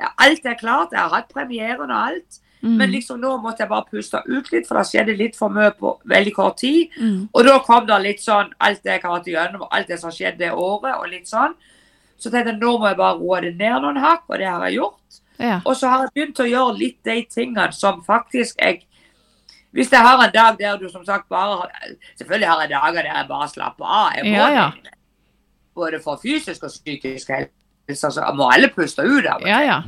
Alt 0.00 0.46
er 0.46 0.58
klart. 0.58 0.92
Jeg 0.92 1.00
har 1.00 1.12
hatt 1.12 1.30
premieren 1.32 1.90
og 1.90 1.98
alt. 1.98 2.40
Mm. 2.64 2.78
Men 2.80 2.90
liksom 2.94 3.20
nå 3.20 3.34
måtte 3.44 3.60
jeg 3.60 3.68
bare 3.68 3.84
puste 3.90 4.22
ut 4.24 4.46
litt, 4.52 4.64
for 4.64 4.78
det 4.78 4.86
skjedde 4.88 5.16
litt 5.18 5.36
for 5.36 5.52
mye 5.52 5.74
på 5.76 5.90
veldig 6.08 6.32
kort 6.32 6.56
tid. 6.62 6.94
Mm. 6.96 7.26
Og 7.28 7.44
da 7.44 7.58
kom 7.66 7.84
det 7.90 7.98
litt 8.00 8.24
sånn 8.24 8.54
alt 8.64 8.80
det 8.86 8.94
jeg 8.94 9.02
har 9.02 9.18
hatt 9.18 9.28
igjennom, 9.28 9.66
alt 9.68 9.90
det 9.92 9.98
som 10.00 10.14
skjedde 10.14 10.46
det 10.46 10.52
året, 10.52 10.94
og 10.96 11.10
litt 11.12 11.28
sånn. 11.28 11.52
Så 12.16 12.32
tenkte 12.32 12.54
jeg 12.54 12.62
nå 12.62 12.78
må 12.78 12.88
jeg 12.88 12.96
bare 12.96 13.18
roe 13.20 13.42
det 13.44 13.52
ned 13.58 13.84
noen 13.84 14.00
hakk, 14.00 14.24
og 14.30 14.40
det 14.40 14.48
har 14.48 14.64
jeg 14.64 14.78
gjort. 14.78 15.20
Ja. 15.36 15.58
Og 15.66 15.76
så 15.76 15.90
har 15.90 16.06
jeg 16.06 16.14
begynt 16.14 16.40
å 16.40 16.48
gjøre 16.48 16.78
litt 16.78 16.98
de 17.04 17.18
tingene 17.28 17.68
som 17.74 18.02
faktisk 18.06 18.60
jeg 18.62 18.84
Hvis 19.74 19.90
jeg 19.90 20.06
har 20.06 20.20
en 20.22 20.30
dag 20.30 20.54
der 20.60 20.76
du 20.78 20.86
som 20.88 21.02
sagt 21.04 21.26
bare 21.28 21.56
har 21.58 21.72
Selvfølgelig 22.14 22.46
har 22.46 22.60
jeg 22.62 22.70
dager 22.70 23.02
der 23.02 23.08
jeg 23.10 23.28
bare 23.28 23.48
slapper 23.50 23.84
av. 23.84 24.12
Jeg 24.14 24.24
må 24.28 24.36
Ja, 24.38 24.48
ja. 24.54 24.70
Både 25.74 25.98
for 26.00 26.20
fysisk 26.22 26.62
og 26.62 26.70
psykisk 26.70 27.34
helse. 27.34 27.63
Så 27.92 28.10
må 28.34 28.48
alle 28.48 28.70
puste 28.72 29.04
ut 29.04 29.26
av 29.28 29.42
og 29.42 29.48
ja, 29.48 29.60
ja. 29.64 29.78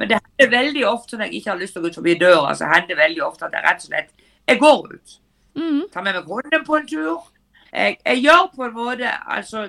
Men 0.00 0.08
det 0.08 0.18
hender 0.20 0.52
veldig 0.52 0.84
ofte 0.88 1.16
når 1.16 1.28
jeg 1.28 1.40
ikke 1.40 1.50
har 1.50 1.60
lyst 1.60 1.74
til 1.76 1.80
å 1.80 1.84
gå 1.84 1.90
ut 1.92 1.98
forbi 2.00 2.14
døra, 2.20 2.54
så 2.56 2.68
hender 2.68 2.94
det 2.94 3.00
veldig 3.00 3.24
ofte 3.24 3.46
at 3.46 3.56
jeg 3.56 3.64
rett 3.66 3.82
og 3.82 3.90
slett 3.90 4.10
jeg 4.50 4.60
går 4.60 4.94
ut. 4.94 5.16
Mm. 5.60 5.82
Tar 5.92 6.04
med 6.06 6.16
meg 6.16 6.30
hunden 6.30 6.64
på 6.66 6.78
en 6.78 6.88
tur. 6.88 7.26
Jeg, 7.70 7.98
jeg 8.04 8.22
gjør 8.24 8.48
på 8.54 8.64
en 8.66 8.72
måte 8.74 9.10
altså 9.30 9.68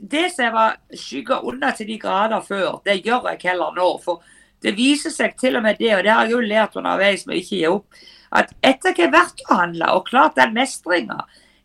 Det 0.00 0.24
som 0.32 0.44
jeg 0.46 0.52
var 0.54 0.78
skygga 0.96 1.36
unna 1.46 1.70
til 1.76 1.86
de 1.90 1.98
grader 2.00 2.40
før, 2.40 2.80
det 2.86 3.02
gjør 3.04 3.28
jeg 3.28 3.42
heller 3.50 3.74
nå. 3.76 3.88
For 4.00 4.24
det 4.64 4.72
viser 4.78 5.12
seg 5.12 5.36
til 5.40 5.58
og 5.58 5.64
med 5.66 5.76
det, 5.80 5.92
og 5.96 6.04
det 6.04 6.12
har 6.14 6.24
jeg 6.24 6.32
jo 6.32 6.40
lært 6.40 6.76
underveis 6.80 7.26
med 7.28 7.40
ikke 7.40 7.58
gi 7.58 7.68
opp, 7.68 8.00
at 8.32 8.52
etter 8.64 8.94
jeg 8.96 9.10
har 9.10 9.12
vært 9.12 9.44
og 9.48 9.56
handla 9.58 9.92
og 9.98 10.06
klart 10.08 10.38
den 10.40 10.54
mestringa, 10.56 11.18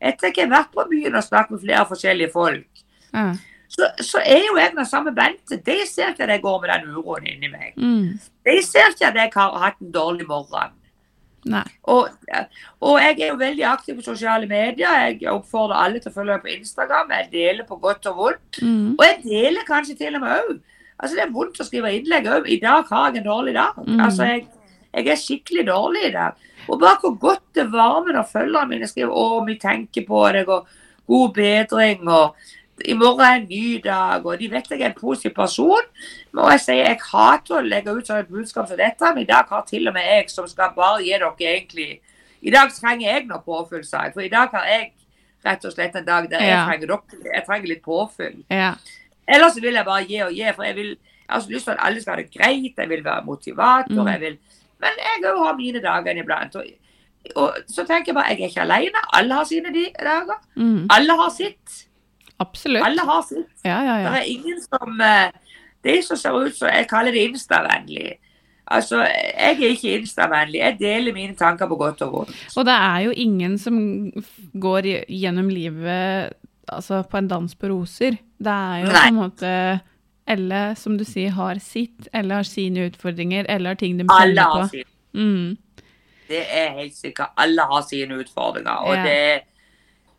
etter 0.03 0.33
jeg 0.33 0.45
har 0.49 0.51
vært 0.51 0.73
på 0.75 0.87
byen 0.91 1.15
og 1.15 1.23
snakket 1.23 1.55
med 1.55 1.63
flere 1.63 1.87
forskjellige 1.91 2.33
folk, 2.35 2.85
Ja. 3.15 3.29
Så, 3.67 3.89
så 3.99 4.21
er 4.23 4.45
jo 4.45 4.57
jeg 4.59 4.73
den 4.75 4.87
samme 4.87 5.13
Bente. 5.15 5.57
De 5.65 5.77
ser 5.89 6.13
ikke 6.13 6.23
at 6.23 6.33
jeg 6.35 6.43
går 6.43 6.61
med 6.61 6.71
den 6.73 6.95
uroen 6.95 7.27
inni 7.27 7.51
meg. 7.51 7.75
Mm. 7.77 8.19
De 8.45 8.57
ser 8.65 8.91
ikke 8.93 9.09
at 9.09 9.21
jeg 9.21 9.31
har 9.35 9.57
hatt 9.63 9.79
en 9.81 9.93
dårlig 9.93 10.27
morgen. 10.29 10.75
Og, 11.85 12.07
og 12.81 12.95
jeg 13.01 13.19
er 13.19 13.27
jo 13.27 13.37
veldig 13.37 13.65
aktiv 13.69 13.99
på 13.99 14.05
sosiale 14.05 14.47
medier. 14.49 14.95
Jeg 15.05 15.29
oppfordrer 15.29 15.77
alle 15.77 16.01
til 16.01 16.09
å 16.09 16.15
følge 16.15 16.37
meg 16.37 16.45
på 16.45 16.53
Instagram. 16.55 17.13
Jeg 17.19 17.29
deler 17.33 17.67
på 17.67 17.77
godt 17.81 18.09
og 18.09 18.17
vondt. 18.21 18.61
Mm. 18.61 18.95
Og 18.95 19.05
jeg 19.05 19.19
deler 19.25 19.67
kanskje 19.67 19.97
til 19.99 20.17
og 20.17 20.25
med 20.25 20.33
òg. 20.39 20.55
Altså, 20.95 21.13
det 21.17 21.25
er 21.25 21.35
vondt 21.35 21.59
å 21.59 21.67
skrive 21.67 21.93
innlegg 21.93 22.29
òg. 22.31 22.49
I 22.49 22.59
dag 22.63 22.89
har 22.89 23.11
jeg 23.11 23.21
en 23.21 23.29
dårlig 23.29 23.55
dag. 23.57 23.77
Mm. 23.85 24.01
Altså, 24.07 24.29
jeg, 24.31 24.45
jeg 24.95 25.11
er 25.11 25.21
skikkelig 25.21 25.67
dårlig 25.69 26.05
i 26.09 26.13
dag. 26.15 26.45
Og 26.65 26.81
bare 26.81 26.97
hvor 27.03 27.17
godt 27.21 27.45
det 27.57 27.67
varmer 27.73 28.15
når 28.15 28.29
følgerne 28.31 28.71
mine 28.71 28.89
skriver 28.89 29.13
'Å, 29.13 29.45
vi 29.45 29.59
tenker 29.61 30.05
på 30.07 30.21
deg', 30.33 30.49
og 30.49 30.67
'god 31.05 31.33
bedring', 31.35 32.07
og 32.09 32.35
'i 32.83 32.93
morgen 32.93 33.21
er 33.25 33.35
en 33.39 33.47
ny 33.49 33.81
dag', 33.83 34.25
og 34.25 34.39
de 34.39 34.47
vet 34.51 34.69
jeg 34.69 34.81
er 34.81 34.85
en 34.85 34.93
positiv 34.99 35.31
person. 35.35 35.81
Og 36.37 36.51
jeg 36.51 36.59
sier 36.59 36.75
jeg 36.85 36.99
hater 37.11 37.55
å 37.55 37.61
legge 37.63 37.91
ut 37.95 38.05
sånn 38.07 38.19
et 38.19 38.29
budskap 38.29 38.67
som 38.67 38.77
dette, 38.77 39.13
men 39.13 39.23
i 39.23 39.25
dag 39.25 39.45
har 39.49 39.61
til 39.67 39.87
og 39.87 39.93
med 39.93 40.03
jeg, 40.03 40.29
som 40.29 40.47
skal 40.47 40.73
bare 40.75 41.03
gi 41.03 41.11
dere 41.13 41.31
egentlig 41.39 41.99
I 42.43 42.51
dag 42.51 42.69
trenger 42.69 43.07
jeg 43.13 43.25
noe 43.27 43.39
påfyll, 43.41 43.83
sa 43.83 44.03
jeg. 44.03 44.13
For 44.13 44.21
i 44.21 44.29
dag 44.29 44.49
har 44.51 44.65
jeg 44.65 44.91
rett 45.45 45.65
og 45.65 45.71
slett 45.73 45.95
en 45.95 46.05
dag 46.05 46.29
der 46.29 46.39
jeg, 46.39 46.47
Ja. 46.49 46.65
trenger, 46.67 46.87
dere, 46.87 47.33
jeg 47.33 47.45
trenger 47.47 47.67
litt 47.67 47.81
påfyll. 47.83 48.43
Ja. 48.51 48.73
Ellers 49.27 49.55
vil 49.61 49.73
jeg 49.73 49.85
bare 49.85 50.05
gi 50.05 50.19
og 50.21 50.31
gi, 50.33 50.51
for 50.53 50.63
jeg 50.63 50.75
vil 50.75 50.89
jeg 51.27 51.33
har 51.33 51.39
så 51.41 51.49
lyst 51.49 51.63
til 51.65 51.71
at 51.71 51.77
alle 51.81 52.01
skal 52.01 52.15
ha 52.15 52.21
det 52.21 52.31
greit, 52.31 52.73
jeg 52.77 52.89
vil 52.89 53.03
være 53.03 53.25
motivator, 53.25 54.03
Mm. 54.03 54.07
jeg 54.11 54.19
vil 54.19 54.37
Men 54.79 54.89
jeg 54.97 55.31
òg 55.31 55.45
har 55.45 55.55
mine 55.55 55.81
dager 55.81 56.13
iblant. 56.23 56.55
Og, 56.55 56.65
og 57.35 57.53
så 57.67 57.83
tenker 57.87 58.05
jeg 58.07 58.15
bare 58.15 58.27
jeg 58.29 58.41
er 58.41 58.47
ikke 58.49 58.61
alene. 58.61 58.99
Alle 59.13 59.33
har 59.33 59.43
sine 59.45 59.73
dager. 60.03 60.37
Mm. 60.55 60.87
Alle 60.91 61.11
har 61.15 61.29
sitt. 61.29 61.85
Absolutt. 62.39 62.83
Alle 62.85 63.01
har 63.07 63.21
sitt. 63.27 63.47
Ja, 63.63 63.77
ja, 63.83 63.97
ja. 64.03 64.09
Det 64.11 64.21
er 64.21 64.31
ingen 64.33 64.61
som 64.61 65.01
eh, 65.01 65.31
De 65.85 66.01
som 66.03 66.17
ser 66.17 66.35
ut 66.45 66.55
som 66.57 66.67
Jeg 66.67 66.87
kaller 66.89 67.11
det 67.15 67.27
instavennlig. 67.29 68.17
Altså, 68.67 69.03
jeg 69.05 69.59
er 69.61 69.69
ikke 69.75 69.91
instavennlig. 69.99 70.59
Jeg 70.59 70.77
deler 70.79 71.13
mine 71.13 71.35
tanker 71.37 71.67
på 71.69 71.75
godt 71.77 72.01
og 72.01 72.11
vondt. 72.15 72.35
Og 72.57 72.65
det 72.65 72.73
er 72.73 72.99
jo 73.05 73.11
ingen 73.11 73.57
som 73.61 73.75
går 74.59 74.87
gjennom 75.07 75.49
livet 75.53 76.33
altså, 76.67 77.03
på 77.05 77.17
en 77.21 77.27
dans 77.29 77.53
på 77.55 77.69
roser. 77.69 78.17
Det 78.41 78.51
er 78.51 78.79
jo 78.81 78.89
Nei. 78.89 78.95
på 79.03 79.07
en 79.11 79.19
måte 79.21 79.51
Alle, 80.27 80.61
som 80.75 80.97
du 80.97 81.03
sier, 81.05 81.29
har 81.37 81.59
sitt, 81.61 82.07
eller 82.11 82.39
har 82.41 82.47
sine 82.49 82.87
utfordringer, 82.89 83.45
eller 83.47 83.69
har 83.75 83.75
ting 83.77 83.99
de 83.99 84.07
Alle 84.09 84.41
har 84.41 84.63
på. 84.63 84.69
sine. 84.73 84.89
Mm. 85.13 85.57
Det 86.27 86.39
er 86.49 86.71
helt 86.79 86.95
sikkert. 86.97 87.29
Alle 87.37 87.61
har 87.69 87.81
sine 87.85 88.17
utfordringer. 88.17 88.81
Og 88.89 88.95
Ja. 88.95 89.03
det 89.05 89.41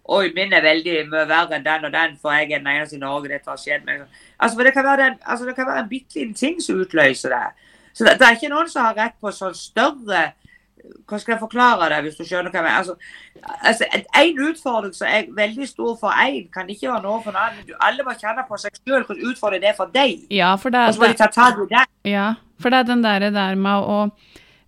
Oi, 0.09 0.31
min 0.37 0.53
er 0.55 0.63
veldig 0.63 0.97
mye 1.11 1.27
verre 1.27 1.57
enn 1.57 1.65
den 1.67 1.85
og 1.89 1.93
den, 1.93 2.17
for 2.23 2.31
jeg 2.31 2.53
er 2.53 2.59
den 2.63 2.67
eneste 2.77 2.95
i 2.97 2.99
Norge 3.03 3.29
dette 3.33 3.51
har 3.51 3.57
skjedd 3.59 3.85
med. 3.89 4.05
Altså, 4.39 4.63
det 4.63 4.73
kan 4.75 4.85
være, 4.87 5.03
den, 5.03 5.17
altså, 5.27 5.47
det 5.49 5.55
kan 5.57 5.67
være 5.67 5.83
en 5.83 5.89
bitte 5.91 6.15
liten 6.21 6.35
ting 6.35 6.61
som 6.63 6.79
utløser 6.81 7.29
det. 7.35 7.47
Så 7.93 8.05
det, 8.05 8.19
det 8.21 8.27
er 8.29 8.37
ikke 8.37 8.53
noen 8.53 8.69
som 8.71 8.85
har 8.85 8.95
rett 8.95 9.17
på 9.21 9.33
sånn 9.35 9.55
større 9.57 10.33
Hva 11.09 11.19
skal 11.19 11.33
jeg 11.33 11.41
forklare 11.41 11.89
det, 11.91 11.97
hvis 12.05 12.15
du 12.21 12.23
skjønner 12.29 12.53
hva 12.53 12.61
jeg 12.61 12.65
mener? 12.69 12.77
Altså, 12.79 12.95
altså, 13.67 13.87
en- 13.97 14.05
en 14.23 14.43
utfordring 14.51 14.93
som 14.95 15.09
er 15.11 15.25
veldig 15.35 15.67
stor 15.69 15.97
for 15.99 16.11
én, 16.15 16.45
kan 16.55 16.69
ikke 16.71 16.87
være 16.93 17.03
noe 17.03 17.23
for 17.25 17.31
en 17.33 17.41
annen. 17.41 17.65
Du, 17.67 17.73
alle 17.81 18.05
må 18.07 18.15
kjenne 18.21 18.45
på 18.47 18.59
seg 18.63 18.71
sjøl 18.87 19.03
hvordan 19.09 19.25
utfordring 19.33 19.63
det 19.65 19.71
er 19.73 19.75
for 19.81 19.91
deg. 19.95 20.21
Ja, 20.31 20.53
for 20.55 20.71
det 20.71 20.85
Og 20.87 20.95
så 20.95 21.01
må 21.03 21.09
de 21.11 21.19
ta 21.19 21.27
tak 21.27 21.59
i 21.59 21.67
det. 21.75 21.83
ja, 22.13 22.29
for 22.61 22.71
det 22.71 22.79
er 22.79 22.83
den 22.93 23.03
der, 23.03 23.27
der 23.35 23.55
med 23.59 23.83
å, 23.97 23.99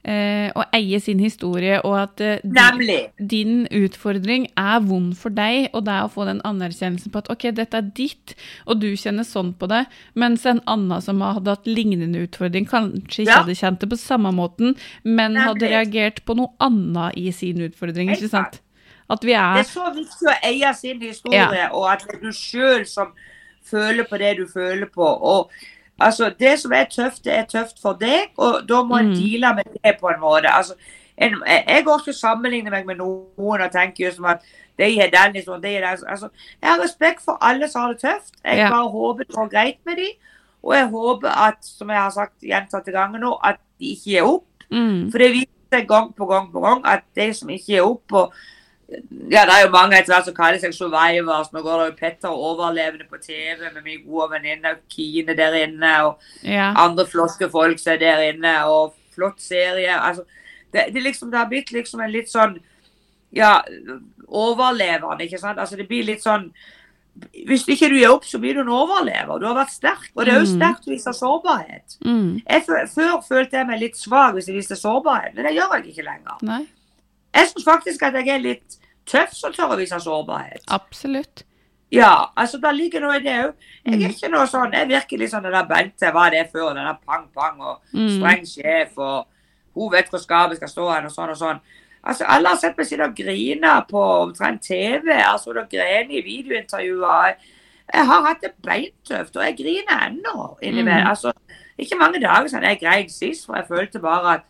eh, 0.08 0.48
å 0.56 0.64
eie 0.76 0.98
sin 1.04 1.20
historie, 1.20 1.78
og 1.84 1.94
at 2.00 2.22
eh, 2.24 2.40
din, 2.44 3.08
din 3.30 3.54
utfordring 3.76 4.46
er 4.58 4.80
vond 4.86 5.12
for 5.18 5.34
deg, 5.34 5.68
og 5.76 5.84
det 5.86 5.94
er 5.94 6.06
å 6.06 6.12
få 6.12 6.24
den 6.28 6.40
anerkjennelsen 6.48 7.12
på 7.12 7.20
at 7.22 7.28
ok, 7.34 7.48
dette 7.58 7.80
er 7.82 7.90
ditt, 7.98 8.34
og 8.66 8.80
du 8.80 8.88
kjenner 8.96 9.26
sånn 9.28 9.52
på 9.60 9.68
det, 9.70 9.84
mens 10.18 10.46
en 10.48 10.62
annen 10.70 11.04
som 11.04 11.20
hadde 11.24 11.54
hatt 11.58 11.68
lignende 11.68 12.24
utfordring, 12.26 12.68
kanskje 12.70 13.26
ikke 13.26 13.28
Ja. 13.28 13.42
hadde 13.42 13.58
kjent 13.58 13.80
det 13.84 13.90
på 13.92 14.00
samme 14.00 14.32
måten, 14.32 14.76
men 15.04 15.36
hadde 15.36 15.68
reagert 15.68 16.24
på 16.24 16.36
noe 16.38 16.54
annet 16.64 17.16
i 17.20 17.30
sin 17.36 17.60
utfordring, 17.68 18.10
ikke 18.16 18.30
sant? 18.32 18.60
At 19.10 19.22
vi 19.24 19.32
Det 19.32 19.40
er 19.40 19.58
er 19.60 19.64
så 19.64 19.88
viktig 19.94 20.28
å 20.28 20.36
eie 20.44 20.74
sin 20.76 21.00
historie, 21.00 21.68
og 21.72 21.86
at 21.92 22.04
det 22.06 22.16
er 22.18 22.20
du 22.26 22.32
sjøl 22.32 22.86
som 22.86 23.12
føler 23.68 24.04
på 24.08 24.18
det 24.20 24.36
du 24.38 24.46
føler 24.46 24.86
på. 24.92 25.04
Og 25.04 25.50
altså, 25.98 26.30
Det 26.38 26.58
som 26.60 26.72
er 26.72 26.84
tøft, 26.84 27.24
det 27.24 27.32
er 27.38 27.44
tøft 27.44 27.80
for 27.82 27.92
deg, 27.92 28.30
og 28.38 28.68
da 28.68 28.82
må 28.82 28.96
en 28.98 29.08
Mm. 29.10 29.14
deale 29.14 29.54
med 29.54 29.64
det 29.84 29.96
på 30.00 30.08
en 30.08 30.20
måte. 30.20 30.46
Altså, 30.48 30.74
en, 31.18 31.42
jeg 31.46 31.82
går 31.84 31.98
ikke 31.98 32.10
og 32.10 32.14
sammenligner 32.14 32.70
meg 32.70 32.86
med 32.86 32.96
noen 32.96 33.60
og 33.60 33.72
tenker 33.72 34.04
jo 34.06 34.12
som 34.14 34.24
at 34.24 34.38
de 34.78 34.84
er 35.00 35.10
den 35.10 35.32
liksom, 35.34 35.62
de 35.62 35.68
er 35.68 35.80
den. 35.80 36.04
Altså, 36.08 36.28
jeg 36.62 36.70
har 36.70 36.78
respekt 36.82 37.22
for 37.24 37.38
alle 37.40 37.68
som 37.68 37.80
har 37.82 37.88
det 37.92 38.00
tøft. 38.00 38.32
Jeg 38.44 38.58
Ja. 38.58 38.70
bare 38.70 38.88
håper 38.90 39.24
det 39.24 39.34
går 39.34 39.48
greit 39.50 39.78
med 39.86 39.96
dem. 39.96 40.12
Og 40.62 40.74
jeg 40.74 40.86
håper 40.88 41.28
at, 41.48 41.56
som 41.62 41.88
jeg 41.90 41.98
har 41.98 42.10
sagt 42.10 42.40
gjentatte 42.42 42.92
ganger 42.92 43.18
nå, 43.18 43.38
at 43.44 43.56
de 43.80 43.84
ikke 43.94 44.04
gir 44.04 44.22
opp. 44.22 44.44
mm, 44.70 45.10
For 45.10 45.18
det 45.18 45.32
viser 45.32 45.46
seg 45.72 45.88
gang 45.88 46.12
på 46.14 46.26
gang 46.26 46.52
på 46.52 46.60
gang 46.60 46.82
at 46.86 47.02
de 47.16 47.32
som 47.34 47.48
ikke 47.48 47.66
gir 47.66 47.82
opp 47.82 48.12
og 48.12 48.32
ja, 48.88 49.42
Det 49.44 49.52
er 49.54 49.64
jo 49.66 49.70
mange 49.72 49.98
etter 49.98 50.14
hvert 50.14 50.24
som 50.24 50.34
kaller 50.34 50.58
seg 50.62 50.72
survivors. 50.72 51.50
Nå 51.52 51.60
går 51.62 51.82
det 51.82 51.88
jo 51.90 51.96
Petter 51.98 52.28
overlevende 52.32 53.04
på 53.10 53.18
TV 53.20 53.66
med 53.74 53.82
min 53.84 54.04
gode 54.06 54.30
venninne 54.32 54.76
Kine 54.88 55.34
der 55.36 55.52
inne. 55.66 55.92
og 56.06 56.18
ja. 56.42 56.72
andre 56.76 57.04
flotte 57.06 57.50
folk 57.52 57.78
som 57.78 57.92
er 57.92 57.98
der 57.98 58.22
inne, 58.32 58.54
og 58.66 58.94
flott 59.14 59.40
serie. 59.44 59.92
Altså, 60.00 60.24
det, 60.72 60.86
det, 60.94 61.02
liksom, 61.02 61.30
det 61.30 61.38
har 61.38 61.48
blitt 61.48 61.70
liksom 61.72 62.00
en 62.00 62.12
litt 62.12 62.30
sånn 62.32 62.58
ja, 63.32 63.58
overlevende, 64.28 65.24
ikke 65.26 65.40
sant. 65.40 65.58
Altså, 65.60 65.76
det 65.76 65.88
blir 65.88 66.04
litt 66.08 66.24
sånn 66.24 66.50
Hvis 67.48 67.64
ikke 67.66 67.88
du 67.90 67.96
gir 67.98 68.12
opp, 68.14 68.22
så 68.24 68.38
blir 68.38 68.54
du 68.54 68.60
en 68.62 68.68
overlever. 68.70 69.40
Du 69.42 69.46
har 69.48 69.56
vært 69.58 69.72
sterk. 69.74 70.04
Og 70.14 70.24
det 70.24 70.32
er 70.32 70.38
jo 70.38 70.46
Mm. 70.46 70.60
sterkt 70.60 70.84
å 70.86 70.90
vise 70.92 71.12
sårbarhet. 71.18 71.96
Mm, 72.06 72.42
Jeg, 72.46 72.62
før 72.94 73.20
følte 73.26 73.56
jeg 73.58 73.66
meg 73.66 73.80
litt 73.80 73.96
svak 73.96 74.34
hvis 74.36 74.46
jeg 74.46 74.54
viste 74.54 74.76
sårbarhet, 74.78 75.34
men 75.34 75.44
det 75.44 75.54
gjør 75.56 75.74
jeg 75.82 75.86
ikke 75.96 76.04
lenger. 76.06 76.36
nei, 76.42 76.66
Jeg 77.34 77.48
syns 77.48 77.64
faktisk 77.64 78.02
at 78.02 78.14
jeg 78.14 78.28
er 78.28 78.38
litt 78.38 78.78
tøff 79.06 79.32
som 79.32 79.52
tør 79.52 79.74
å 79.74 79.78
vise 79.78 79.98
sårbarhet. 80.00 80.62
absolutt. 80.68 81.44
Ja, 81.90 82.26
altså 82.36 82.58
det 82.60 82.74
ligger 82.76 83.00
noe 83.00 83.16
i 83.16 83.20
det 83.24 83.36
òg. 83.46 83.54
Jeg 83.86 83.94
Mm. 83.98 84.04
er 84.04 84.08
ikke 84.12 84.28
noe 84.30 84.46
sånn, 84.46 84.72
jeg 84.72 84.88
virker 84.88 85.18
litt 85.18 85.30
sånn 85.30 85.42
den 85.42 85.52
der 85.52 85.64
Bente, 85.64 86.10
hva 86.12 86.26
er 86.26 86.30
det 86.30 86.52
før? 86.52 86.74
Den 86.74 86.84
der 86.84 86.98
pang-pang 87.06 87.60
og 87.60 87.80
Mm, 87.94 88.08
streng 88.20 88.44
sjef, 88.46 88.98
og 88.98 89.26
hun 89.74 89.90
vet 89.92 90.10
hvor 90.10 90.18
skapet 90.20 90.56
skal 90.56 90.68
stå 90.68 90.94
hen, 90.94 91.06
og 91.06 91.10
sånn 91.12 91.30
og 91.30 91.36
sånn. 91.36 91.60
Altså, 92.04 92.24
Alle 92.28 92.48
har 92.48 92.56
sett 92.56 92.76
meg 92.76 92.86
sitte 92.86 93.04
og 93.04 93.16
grine 93.16 93.84
på 93.90 94.02
omtrent 94.28 94.60
TV. 94.62 95.08
altså 95.12 95.54
da 95.54 95.62
griner 95.64 96.10
i 96.10 96.22
videointervjuer. 96.22 97.24
Jeg, 97.26 97.36
jeg 97.94 98.06
har 98.06 98.22
hatt 98.26 98.40
det 98.42 98.52
beintøft, 98.62 99.36
og 99.36 99.42
jeg 99.42 99.56
griner 99.56 100.08
ennå 100.10 100.58
innimellom. 100.62 101.04
Mm. 101.04 101.08
Altså, 101.08 101.32
ikke 101.78 101.96
mange 101.98 102.20
dager 102.20 102.48
siden 102.48 102.64
jeg 102.64 102.80
grein 102.80 103.08
sist, 103.08 103.46
for 103.46 103.56
jeg 103.56 103.66
følte 103.66 103.98
bare 103.98 104.34
at 104.34 104.40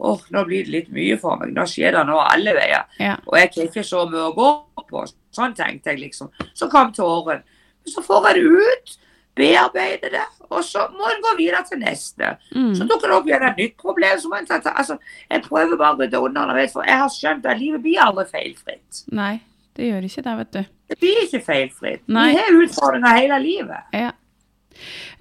åh, 0.00 0.20
nå 0.32 0.44
blir 0.48 0.64
det 0.64 0.72
litt 0.74 0.88
mye 0.96 1.18
for 1.20 1.36
meg. 1.40 1.52
Nå 1.56 1.66
skjer 1.68 1.92
det 1.98 2.06
noe 2.08 2.24
alle 2.32 2.54
veier. 2.56 2.84
ja. 2.98 3.16
Og 3.26 3.36
jeg 3.38 3.50
har 3.56 3.68
ikke 3.68 3.84
så 3.84 4.06
mye 4.10 4.26
å 4.30 4.34
gå 4.36 4.50
på. 4.90 5.04
Sånn 5.36 5.54
tenkte 5.54 5.92
jeg 5.92 6.00
liksom. 6.06 6.30
Så 6.54 6.68
kom 6.72 6.92
tåren. 6.96 7.42
Men 7.84 7.92
så 7.94 8.02
får 8.04 8.26
jeg 8.30 8.40
det 8.40 8.64
ut, 8.70 8.96
bearbeider 9.40 10.10
det, 10.12 10.24
og 10.50 10.64
så 10.66 10.82
må 10.92 11.06
en 11.08 11.22
gå 11.24 11.30
videre 11.38 11.62
til 11.68 11.78
neste. 11.80 12.32
Mm, 12.52 12.72
Så 12.76 12.84
dukker 12.88 13.08
det 13.08 13.16
opp 13.16 13.28
igjen 13.30 13.44
et 13.46 13.56
nytt 13.62 13.76
problem. 13.80 14.18
Så 14.20 14.28
må 14.28 14.36
en 14.40 14.46
ta, 14.48 14.58
ta, 14.60 14.74
altså, 14.76 14.98
jeg 15.30 15.42
prøver 15.46 15.76
bare 15.80 15.94
å 15.94 16.00
rydde 16.02 16.20
unna 16.20 16.42
underveis, 16.44 16.72
for 16.74 16.84
jeg 16.84 16.98
har 16.98 17.08
skjønt 17.14 17.46
at 17.46 17.58
livet 17.60 17.80
blir 17.84 18.02
aldri 18.04 18.26
feilfritt. 18.28 19.04
nei, 19.12 19.40
det 19.78 19.86
gjør 19.88 20.08
ikke 20.10 20.22
det, 20.26 20.36
vet 20.42 20.52
du. 20.52 20.62
Det 20.90 20.98
blir 21.00 21.20
ikke 21.24 21.40
feilfritt. 21.46 22.02
Nei. 22.10 22.26
Vi 22.34 22.40
har 22.42 22.58
utfordringer 22.64 23.16
hele 23.20 23.38
livet. 23.44 23.86
Ja. 23.94 24.10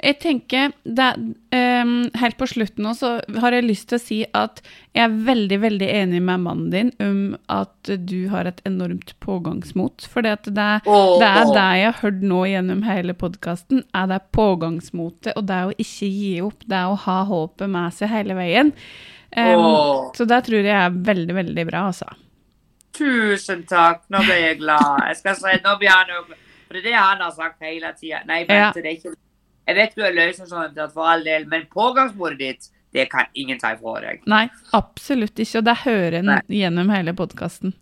Jeg 0.04 0.20
tenker 0.24 0.72
det, 0.84 1.10
um, 1.56 1.92
Helt 2.22 2.38
på 2.40 2.48
slutten 2.50 2.86
nå 2.86 2.94
så 2.98 3.12
har 3.42 3.56
jeg 3.56 3.68
lyst 3.68 3.90
til 3.90 3.98
å 4.00 4.02
si 4.04 4.20
at 4.38 4.62
jeg 4.96 5.04
er 5.06 5.18
veldig 5.28 5.60
veldig 5.62 5.90
enig 6.00 6.22
med 6.26 6.44
mannen 6.46 6.70
din 6.74 6.92
om 7.04 7.20
at 7.52 7.92
du 8.10 8.28
har 8.32 8.50
et 8.50 8.62
enormt 8.68 9.14
pågangsmot. 9.24 10.08
For 10.10 10.26
det, 10.26 10.38
det, 10.48 10.70
det 10.86 11.30
er 11.30 11.52
det 11.54 11.68
jeg 11.80 11.90
har 11.92 12.00
hørt 12.02 12.24
nå 12.26 12.42
gjennom 12.50 12.82
hele 12.88 13.14
podkasten, 13.18 13.84
er 13.96 14.10
det 14.12 14.22
pågangsmotet 14.36 15.36
og 15.38 15.46
det 15.52 15.62
å 15.68 15.76
ikke 15.78 16.10
gi 16.10 16.34
opp, 16.46 16.66
det 16.70 16.82
å 16.90 16.98
ha 17.06 17.20
håpet 17.30 17.70
med 17.70 17.94
seg 17.96 18.12
hele 18.16 18.38
veien. 18.40 18.74
Um, 19.38 20.10
så 20.18 20.26
det 20.26 20.42
tror 20.48 20.66
jeg 20.66 20.74
er 20.74 21.00
veldig, 21.14 21.36
veldig 21.38 21.68
bra, 21.70 21.86
altså. 21.92 22.10
Tusen 22.98 23.62
takk, 23.70 24.02
nå 24.12 24.22
ble 24.26 24.36
jeg 24.42 24.60
glad. 24.60 25.04
Jeg 25.12 25.20
skal 25.22 25.38
si, 25.40 25.56
nå 25.64 25.76
blir 25.80 25.94
han 25.94 26.10
For 26.26 26.76
det 26.78 26.82
er 26.82 26.88
det 26.90 26.96
han 26.98 27.22
har 27.24 27.34
sagt 27.38 27.64
hele 27.64 27.94
tida. 27.98 28.24
Nei, 28.28 28.42
Ja. 28.50 28.72
det 28.76 28.84
er 28.86 28.96
ikke 28.98 29.14
Jeg 29.70 29.78
vet 29.78 29.92
du 29.96 30.02
er 30.02 30.16
løsningsorientert 30.18 30.94
for 30.96 31.06
all 31.12 31.22
del, 31.28 31.46
men 31.52 31.68
pågangsmotet 31.70 32.40
ditt, 32.42 32.70
det 32.96 33.06
kan 33.12 33.28
ingen 33.38 33.60
ta 33.62 33.76
ifra 33.76 34.00
deg. 34.02 34.24
Nei, 34.26 34.48
absolutt 34.74 35.38
ikke, 35.38 35.60
og 35.62 35.68
det 35.68 35.76
hører 35.84 36.16
en 36.24 36.32
gjennom 36.50 36.90
hele 36.90 37.14
podkasten. 37.14 37.76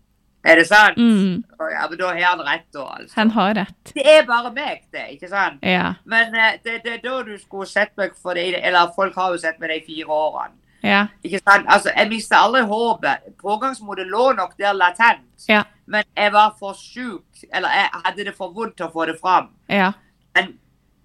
Er 0.44 0.60
det 0.60 0.66
sant? 0.68 0.96
Mm, 1.00 1.40
Ja, 1.72 1.86
men 1.88 1.98
da 1.98 2.10
har 2.12 2.20
han 2.36 2.42
rett, 2.46 2.66
da. 2.72 2.84
altså. 2.98 3.14
han 3.16 3.30
har 3.34 3.54
rett. 3.58 3.92
Det 3.96 4.04
er 4.04 4.22
bare 4.28 4.52
meg, 4.54 4.84
det. 4.92 5.06
Ikke 5.16 5.28
sant? 5.32 5.64
Ja. 5.66 5.94
Men 6.04 6.36
eh, 6.36 6.60
det 6.64 6.76
er 6.86 7.00
da 7.02 7.22
du 7.26 7.32
skulle 7.40 7.66
sett 7.66 7.96
meg 7.98 8.14
for 8.20 8.36
det, 8.38 8.44
eller 8.62 8.92
folk 8.94 9.16
har 9.18 9.32
jo 9.34 9.40
sett 9.42 9.58
meg 9.60 9.72
de 9.74 9.80
fire 9.88 10.06
årene. 10.20 10.54
Ja. 10.86 11.00
Ikke 11.26 11.40
sant? 11.42 11.66
Altså, 11.66 11.90
Jeg 11.96 12.08
mista 12.12 12.38
aldri 12.44 12.62
håpet. 12.70 13.32
Pågangsmotet 13.42 14.06
lå 14.12 14.28
nok 14.38 14.54
der 14.60 14.76
latent. 14.78 15.26
Ja. 15.48 15.64
Men 15.86 16.04
jeg 16.16 16.32
var 16.36 16.54
for 16.60 16.76
sjuk, 16.78 17.24
eller 17.52 17.68
jeg 17.74 17.88
hadde 18.04 18.24
det 18.28 18.36
for 18.36 18.52
vondt 18.54 18.76
til 18.78 18.86
å 18.86 18.92
få 18.94 19.08
det 19.10 19.16
fram. 19.20 19.50
Ja. 19.72 19.90
Men 20.36 20.54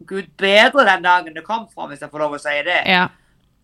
gud 0.08 0.32
bedre 0.38 0.86
den 0.88 1.04
dagen 1.06 1.36
det 1.36 1.46
kom 1.46 1.68
fram, 1.72 1.92
hvis 1.92 2.02
jeg 2.04 2.12
får 2.12 2.26
lov 2.26 2.38
å 2.38 2.42
si 2.42 2.56
det. 2.68 2.80
Ja. 2.90 3.08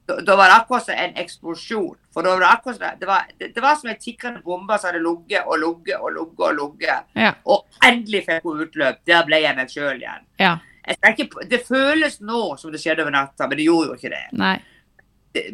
Da, 0.10 0.16
da 0.26 0.36
var 0.40 0.50
det 0.50 0.56
akkurat 0.64 0.88
som 0.88 0.98
en 0.98 1.20
eksplosjon. 1.22 1.98
For 2.14 2.26
da 2.26 2.34
var 2.34 2.46
det 2.46 2.50
akkurat 2.50 2.80
som, 2.80 2.98
det 3.02 3.10
var, 3.10 3.28
det, 3.38 3.52
det 3.56 3.62
var 3.62 3.78
som 3.78 3.92
en 3.92 4.00
tikkende 4.02 4.42
bombe 4.46 4.80
som 4.80 4.90
hadde 4.90 5.04
ligget 5.06 5.46
og 5.46 5.62
ligget 5.62 6.00
og 6.00 6.16
ligget 6.16 6.48
og 6.48 6.58
ligget. 6.62 7.12
Ja. 7.20 7.36
Og 7.46 7.86
endelig 7.86 8.24
fikk 8.26 8.50
hun 8.50 8.66
utløp. 8.66 9.04
Der 9.10 9.28
ble 9.28 9.44
jeg 9.44 9.60
meg 9.60 9.72
sjøl 9.74 10.02
igjen. 10.02 10.26
ja. 10.42 10.58
Jeg 10.90 11.14
ikke, 11.22 11.44
det 11.46 11.60
føles 11.68 12.16
nå 12.26 12.56
som 12.58 12.72
det 12.74 12.80
skjedde 12.82 13.04
over 13.04 13.14
natta, 13.14 13.46
men 13.46 13.60
det 13.60 13.66
gjorde 13.68 13.92
jo 13.92 13.98
ikke 14.00 14.10
det. 14.10 14.24
Nei. 14.40 14.56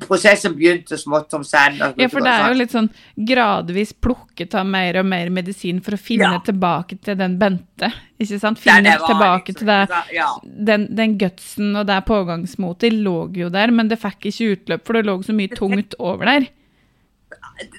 Prosessen 0.07 0.53
begynte 0.55 0.95
smått 0.97 1.29
som 1.31 1.43
sand. 1.43 1.81
og- 1.81 1.97
Ja, 1.99 2.07
for 2.07 2.21
det 2.21 2.31
er 2.31 2.47
jo 2.53 2.59
litt 2.59 2.71
sånn 2.71 2.89
gradvis 3.17 3.91
plukket 3.93 4.55
av 4.55 4.65
mer 4.65 4.97
og 4.99 5.05
mer 5.05 5.29
medisin 5.29 5.81
for 5.83 5.91
å 5.91 5.99
finne 5.99 6.31
Ja. 6.31 6.39
tilbake 6.39 7.01
til 7.01 7.15
den 7.17 7.37
Bente. 7.37 7.91
Ikke 8.17 8.39
sant? 8.39 8.57
Finne 8.57 8.83
det 8.83 8.99
var, 9.01 9.07
tilbake 9.09 9.47
liksom. 9.47 9.55
til 9.57 9.67
det 9.67 9.89
Ja. 10.13 10.29
den, 10.43 10.95
den 10.95 11.17
gutsen 11.17 11.75
og 11.75 11.87
det 11.87 12.05
pågangsmotet 12.05 12.93
lå 13.03 13.35
jo 13.35 13.49
der, 13.49 13.67
men 13.71 13.89
det 13.89 13.99
fikk 13.99 14.21
ikke 14.31 14.55
utløp, 14.55 14.85
for 14.85 14.93
det 14.93 15.05
lå 15.05 15.19
så 15.25 15.33
mye 15.35 15.49
tungt 15.53 15.93
over 15.99 16.23
der. 16.25 16.47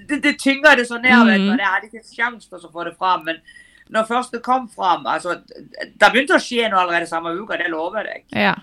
det, 0.08 0.20
det 0.22 0.38
tynga 0.38 0.76
det 0.76 0.86
så 0.88 1.00
ned, 1.00 1.12
Mm. 1.12 1.52
og 1.52 1.58
Jeg 1.58 1.66
hadde 1.66 1.90
ikke 1.92 2.14
sjans 2.14 2.46
til 2.48 2.58
å 2.58 2.72
få 2.72 2.84
det 2.84 2.96
fram. 2.98 3.24
Men 3.24 3.36
når 3.90 4.06
først 4.06 4.30
det 4.32 4.42
kom 4.42 4.68
fram 4.68 5.04
altså, 5.06 5.40
Det 5.46 6.12
begynte 6.12 6.34
å 6.36 6.40
skje 6.40 6.70
noe 6.70 6.80
allerede 6.80 7.08
samme 7.08 7.32
uka, 7.38 7.56
det 7.56 7.70
lover 7.70 8.04
jeg 8.04 8.06
deg. 8.30 8.38
Ja. 8.42 8.54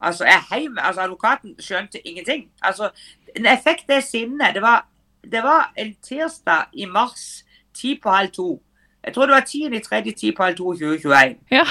Altså, 0.00 0.24
heim, 0.50 0.78
altså, 0.78 1.00
Advokaten 1.00 1.54
skjønte 1.60 2.08
ingenting. 2.08 2.50
Altså, 2.62 2.90
jeg 3.36 3.60
fikk 3.64 3.86
det 3.88 4.04
sinnet 4.04 4.54
det 4.54 4.62
var, 4.62 4.88
det 5.32 5.42
var 5.42 5.72
en 5.76 5.94
tirsdag 6.02 6.66
i 6.72 6.84
mars, 6.84 7.44
ti 7.74 7.98
på 8.02 8.10
halv 8.10 8.30
to. 8.30 8.62
Jeg 9.04 9.14
tror 9.14 9.26
det 9.26 9.34
var 9.34 9.40
10. 9.40 9.76
i 9.76 9.80
tredje, 9.80 10.12
ti 10.12 10.32
på 10.32 10.42
halv 10.42 10.56
to 10.56 10.72
2021. 10.72 11.38
Ja. 11.50 11.64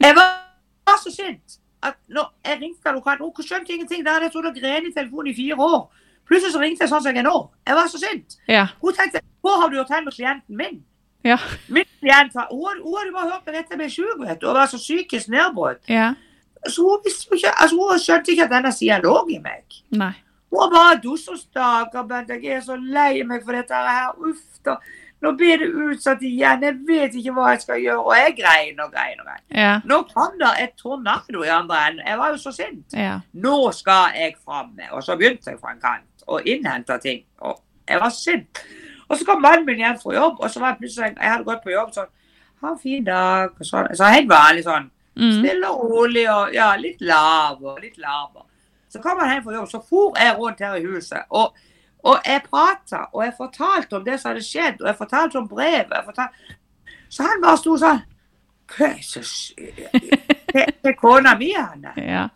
Jeg 0.00 0.14
var, 0.16 0.30
var 0.86 0.98
så 1.02 1.10
sint 1.16 1.60
at 1.82 1.94
når 2.08 2.34
jeg 2.44 2.58
ringte 2.60 2.88
advokaten, 2.88 3.24
hun 3.36 3.44
skjønte 3.44 3.72
ingenting. 3.72 4.04
Da 4.04 4.16
hadde 4.16 4.28
jeg 4.28 4.32
trodd 4.32 4.48
og 4.48 4.56
grenet 4.56 4.88
i 4.90 4.94
telefonen 4.94 5.32
i 5.32 5.36
fire 5.36 5.56
år. 5.58 5.94
Plutselig 6.28 6.52
så 6.54 6.60
ringte 6.60 6.84
jeg 6.84 6.92
sånn 6.92 7.02
som 7.04 7.12
jeg 7.12 7.20
er 7.20 7.28
nå. 7.28 7.36
Jeg 7.68 7.76
var 7.76 7.88
så 7.92 8.00
sint. 8.00 8.36
Ja. 8.48 8.66
Hun 8.80 8.96
tenkte 8.96 9.20
Hva 9.44 9.58
har 9.60 9.68
du 9.68 9.76
gjort 9.76 9.92
her 9.92 10.04
med 10.04 10.16
klienten 10.16 10.56
min? 10.56 10.78
Ja. 11.24 11.36
Min 11.68 11.88
klient 12.00 12.36
hun, 12.36 12.80
hun 12.84 12.96
hadde 12.98 13.12
bare 13.12 13.30
hørt 13.32 13.46
meg 13.46 13.58
rett 13.58 13.72
jeg 13.72 13.80
ble 13.80 14.28
vet 14.28 14.40
du, 14.40 14.46
og 14.48 14.56
var 14.56 14.68
så 14.68 14.80
psykisk 14.80 15.28
nedbrutt. 15.32 15.82
Ja. 15.88 16.14
Så 16.68 16.82
hun, 16.82 17.00
visste 17.04 17.34
ikke, 17.36 17.52
altså, 17.60 17.76
hun 17.76 17.98
skjønte 18.00 18.32
ikke 18.32 18.44
at 18.44 18.52
denne 18.54 18.72
sida 18.72 19.00
lå 19.04 19.16
i 19.30 19.38
meg. 19.38 19.80
Nei. 19.90 20.14
Hun 20.54 20.70
bare 20.70 21.00
'Du 21.02 21.12
og 21.12 21.38
stakkar, 21.38 22.06
Bent. 22.06 22.28
Jeg 22.28 22.44
er 22.44 22.60
så 22.60 22.76
lei 22.76 23.22
meg 23.22 23.42
for 23.44 23.52
dette 23.52 23.74
her. 23.74 24.14
Uff 24.18 24.60
da. 24.64 24.76
Nå 25.22 25.32
blir 25.32 25.58
det 25.58 25.68
utsatt 25.72 26.22
igjen. 26.22 26.62
Jeg 26.62 26.76
vet 26.86 27.14
ikke 27.14 27.32
hva 27.32 27.50
jeg 27.50 27.60
skal 27.60 27.80
gjøre. 27.80 28.02
Og 28.04 28.14
jeg 28.16 28.34
grein 28.36 28.80
og 28.80 28.90
grein 28.92 29.20
og 29.20 29.26
grein. 29.26 29.44
Ja. 29.56 29.80
Nå 29.84 30.02
kom 30.12 30.38
det 30.38 30.50
et 30.60 30.74
tornado 30.76 31.42
i 31.42 31.48
andre 31.48 31.78
enden. 31.86 32.06
Jeg 32.06 32.18
var 32.18 32.28
jo 32.34 32.36
så 32.36 32.52
sint. 32.52 32.92
Ja. 32.92 33.20
Nå 33.32 33.72
skal 33.72 34.12
jeg 34.14 34.34
fram. 34.44 34.74
Og 34.92 35.02
så 35.02 35.16
begynte 35.16 35.50
jeg 35.50 35.58
fra 35.60 35.72
en 35.72 35.80
kant 35.80 36.26
og 36.26 36.42
innhente 36.46 36.98
ting. 37.02 37.24
Og 37.38 37.60
jeg 37.88 38.00
var 38.00 38.08
sint. 38.08 38.62
Og 39.08 39.16
så 39.16 39.24
kom 39.24 39.40
mannen 39.42 39.66
min 39.66 39.80
hjem 39.80 39.98
fra 40.02 40.14
jobb, 40.14 40.36
og 40.40 40.50
så 40.50 40.60
var 40.60 40.68
jeg 40.68 40.78
plutselig 40.78 41.16
Jeg 41.20 41.30
hadde 41.30 41.44
gått 41.44 41.64
på 41.64 41.70
jobb 41.70 41.90
sånn 41.92 42.12
Ha 42.62 42.70
en 42.70 42.78
fin 42.80 43.04
dag. 43.04 43.50
Og 43.60 43.66
sånn. 43.66 43.90
Så 43.96 44.12
helt 44.12 44.28
vanlig 44.28 44.64
sånn. 44.64 44.90
Mm. 45.14 45.38
Stille 45.38 45.70
og 45.70 45.92
rolig 45.92 46.24
og 46.30 46.54
ja, 46.54 46.72
litt 46.80 47.02
lav 47.04 47.62
og 47.62 47.78
litt 47.82 47.98
lav. 48.02 48.42
Så 48.90 49.02
kom 49.02 49.18
han 49.20 49.32
hjem 49.32 49.44
fra 49.46 49.56
jobb, 49.56 49.70
så 49.70 49.80
for 49.82 50.18
jeg 50.18 50.36
rundt 50.38 50.60
her 50.62 50.76
i 50.78 50.84
huset. 50.86 51.26
Og, 51.30 51.54
og 52.06 52.26
jeg 52.26 52.42
prata, 52.50 53.06
og 53.12 53.24
jeg 53.24 53.34
fortalte 53.38 53.98
om 53.98 54.04
det 54.06 54.20
som 54.20 54.32
hadde 54.32 54.44
skjedd, 54.46 54.82
og 54.82 54.90
jeg 54.90 54.98
fortalte 54.98 55.40
om 55.40 55.48
brevet. 55.50 55.96
Fortalte... 56.04 56.58
Så 57.08 57.26
han 57.26 57.42
bare 57.42 57.60
sto 57.60 57.76
sånn 57.78 58.00
Hva 58.74 58.86
er 58.88 59.02
så? 59.06 59.20
Til 60.84 60.94
kona 60.98 61.34
mi, 61.38 61.52
han. 61.54 61.84
Ja. 62.00 62.28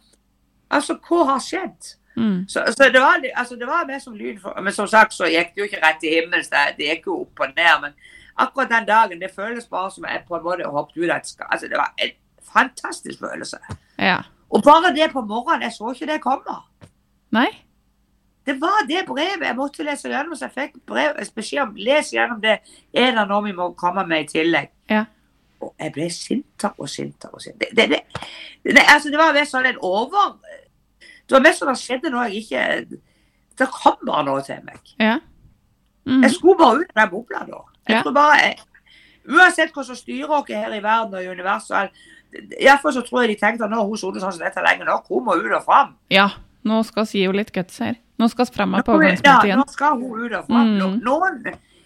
Altså, 0.69 0.99
hva 1.09 1.25
har 1.33 1.43
skjedd? 1.43 1.95
Mm. 2.19 2.45
Så, 2.51 2.65
så 2.75 2.89
det, 2.91 3.01
var, 3.01 3.23
altså, 3.35 3.57
det 3.57 3.67
var 3.67 3.87
mer 3.87 4.01
som 4.03 4.17
lyd 4.19 4.41
for 4.43 4.59
Men 4.61 4.75
som 4.75 4.89
sagt 4.91 5.15
så 5.15 5.29
gikk 5.31 5.53
det 5.55 5.63
jo 5.63 5.67
ikke 5.69 5.83
rett 5.85 6.01
til 6.03 6.15
himmels. 6.17 6.51
Det, 6.53 6.65
det 6.79 6.89
gikk 6.93 7.07
jo 7.11 7.21
opp 7.23 7.45
og 7.47 7.53
ned. 7.55 7.85
Men 7.85 7.95
akkurat 8.35 8.73
den 8.75 8.89
dagen, 8.89 9.23
det 9.23 9.35
føles 9.35 9.71
bare 9.71 9.93
som 9.95 10.07
jeg 10.11 10.25
på 10.29 10.39
en 10.39 10.47
måte 10.47 10.73
hoppet 10.75 10.99
ut 10.99 11.07
av 11.09 11.21
et 11.21 11.31
skap. 11.31 11.47
Altså, 11.51 11.71
det 11.71 11.79
var 11.79 11.95
en 11.97 12.17
fantastisk 12.53 13.21
følelse. 13.21 13.59
Ja. 13.99 14.19
Og 14.51 14.63
bare 14.65 14.95
det 14.97 15.11
på 15.13 15.21
morgenen, 15.21 15.63
jeg 15.69 15.73
så 15.77 15.93
ikke 15.93 16.07
det 16.13 16.21
komme. 16.25 16.59
Nei? 17.37 17.49
Det 18.49 18.55
var 18.61 18.87
det 18.89 19.03
brevet 19.07 19.45
jeg 19.45 19.57
måtte 19.59 19.85
lese 19.85 20.09
gjennom, 20.09 20.33
så 20.39 20.47
jeg 20.49 20.55
fikk 20.55 20.79
brev, 20.89 21.19
beskjed 21.37 21.63
om 21.67 21.75
les 21.77 22.13
gjennom 22.15 22.41
det. 22.41 22.59
Er 22.97 23.13
det 23.19 23.27
noe 23.29 23.45
vi 23.45 23.53
må 23.53 23.67
komme 23.77 24.07
med 24.09 24.25
i 24.25 24.31
tillegg? 24.39 24.71
Ja. 24.89 25.03
Og 25.61 25.75
jeg 25.83 25.93
ble 25.93 26.07
sintere 26.15 26.73
og 26.79 26.89
sintere 26.89 27.35
og 27.35 27.43
sintere. 27.45 27.75
Det, 27.77 27.89
det, 27.91 28.01
det, 28.65 28.73
det, 28.79 28.85
altså, 28.89 29.11
det 29.13 29.21
var 29.21 29.37
mest 29.37 29.53
sånn 29.53 29.69
en 29.69 29.83
over... 29.85 30.39
Det 31.29 31.37
var 31.37 31.45
mest 31.45 31.61
sånn 31.61 31.69
det 31.75 31.81
skjedde 31.83 32.11
noe 32.15 32.25
jeg 32.31 32.47
ikke 32.47 32.63
Det 33.59 33.67
kom 33.75 33.99
bare 34.09 34.25
noe 34.25 34.41
til 34.47 34.63
meg. 34.65 34.95
Ja. 35.03 35.19
Mm. 36.09 36.23
Jeg 36.25 36.31
skulle 36.39 36.57
bare 36.57 36.87
ut 36.87 36.95
av 36.95 37.03
den 37.03 37.11
bobla 37.13 37.43
da. 37.51 37.61
Jeg 37.89 37.97
Ja. 37.99 38.03
tror 38.07 38.15
bare 38.17 38.39
jeg, 38.41 38.59
Uansett 39.29 39.75
hva 39.77 39.83
som 39.85 39.97
styrer 39.99 40.31
oss 40.33 40.49
her 40.49 40.73
i 40.73 40.81
verden 40.81 41.19
og 41.19 41.21
i 41.21 41.29
universet 41.29 41.91
Iallfall 42.61 42.95
så 42.97 43.03
tror 43.07 43.25
jeg 43.25 43.35
de 43.35 43.41
tenkte 43.41 43.65
at 43.65 43.73
nå 43.73 43.79
har 43.81 43.89
hun 43.89 44.01
sittet 44.01 44.23
sånn 44.25 44.35
som 44.37 44.45
dette 44.45 44.65
lenge 44.65 44.87
nok. 44.89 45.09
Hun 45.09 45.25
må 45.27 45.39
ut 45.39 45.49
og 45.49 45.65
fram. 45.65 45.97
Ja. 46.13 46.29
Nå 46.69 46.83
skal 46.85 47.07
vi 47.09 47.23
henne 47.25 47.39
litt 47.39 47.53
guts 47.55 47.79
her. 47.81 47.97
Nå 48.19 48.29
skal 48.29 48.49
vi 48.49 48.57
fremme 48.57 48.81
Nå, 48.81 48.85
pågangsmotet 48.87 49.29
ja, 49.31 49.37
igjen. 49.47 49.61
nå 49.63 49.73
skal 49.73 50.01
hun 50.01 50.25
ut 50.25 50.35
og 50.41 50.49
fram. 50.49 50.73
Mm. 50.75 50.97
Noen, 51.07 51.39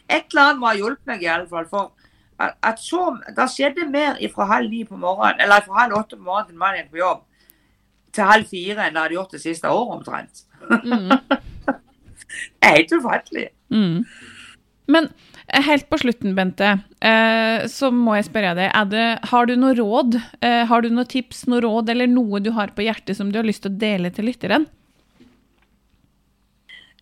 et 0.09 0.25
eller 0.33 0.43
annet 0.43 0.63
må 0.63 0.71
ha 0.71 0.79
hjulpet 0.79 1.11
meg, 1.13 1.23
i 1.23 1.31
alle 1.31 1.47
fall. 1.51 1.69
For 1.71 1.93
at, 2.43 2.57
at 2.65 2.81
så, 2.83 3.05
det 3.37 3.49
skjedde 3.53 3.87
mer 3.93 4.17
fra 4.33 4.49
halv 4.51 4.73
ni 4.73 4.83
på 4.89 4.99
morgenen, 4.99 5.43
eller 5.45 5.63
fra 5.67 5.85
halv 5.85 5.99
åtte 6.01 6.19
på 6.19 6.25
morgenen 6.27 6.51
til 6.51 6.63
mannen 6.65 6.89
på 6.91 7.03
jobb, 7.03 7.23
til 8.13 8.29
halv 8.29 8.49
fire 8.51 8.87
enn 8.87 8.97
det 8.97 9.05
hadde 9.05 9.19
gjort 9.19 9.37
det 9.37 9.43
siste 9.45 9.71
året 9.71 9.99
omtrent. 10.01 10.45
Mm. 10.83 11.13
Det 12.33 12.65
er 12.65 12.77
helt 12.79 12.93
ufattelig. 12.97 13.43
Mm. 13.69 14.05
Men 14.89 15.09
helt 15.53 15.89
på 15.91 15.99
slutten, 16.01 16.35
Bente, 16.35 16.79
eh, 17.01 17.67
så 17.69 17.91
må 17.93 18.15
jeg 18.17 18.25
spørre 18.31 18.55
deg, 18.57 18.71
er 18.73 18.85
det, 18.89 19.07
har 19.29 19.47
du 19.47 19.57
noe 19.61 19.75
råd? 19.77 20.17
Eh, 20.41 20.63
har 20.71 20.83
du 20.83 20.89
noen 20.91 21.07
tips, 21.11 21.45
noe 21.53 21.61
råd, 21.61 21.91
eller 21.93 22.07
noe 22.09 22.41
du 22.41 22.51
har 22.57 22.73
på 22.73 22.87
hjertet 22.87 23.17
som 23.19 23.33
du 23.33 23.39
har 23.39 23.45
lyst 23.49 23.63
til 23.67 23.73
å 23.75 23.79
dele 23.83 24.11
til 24.11 24.25
lytteren? 24.31 24.65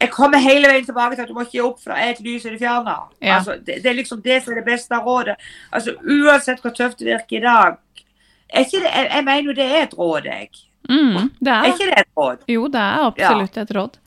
Jeg 0.00 0.10
kommer 0.14 0.40
hele 0.40 0.68
veien 0.70 0.84
tilbake 0.86 1.12
til 1.16 1.26
at 1.26 1.28
du 1.28 1.34
må 1.36 1.42
ikke 1.44 1.58
gi 1.58 1.62
opp, 1.64 1.80
fra 1.84 1.98
er 2.00 2.14
et 2.14 2.22
lys 2.24 2.46
i 2.48 2.54
det 2.54 2.60
fjerne. 2.62 2.94
Ja. 3.20 3.36
Altså, 3.36 3.58
det, 3.60 3.82
det 3.84 3.90
er 3.90 3.98
liksom 3.98 4.22
det 4.24 4.38
som 4.42 4.54
er 4.54 4.62
det 4.62 4.66
beste 4.70 4.96
rådet. 5.04 5.34
Altså, 5.76 5.92
Uansett 6.00 6.62
hvor 6.64 6.72
tøft 6.72 7.02
det 7.02 7.10
virker 7.10 7.36
i 7.36 7.44
dag. 7.44 7.76
Er 8.48 8.64
jeg, 8.64 8.86
jeg 8.88 9.24
mener 9.26 9.50
jo 9.50 9.56
det 9.58 9.66
er 9.68 9.82
et 9.84 9.92
råd, 9.98 10.24
jeg. 10.30 10.48
Mm, 10.88 11.28
det 11.38 11.52
Er 11.52 11.66
er, 11.66 11.74
ikke 11.74 11.90
det 11.90 11.98
et 12.00 12.08
råd? 12.16 12.40
jo, 12.48 12.62
det 12.72 12.80
er 12.80 13.04
absolutt 13.10 13.58
et 13.60 13.74
råd. 13.76 13.98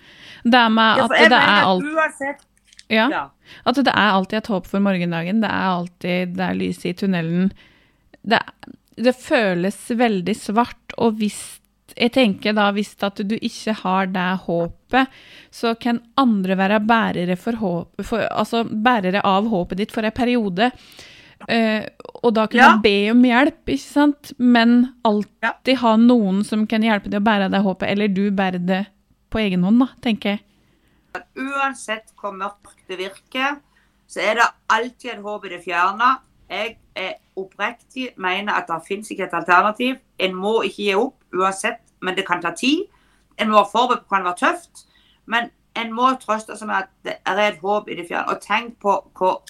Det 0.43 0.59
er 0.59 0.73
med 0.73 0.97
Ja, 0.97 1.05
at 1.05 1.13
jeg 1.21 1.29
det 1.31 1.37
er 1.37 1.67
alt, 1.69 1.85
uansett 1.93 2.41
ja, 2.91 3.05
ja. 3.13 3.21
At 3.65 3.75
det 3.79 3.91
er 3.93 4.13
alltid 4.13 4.37
et 4.41 4.51
håp 4.53 4.69
for 4.69 4.83
morgendagen. 4.83 5.41
Det 5.43 5.49
er 5.49 5.67
alltid 5.71 6.37
det 6.37 6.45
er 6.47 6.59
lyset 6.59 6.85
i 6.91 6.93
tunnelen. 7.03 7.51
Det, 8.23 8.39
det 8.95 9.15
føles 9.19 9.77
veldig 9.99 10.35
svart, 10.37 10.95
og 10.97 11.19
hvis 11.19 11.41
jeg 11.93 12.13
tenker 12.15 12.55
da, 12.57 12.71
hvis 12.73 12.95
at 13.05 13.19
du 13.27 13.35
ikke 13.37 13.75
har 13.83 14.07
det 14.09 14.27
håpet, 14.47 15.11
så 15.53 15.75
kan 15.77 15.99
andre 16.17 16.55
være 16.57 16.79
bærere, 16.89 17.35
for 17.37 17.59
håp, 17.59 18.01
for, 18.07 18.23
altså 18.31 18.63
bærere 18.65 19.21
av 19.27 19.49
håpet 19.51 19.77
ditt 19.83 19.93
for 19.93 20.07
en 20.07 20.15
periode. 20.15 20.71
Uh, 21.43 21.83
og 22.23 22.31
da 22.37 22.47
kunne 22.47 22.63
Ja. 22.63 22.77
be 22.81 23.11
om 23.11 23.21
hjelp, 23.27 23.67
ikke 23.67 23.83
sant? 23.83 24.31
Men 24.39 24.93
alltid 25.03 25.77
ha 25.83 25.95
noen 25.99 26.43
som 26.47 26.65
kan 26.65 26.81
hjelpe 26.81 27.11
deg 27.11 27.19
å 27.19 27.25
bære 27.27 27.51
det 27.51 27.61
håpet, 27.65 27.89
eller 27.91 28.07
du 28.07 28.31
bærer 28.31 28.63
det 28.65 28.85
på 29.29 29.41
egen 29.43 29.63
hånd, 29.67 29.83
da, 29.83 29.89
tenker 30.01 30.37
jeg. 30.37 30.43
Uansett 31.37 32.13
hvor 32.19 32.33
mørkt 32.35 32.87
det 32.89 32.97
virker, 32.97 33.57
så 34.07 34.21
er 34.21 34.39
det 34.39 34.47
alltid 34.69 35.11
et 35.11 35.25
håp 35.25 35.45
i 35.45 35.51
det 35.53 35.61
fjerne. 35.65 36.15
Jeg 36.49 36.77
er 36.95 37.13
oppriktig 37.39 38.09
mener 38.17 38.53
at 38.53 38.69
det 38.69 38.81
finnes 38.87 39.09
ikke 39.11 39.27
et 39.27 39.33
alternativ. 39.33 39.95
En 40.19 40.35
må 40.35 40.61
ikke 40.61 40.83
gi 40.83 40.95
opp 40.97 41.17
uansett, 41.33 41.81
men 42.01 42.17
det 42.17 42.27
kan 42.27 42.41
ta 42.41 42.53
tid. 42.57 42.85
En 43.37 43.49
må 43.49 43.61
være 43.61 43.71
forberedt 43.71 44.07
på 44.07 44.15
at 44.15 44.19
det 44.19 44.23
kan 44.23 44.27
være 44.29 44.41
tøft. 44.41 44.85
Men 45.25 45.49
en 45.79 45.93
må 45.95 46.11
trøste 46.21 46.57
seg 46.57 46.69
med 46.69 46.83
at 46.83 46.91
det 47.05 47.15
er 47.25 47.41
et 47.47 47.61
håp 47.61 47.89
i 47.89 47.97
det 47.97 48.07
fjerne. 48.09 48.33
Og 48.33 48.41
tenk 48.41 48.77
på 48.81 48.97
hvor 49.17 49.41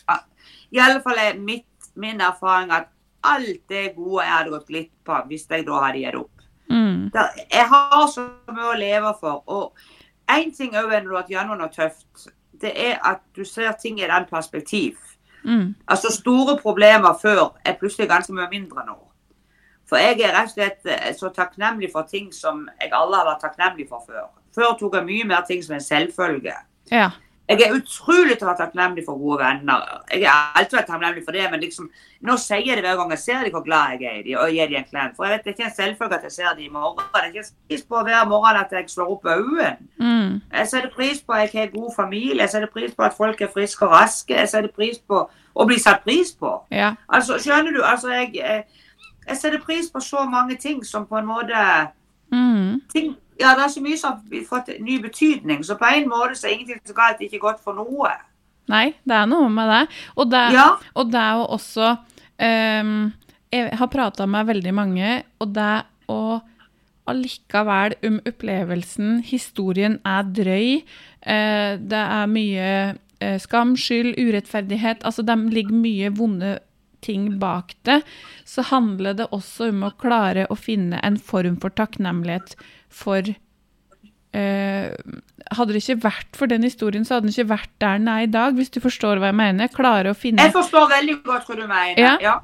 I 0.72 0.80
alle 0.80 1.01
fall 1.03 1.20
er 1.20 1.39
mitt, 1.39 1.68
min 1.95 2.22
erfaring 2.22 2.72
at 2.72 2.91
alt 3.24 3.70
det 3.70 3.95
gode 3.95 4.24
jeg 4.24 4.34
hadde 4.34 4.53
gått 4.53 4.68
glipp 4.68 5.09
av 5.09 5.28
hvis 5.32 5.45
jeg 5.49 5.66
da 5.68 5.82
hadde 5.86 5.99
gitt 6.03 6.20
opp. 6.20 6.47
Mm. 6.72 7.11
Jeg 7.14 7.68
har 7.70 8.07
så 8.11 8.24
mye 8.51 8.72
å 8.72 8.80
leve 8.80 9.11
for. 9.20 9.43
Og 9.47 9.91
én 10.32 10.53
ting 10.55 10.76
òg 10.76 10.91
når 10.91 11.07
du 11.07 11.15
har 11.15 11.21
hatt 11.21 11.32
gjennom 11.32 11.59
noe 11.59 11.71
tøft, 11.74 12.28
det 12.61 12.71
er 12.80 12.99
at 13.03 13.24
du 13.36 13.43
ser 13.45 13.71
ting 13.82 13.99
i 13.99 14.05
et 14.05 14.11
annet 14.11 14.30
perspektiv. 14.30 14.97
Mm. 15.43 15.76
Altså 15.88 16.11
Store 16.13 16.57
problemer 16.61 17.17
før 17.21 17.57
er 17.65 17.76
plutselig 17.80 18.09
ganske 18.09 18.34
mye 18.34 18.47
mindre 18.51 18.86
nå. 18.88 18.95
For 19.89 19.99
jeg 19.99 20.21
er 20.24 20.32
rett 20.32 20.47
og 20.47 20.53
slett 20.53 20.88
eh, 20.88 21.11
så 21.17 21.30
takknemlig 21.30 21.89
for 21.91 22.07
ting 22.09 22.32
som 22.34 22.63
jeg 22.82 22.93
aldri 22.95 23.19
har 23.19 23.28
vært 23.28 23.43
takknemlig 23.43 23.89
for 23.89 24.05
før. 24.07 24.32
Før 24.55 24.78
tok 24.80 24.95
jeg 24.95 25.05
mye 25.09 25.28
mer 25.28 25.43
ting 25.47 25.63
som 25.65 25.76
en 25.76 25.84
selvfølge. 25.84 26.55
Ja. 26.91 27.09
Jeg 27.49 27.59
er 27.61 27.73
utrolig 27.75 28.37
til 28.39 28.45
å 28.45 28.49
være 28.53 28.59
takknemlig 28.61 29.03
for 29.03 29.17
gode 29.19 29.41
venner. 29.43 29.81
Jeg 30.13 30.23
er 30.31 30.53
alltid 30.61 30.77
vært 30.77 30.87
takknemlig 30.87 31.23
for 31.25 31.35
det, 31.35 31.43
men 31.51 31.59
liksom, 31.59 31.89
nå 32.23 32.37
sier 32.39 32.61
jeg 32.63 32.77
det 32.79 32.85
hver 32.85 32.95
gang 33.01 33.09
jeg 33.11 33.19
ser 33.19 33.41
dem, 33.43 33.51
hvor 33.51 33.65
glad 33.65 33.97
jeg 33.99 34.07
er 34.07 34.19
i 34.21 34.23
dem, 34.29 34.37
og 34.39 34.53
gir 34.55 34.69
dem 34.71 34.77
en 34.79 34.85
klem. 34.87 35.09
For 35.17 35.27
jeg 35.27 35.33
vet 35.33 35.43
det 35.43 35.51
er 35.51 35.57
ikke 35.57 35.65
en 35.67 35.75
selvfølge 35.75 36.15
at 36.19 36.23
jeg 36.29 36.31
ser 36.37 36.53
dem 36.55 36.63
i 36.63 36.71
morgen. 36.71 37.03
Det 37.11 37.19
er 37.19 37.27
ikke 37.33 37.43
en 37.43 37.49
pris 37.67 37.83
på 37.89 38.03
hver 38.07 38.29
morgen 38.31 38.59
at 38.61 38.71
jeg 38.77 38.87
slår 38.93 39.11
opp 39.17 39.27
øynene. 39.33 39.71
Mm. 39.99 40.29
Jeg 40.53 40.69
setter 40.71 40.93
pris 40.95 41.19
på 41.21 41.35
at 41.35 41.53
jeg 41.57 41.65
har 41.65 41.73
god 41.75 41.91
familie, 41.97 42.39
jeg 42.45 42.53
setter 42.55 42.71
pris 42.77 42.95
på 42.95 43.03
at 43.09 43.17
folk 43.17 43.41
er 43.43 43.51
friske 43.57 43.85
og 43.85 43.91
raske. 43.91 44.37
Jeg 44.39 44.49
setter 44.53 44.71
pris 44.79 45.01
på 45.03 45.19
å 45.27 45.65
bli 45.67 45.79
satt 45.83 45.99
pris 46.07 46.31
på. 46.39 46.53
Ja. 46.71 46.93
Altså, 47.11 47.41
skjønner 47.43 47.75
du? 47.75 47.81
Altså, 47.83 48.07
jeg, 48.15 48.31
jeg, 48.39 48.63
jeg 49.27 49.37
setter 49.43 49.59
pris 49.67 49.91
på 49.91 49.99
så 49.99 50.23
mange 50.31 50.55
ting 50.55 50.79
som 50.87 51.05
på 51.11 51.19
en 51.19 51.27
måte 51.27 51.65
Mm. 52.33 52.79
ting, 52.89 53.11
Ja, 53.39 53.55
det 53.57 53.65
er 53.65 53.71
så 53.73 53.81
mye 53.81 53.97
som 53.97 54.19
har 54.19 54.45
fått 54.47 54.69
ny 54.84 54.99
betydning. 55.01 55.63
Så 55.65 55.77
på 55.79 55.89
en 55.89 56.09
måte 56.09 56.38
så 56.38 56.47
er 56.47 56.55
ingenting 56.57 56.81
så 56.86 56.95
galt 56.97 57.21
ikke 57.23 57.41
godt 57.41 57.63
for 57.63 57.73
noe. 57.77 58.11
Nei, 58.71 58.93
det 59.03 59.15
er 59.17 59.27
noe 59.27 59.49
med 59.51 59.69
det. 59.71 59.84
Og 60.15 60.29
det, 60.31 60.43
Ja. 60.53 60.69
og 60.95 61.11
det 61.11 61.19
er 61.19 61.34
jo 61.39 61.45
også 61.57 61.97
um, 62.39 63.13
Jeg 63.53 63.77
har 63.77 63.88
prata 63.88 64.25
med 64.25 64.47
veldig 64.47 64.73
mange, 64.73 65.23
og 65.39 65.53
det 65.53 65.84
å 66.09 66.41
allikevel 67.05 67.93
om 68.07 68.19
opplevelsen 68.25 69.19
Historien 69.27 69.99
er 70.05 70.23
drøy. 70.23 70.84
Uh, 71.25 71.77
det 71.77 71.99
er 72.01 72.31
mye 72.31 72.69
uh, 73.21 73.38
skam, 73.39 73.75
skyld, 73.77 74.15
urettferdighet. 74.17 75.03
Altså 75.03 75.21
det 75.21 75.38
ligger 75.53 75.75
mye 75.75 76.09
vonde 76.15 76.59
ting 77.06 77.28
bak 77.41 77.76
det. 77.88 77.99
Så 78.49 78.64
handler 78.72 79.14
det 79.20 79.28
også 79.36 79.70
om 79.70 79.84
å 79.89 79.93
klare 79.99 80.47
å 80.49 80.58
finne 80.58 80.99
en 81.04 81.18
form 81.20 81.60
for 81.62 81.70
takknemlighet 81.76 82.56
for 82.89 83.22
eh, 84.34 84.91
hadde 85.54 85.74
det 85.76 85.82
ikke 85.84 85.99
vært 86.04 86.38
for 86.39 86.49
den 86.51 86.64
historien, 86.66 87.06
så 87.06 87.18
hadde 87.18 87.28
den 87.30 87.36
ikke 87.36 87.49
vært 87.54 87.74
der 87.84 87.99
den 87.99 88.08
er 88.12 88.26
i 88.26 88.32
dag, 88.34 88.56
hvis 88.58 88.72
du 88.74 88.80
forstår 88.84 89.22
hva 89.22 89.30
jeg 89.32 89.39
mener. 89.41 89.70
Klare 89.74 90.14
å 90.14 90.18
finne 90.18 90.41
Jeg 90.47 90.56
forstår 90.56 90.89
veldig 90.97 91.18
godt 91.28 91.49
hva 91.49 91.60
du 91.60 91.68
mener. 91.68 91.99
Ja. 92.22 92.39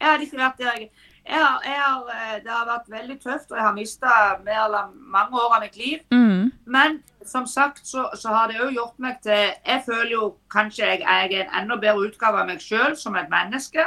Jeg 0.00 0.08
har 0.10 0.18
ikke 0.24 0.40
vært 0.40 0.58
der. 0.58 0.78
jeg- 0.78 0.90
Jeg 1.26 1.40
har, 1.40 1.60
jeg 1.64 1.78
har, 1.80 2.00
eh, 2.12 2.38
det 2.44 2.50
har 2.52 2.66
vært 2.66 2.88
veldig 2.92 3.14
tøft, 3.22 3.50
og 3.50 3.56
jeg 3.56 3.64
har 3.64 3.72
mista 3.72 4.08
mange 4.44 5.32
år 5.32 5.54
av 5.56 5.60
mitt 5.62 5.76
liv. 5.78 6.00
mm, 6.12 6.52
Men 6.66 7.02
som 7.24 7.46
sagt 7.46 7.86
så, 7.86 8.10
så 8.14 8.28
har 8.28 8.48
det 8.48 8.56
òg 8.60 8.74
gjort 8.74 8.98
meg 8.98 9.22
til 9.22 9.32
Jeg 9.64 9.84
føler 9.86 10.10
jo 10.10 10.34
kanskje 10.50 10.84
jeg, 10.84 11.00
jeg 11.00 11.32
er 11.32 11.44
en 11.46 11.62
enda 11.62 11.76
bedre 11.76 12.10
utgave 12.10 12.40
av 12.42 12.46
meg 12.46 12.58
sjøl 12.58 12.94
som 12.94 13.16
et 13.16 13.30
menneske. 13.30 13.86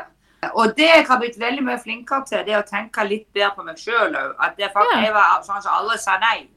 Og 0.53 0.75
det 0.77 0.85
jeg 0.85 1.05
har 1.07 1.19
blitt 1.19 1.39
veldig 1.39 1.63
mye 1.65 1.79
flinkere 1.81 2.25
til, 2.29 2.43
det 2.45 2.53
er 2.53 2.61
å 2.61 2.67
tenke 2.69 3.03
litt 3.09 3.25
bedre 3.33 3.55
på 3.55 3.63
meg 3.65 3.79
sjøl 3.81 4.13
òg. 4.15 4.35
At 4.39 4.57
det 4.57 4.69
faktisk, 4.73 4.95
Ja. 4.99 5.05
jeg 5.05 5.13
var 5.13 5.41
sånn 5.43 5.61
som 5.63 5.73
alle 5.73 5.97
sa 5.97 6.17
nei. 6.19 6.47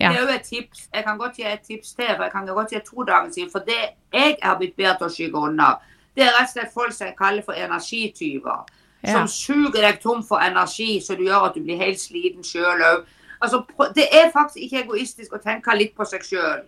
ja. 0.00 0.10
Det 0.12 0.18
er 0.18 0.22
jo 0.22 0.28
et 0.34 0.42
tips. 0.44 0.88
Jeg 0.94 1.04
kan 1.04 1.18
godt 1.18 1.36
gi 1.36 1.42
et 1.44 1.62
tips 1.62 1.92
til, 1.94 2.06
for 2.16 2.22
jeg 2.22 2.32
kan 2.32 2.46
godt 2.46 2.70
gi 2.70 2.80
to 2.80 3.02
dager 3.04 3.30
siden. 3.32 3.50
For 3.50 3.58
det 3.60 3.90
jeg 4.12 4.36
har 4.42 4.56
blitt 4.58 4.76
bedre 4.76 4.96
til 4.98 5.06
å 5.06 5.10
skygge 5.10 5.42
unna, 5.48 5.78
det 6.14 6.24
er 6.24 6.32
rett 6.38 6.48
og 6.48 6.52
slett 6.52 6.72
folk 6.72 6.92
som 6.92 7.06
jeg 7.06 7.16
kaller 7.16 7.42
for 7.42 7.52
energityver. 7.52 8.64
Ja. 9.02 9.12
Som 9.12 9.26
suger 9.28 9.80
deg 9.82 10.00
tom 10.00 10.22
for 10.22 10.38
energi, 10.38 11.00
så 11.00 11.16
du 11.16 11.22
gjør 11.24 11.46
at 11.50 11.54
du 11.54 11.60
blir 11.60 11.76
helt 11.78 11.98
sliten 12.00 12.42
sjøl 12.42 12.80
òg. 12.82 13.04
Altså, 13.42 13.64
det 13.94 14.06
er 14.12 14.30
faktisk 14.32 14.56
ikke 14.64 14.84
egoistisk 14.84 15.32
å 15.32 15.42
tenke 15.42 15.74
litt 15.76 15.94
på 15.96 16.06
seg 16.06 16.20
sjøl. 16.22 16.62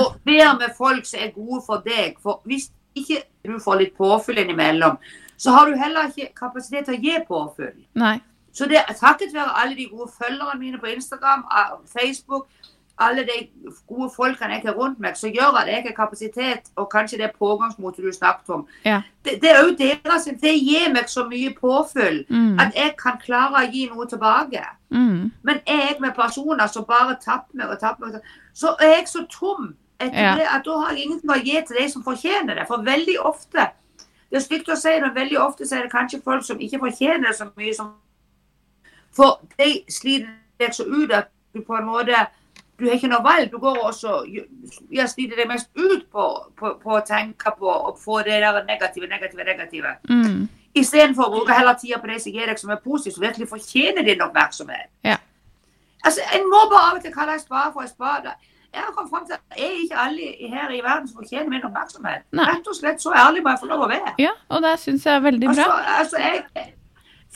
Og 0.00 0.20
være 0.26 0.58
med 0.58 0.74
folk 0.76 1.04
som 1.06 1.20
er 1.20 1.30
gode 1.30 1.62
for 1.66 1.82
deg. 1.86 2.16
For 2.22 2.40
hvis 2.44 2.70
ikke 2.94 3.22
du 3.44 3.58
får 3.58 3.78
litt 3.78 3.96
påfyll 3.96 4.38
innimellom, 4.38 4.98
så 5.38 5.50
har 5.50 5.66
du 5.70 5.76
heller 5.76 6.08
ikke 6.08 6.32
kapasitet 6.34 6.84
til 6.88 6.94
å 6.96 7.02
gi 7.02 7.18
påfyll. 7.28 7.84
Nei. 7.94 8.20
Så 8.52 8.64
det 8.68 8.78
er 8.88 8.94
takket 8.96 9.34
være 9.34 9.52
alle 9.62 9.74
de 9.76 9.84
gode 9.90 10.08
følgerne 10.16 10.58
mine 10.58 10.78
på 10.80 10.86
Instagram, 10.88 11.44
Facebook, 11.92 12.46
alle 12.98 13.26
de 13.28 13.48
gode 13.86 14.08
folkene 14.16 14.54
jeg 14.56 14.62
har 14.64 14.72
rundt 14.78 14.98
meg, 14.98 15.16
som 15.20 15.28
gjør 15.30 15.58
at 15.60 15.68
jeg 15.68 15.82
har 15.84 15.92
kapasitet, 15.92 16.70
og 16.80 16.86
kanskje 16.90 17.18
det 17.20 17.30
pågangsmotet 17.38 18.04
du 18.04 18.12
snakket 18.12 18.48
om. 18.54 18.62
Ja. 18.84 19.02
Det, 19.24 19.34
det 19.42 19.50
er 19.50 19.60
jo 19.66 19.74
deres, 19.76 20.24
det 20.40 20.54
gir 20.64 20.88
meg 20.94 21.10
så 21.12 21.26
mye 21.28 21.52
påfyll 21.60 22.22
Mm, 22.30 22.58
at 22.60 22.72
jeg 22.74 22.94
kan 22.96 23.18
klare 23.20 23.60
å 23.66 23.70
gi 23.72 23.84
noe 23.92 24.06
tilbake. 24.08 24.64
mm, 24.90 25.30
Men 25.42 25.60
jeg 25.66 25.96
med 26.00 26.14
personer 26.16 26.66
som 26.66 26.84
bare 26.88 27.18
tapper 27.20 27.52
meg 27.60 27.68
og 27.68 27.80
tapper 27.80 28.06
meg, 28.06 28.20
så 28.54 28.72
er 28.80 28.94
jeg 28.96 29.08
så 29.12 29.26
tom 29.28 29.74
etter 30.00 30.22
Ja. 30.22 30.34
det 30.36 30.46
at 30.48 30.64
da 30.64 30.78
har 30.80 30.92
jeg 30.94 31.04
ingenting 31.04 31.30
å 31.30 31.44
gi 31.44 31.60
til 31.66 31.76
de 31.76 31.88
som 31.90 32.02
fortjener 32.02 32.54
det. 32.54 32.66
For 32.66 32.78
veldig 32.82 33.18
ofte 33.20 33.68
Det 34.30 34.40
er 34.40 34.44
stygt 34.44 34.68
å 34.68 34.76
si 34.78 34.90
det, 34.90 35.02
men 35.04 35.14
veldig 35.14 35.38
ofte 35.38 35.66
så 35.66 35.76
er 35.78 35.86
det 35.86 35.92
kanskje 35.92 36.22
folk 36.24 36.44
som 36.44 36.60
ikke 36.60 36.82
fortjener 36.82 37.32
så 37.36 37.46
mye 37.56 37.74
som 37.74 37.94
For 39.16 39.40
de 39.58 39.84
sliter 39.88 40.34
deg 40.60 40.74
så 40.74 40.84
ut 40.84 41.12
at 41.14 41.30
du 41.54 41.62
på 41.64 41.76
en 41.78 41.86
måte 41.86 42.26
du 42.76 42.84
har 42.84 42.98
ikke 42.98 43.08
noe 43.08 43.24
valg. 43.24 43.48
Du 43.50 43.58
går 43.58 43.78
også 43.88 44.18
Jeg 44.92 45.08
sliter 45.08 45.38
deg 45.40 45.48
mest 45.48 45.70
ut 45.76 46.06
på, 46.12 46.24
på, 46.58 46.74
på 46.82 46.96
å 46.98 47.04
tenke 47.06 47.52
på 47.58 47.70
å 47.70 47.94
få 47.96 48.20
det 48.26 48.42
der 48.44 48.64
negative, 48.68 49.08
negative, 49.08 49.44
negative. 49.44 49.96
mm. 50.10 50.48
Istedenfor 50.76 51.24
å 51.24 51.32
bruke 51.32 51.56
hele 51.56 51.72
tida 51.80 51.98
på 52.02 52.10
det 52.10 52.18
som 52.20 52.34
gir 52.36 52.50
deg 52.50 52.58
som 52.60 52.70
er 52.74 52.82
positivt, 52.84 53.14
som 53.16 53.24
virkelig 53.24 53.48
fortjener 53.48 54.04
din 54.04 54.20
oppmerksomhet. 54.20 54.90
Ja. 55.08 55.16
Altså, 56.04 56.20
En 56.36 56.44
må 56.50 56.66
bare 56.68 56.90
av 56.90 56.98
og 56.98 57.06
til 57.06 57.14
kalle 57.14 57.38
en 57.38 57.40
spade 57.40 57.72
for 57.72 57.86
en 57.86 57.88
spade. 57.88 58.34
Jeg 58.74 58.82
har 58.82 58.92
kommet 58.96 59.10
frem 59.10 59.26
til 59.26 59.34
at 59.34 59.58
er 59.58 59.74
ikke 59.82 59.96
alle 59.96 60.26
her 60.54 60.70
i 60.70 60.80
verden 60.84 61.08
som 61.08 61.16
fortjener 61.22 61.48
min 61.48 61.64
oppmerksomhet. 61.64 62.22
Nei. 62.32 62.44
Rett 62.50 62.66
og 62.68 62.74
slett 62.76 63.00
så 63.02 63.12
ærlig 63.16 63.42
må 63.42 63.48
jeg 63.54 63.58
få 63.62 63.66
lov 63.66 63.84
å 63.86 63.88
være. 63.88 64.14
Ja, 64.18 64.32
og 64.48 64.62
det 64.62 64.72
syns 64.80 65.06
jeg 65.06 65.14
er 65.14 65.20
veldig 65.20 65.48
bra. 65.48 65.54
altså 65.54 65.76
altså 66.00 66.16
jeg, 66.18 66.72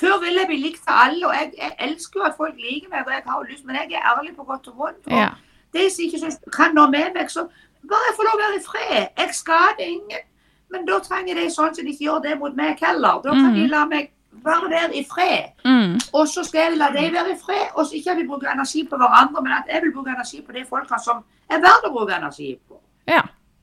Før 0.00 0.20
ville 0.20 0.40
jeg 0.40 0.48
bli 0.48 0.56
likt 0.62 0.84
av 0.88 1.00
alle, 1.06 1.26
og 1.26 1.34
jeg, 1.34 1.52
jeg 1.58 1.72
elsker 1.86 2.20
jo 2.20 2.24
at 2.26 2.36
folk 2.36 2.54
liker 2.56 2.88
meg, 2.92 3.06
og 3.06 3.12
jeg 3.12 3.22
har 3.26 3.42
lyst, 3.50 3.64
men 3.64 3.76
jeg 3.76 3.92
er 3.98 4.06
ærlig 4.16 4.36
på 4.36 4.44
godt 4.44 4.68
og 4.68 4.76
vondt. 4.78 5.06
Og 5.06 5.12
Ja. 5.18 5.28
de 5.74 5.90
som 5.90 6.04
ikke 6.04 6.18
synes 6.18 6.38
kan 6.52 6.74
nå 6.74 6.86
med 6.90 7.12
meg, 7.14 7.30
så 7.30 7.44
bare 7.90 8.06
jeg 8.08 8.16
får 8.16 8.24
lov 8.28 8.36
å 8.38 8.42
være 8.44 8.60
i 8.60 8.64
fred. 8.70 9.08
Jeg 9.18 9.34
skader 9.34 9.84
ingen. 9.86 10.24
Men 10.70 10.86
da 10.86 10.98
trenger 11.02 11.34
de 11.34 11.46
sånn 11.50 11.74
som 11.74 11.84
de 11.84 11.90
ikke 11.92 12.04
gjør 12.06 12.22
det 12.22 12.38
mot 12.38 12.54
meg 12.56 12.78
heller. 12.80 13.20
Da 13.24 13.30
kan 13.34 13.54
de 13.54 13.60
Mhm. 13.66 13.70
la 13.70 13.84
meg 13.86 14.10
bare 14.44 14.70
være 14.70 14.96
i 14.96 15.04
fred. 15.10 15.50
Mm, 15.64 15.98
Og 16.12 16.28
så 16.28 16.44
skal 16.46 16.60
jeg 16.60 16.78
la 16.78 16.88
deg 16.94 17.12
være 17.12 17.34
i 17.34 17.38
fred. 17.44 17.66
Og 17.74 17.86
så 17.86 17.96
ikke 17.98 18.10
at 18.14 18.16
vi 18.20 18.26
bruker 18.28 18.52
energi 18.52 18.84
på 18.90 18.96
hverandre, 18.96 19.42
men 19.42 19.52
at 19.52 19.68
jeg 19.72 19.82
vil 19.82 19.92
bruke 19.94 20.10
energi 20.14 20.40
på 20.46 20.52
de 20.56 20.64
folkene 20.68 21.00
som 21.04 21.24
er 21.50 21.60
verdt 21.60 21.88
å 21.88 21.92
bruke 21.92 22.16
energi 22.16 22.56
på. 22.68 22.80
ja. 23.08 23.22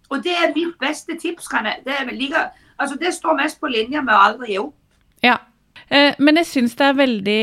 Og 0.09 0.21
det 0.23 0.31
er 0.39 0.53
mitt 0.55 0.77
beste 0.79 1.17
tips. 1.19 1.49
Kan 1.51 1.65
jeg, 1.67 1.81
det, 1.83 1.95
like, 2.15 2.39
altså 2.79 2.95
det 2.95 3.09
står 3.13 3.35
mest 3.41 3.59
på 3.59 3.67
linje 3.67 3.99
med 4.01 4.13
å 4.15 4.19
aldri 4.29 4.53
gi 4.53 4.59
opp. 4.61 4.75
Ja. 5.23 5.33
Eh, 5.89 6.13
men 6.19 6.39
jeg 6.39 6.47
syns 6.47 6.75
det 6.79 6.85
er 6.85 6.93
veldig 6.95 7.41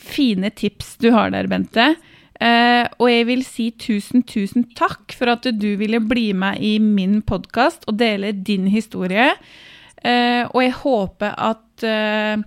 fine 0.00 0.48
tips 0.56 0.94
du 1.04 1.10
har 1.12 1.28
der, 1.34 1.46
Bente. 1.52 1.90
Eh, 2.40 2.86
og 2.96 3.10
jeg 3.10 3.26
vil 3.28 3.44
si 3.44 3.70
tusen, 3.76 4.22
tusen 4.24 4.64
takk 4.78 5.12
for 5.18 5.34
at 5.34 5.50
du 5.60 5.68
ville 5.76 6.00
bli 6.00 6.30
med 6.32 6.62
i 6.64 6.78
min 6.80 7.20
podkast 7.20 7.84
og 7.92 7.98
dele 8.00 8.32
din 8.32 8.70
historie. 8.72 9.34
Eh, 10.00 10.46
og 10.48 10.62
jeg 10.64 10.72
håper 10.80 11.34
at 11.36 11.84
eh, 11.84 12.38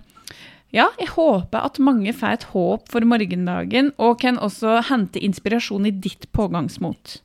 Ja, 0.72 0.86
jeg 0.96 1.10
håper 1.12 1.66
at 1.66 1.78
mange 1.84 2.14
får 2.16 2.38
et 2.38 2.46
håp 2.54 2.86
for 2.92 3.04
morgendagen, 3.04 3.92
og 4.00 4.22
kan 4.22 4.38
også 4.40 4.78
hente 4.88 5.20
inspirasjon 5.20 5.86
i 5.86 5.92
ditt 5.92 6.30
pågangsmot. 6.32 7.18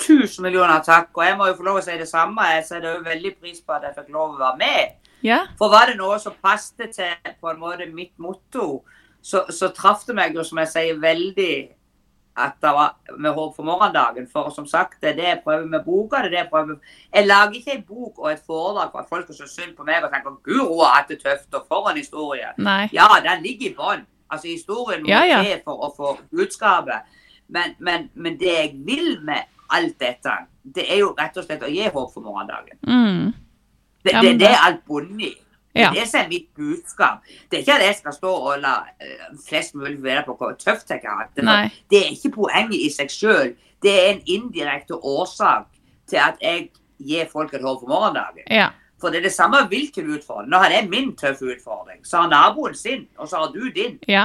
Tusen 0.00 0.44
millioner 0.44 0.80
takk. 0.84 1.10
Og 1.16 1.24
jeg 1.24 1.36
må 1.36 1.48
jo 1.50 1.56
få 1.58 1.66
lov 1.68 1.80
å 1.80 1.84
si 1.84 1.96
det 2.00 2.08
samme. 2.08 2.44
Jeg 2.52 2.64
setter 2.68 2.96
jo 2.96 3.04
veldig 3.04 3.32
pris 3.40 3.60
på 3.60 3.76
at 3.76 3.84
jeg 3.88 3.96
fikk 3.96 4.10
lov 4.16 4.36
å 4.36 4.40
være 4.40 4.60
med. 4.60 4.96
Ja, 5.24 5.46
For 5.58 5.72
var 5.72 5.88
det 5.90 5.96
noe 5.98 6.18
som 6.20 6.36
passet 6.44 6.92
til 6.94 7.32
på 7.40 7.50
en 7.50 7.60
måte 7.60 7.88
mitt 7.88 8.12
motto, 8.20 8.82
så, 9.24 9.46
så 9.50 9.72
traff 9.74 10.04
det 10.06 10.14
meg 10.16 10.36
jo, 10.36 10.44
som 10.46 10.60
jeg 10.60 10.70
sier, 10.70 11.00
veldig 11.02 11.52
at 12.36 12.52
det 12.60 12.70
var 12.76 12.96
med 13.18 13.30
håp 13.32 13.56
for 13.56 13.64
morgendagen. 13.64 14.26
For 14.32 14.50
som 14.54 14.66
sagt, 14.66 15.00
det 15.00 15.10
er 15.10 15.14
det 15.16 15.24
jeg 15.24 15.40
prøver 15.44 15.66
med 15.66 15.84
boka. 15.84 16.16
det 16.16 16.26
er 16.26 16.30
det 16.30 16.38
Jeg 16.38 16.48
prøver. 16.50 16.76
Jeg 17.14 17.26
lager 17.26 17.52
ikke 17.52 17.72
en 17.72 17.82
bok 17.82 18.18
og 18.18 18.32
et 18.32 18.42
foredrag 18.46 18.90
for 18.92 18.98
at 18.98 19.08
folk 19.08 19.24
skal 19.24 19.34
så 19.34 19.48
synd 19.54 19.76
på 19.76 19.84
meg 19.84 20.04
og 20.04 20.10
tenke 20.12 20.28
hun 20.46 20.80
har 20.80 20.94
hatt 20.96 21.08
det 21.08 21.20
tøft, 21.22 21.54
og 21.54 21.64
for 21.68 21.88
en 21.90 21.96
historie. 21.96 22.52
Nei. 22.58 22.88
Ja, 22.92 23.08
den 23.24 23.42
ligger 23.42 23.70
i 23.70 23.74
bånn. 23.78 24.04
Altså, 24.30 24.48
historien 24.48 25.02
må 25.02 25.08
Ja, 25.08 25.22
ja. 25.24 25.42
til 25.42 25.60
for 25.64 25.86
å 25.86 25.92
få 25.96 26.18
budskapet. 26.30 27.08
Men, 27.48 27.74
men, 27.78 28.10
men 28.14 28.38
det 28.38 28.52
jeg 28.52 28.72
vil 28.84 29.20
med 29.24 29.42
alt 29.70 29.98
dette, 30.00 30.30
det 30.74 30.84
er 30.92 30.98
jo 30.98 31.14
rett 31.18 31.36
og 31.36 31.44
slett 31.46 31.62
å 31.62 31.70
gi 31.70 31.88
håp 31.88 32.12
for 32.14 32.20
morgendagen. 32.20 32.78
Mm. 32.86 33.32
Det, 34.04 34.12
Ja, 34.12 34.20
det, 34.22 34.38
det 34.40 34.48
er 34.50 34.62
alt 34.66 34.84
bundet 34.86 35.20
i. 35.30 35.34
Det 35.76 35.82
Ja. 35.84 35.90
det 35.94 36.06
som 36.08 36.20
er 36.24 36.28
mitt 36.30 36.48
budskap. 36.56 37.20
Det 37.50 37.58
er 37.58 37.62
ikke 37.64 37.74
at 37.76 37.84
jeg 37.86 37.96
skal 38.00 38.12
stå 38.16 38.30
og 38.32 38.60
la 38.62 38.74
eh, 39.00 39.26
flest 39.48 39.74
mulig 39.76 39.98
være 40.02 40.22
på 40.24 40.36
hvor 40.40 40.56
tøft 40.56 40.88
jeg 40.90 41.00
har 41.04 41.18
hatt 41.26 41.36
det. 41.36 41.44
Det 41.90 41.98
er 42.00 42.10
ikke 42.16 42.32
poenget 42.38 42.80
i 42.80 42.88
seg 42.90 43.12
sjøl. 43.12 43.54
Det 43.82 43.92
er 43.92 44.08
en 44.14 44.22
indirekte 44.26 44.96
årsak 44.96 45.66
til 46.08 46.16
at 46.22 46.40
jeg 46.40 46.70
gir 46.98 47.28
folk 47.32 47.52
et 47.54 47.60
håp 47.62 47.80
for 47.84 47.88
morgendagen. 47.92 48.46
Ja. 48.50 48.70
For 49.00 49.10
det 49.12 49.18
er 49.20 49.28
det 49.28 49.32
samme 49.36 49.60
hvilken 49.68 50.08
utfordring. 50.16 50.48
Nå 50.48 50.56
har 50.62 50.70
jeg 50.72 50.88
min 50.88 51.12
tøffe 51.16 51.44
utfordring, 51.52 52.00
så 52.06 52.22
har 52.24 52.28
naboen 52.32 52.74
sin, 52.74 53.06
og 53.18 53.28
så 53.28 53.36
har 53.44 53.52
du 53.52 53.68
din. 53.70 53.98
Ja. 54.08 54.24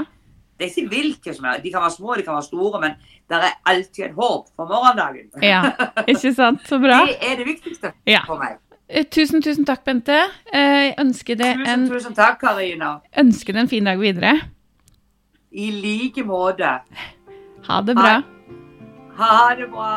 Det 0.58 0.70
er 0.70 0.72
ikke 0.82 0.90
hvilke 0.94 1.34
som 1.36 1.46
er. 1.46 1.58
De 1.60 1.72
kan 1.74 1.82
være 1.82 1.92
små, 1.92 2.16
de 2.16 2.24
kan 2.24 2.34
være 2.38 2.44
store, 2.48 2.80
men 2.82 2.92
det 3.30 3.38
er 3.44 3.58
alltid 3.66 4.06
et 4.06 4.14
håp 4.16 4.48
for 4.56 4.66
morgendagen. 4.70 5.28
ja. 5.44 5.72
Ikke 6.08 6.34
sant? 6.34 6.62
Så 6.70 6.80
bra. 6.80 7.02
Det 7.10 7.18
er 7.22 7.36
det 7.36 7.46
viktigste 7.48 7.92
Ja. 8.08 8.22
for 8.26 8.38
meg. 8.38 8.58
Eh, 8.92 9.06
Tusen, 9.08 9.42
tusen 9.42 9.66
takk, 9.66 9.84
Bente. 9.88 10.18
Eh, 10.52 10.92
Jeg 10.92 10.96
ønsker 11.00 11.38
deg 11.40 11.62
en, 11.68 11.86
tusen 11.90 12.14
takk, 12.18 12.40
Karina. 12.42 12.98
ønsker 13.18 13.54
deg 13.56 13.62
en 13.64 13.70
fin 13.72 13.88
dag 13.88 14.00
videre. 14.02 14.34
I 15.52 15.70
like 15.72 16.24
måte. 16.28 16.74
Ha 17.68 17.82
det 17.88 17.96
bra. 17.96 18.18
Ha 19.18 19.56
det 19.56 19.70
bra. 19.72 19.94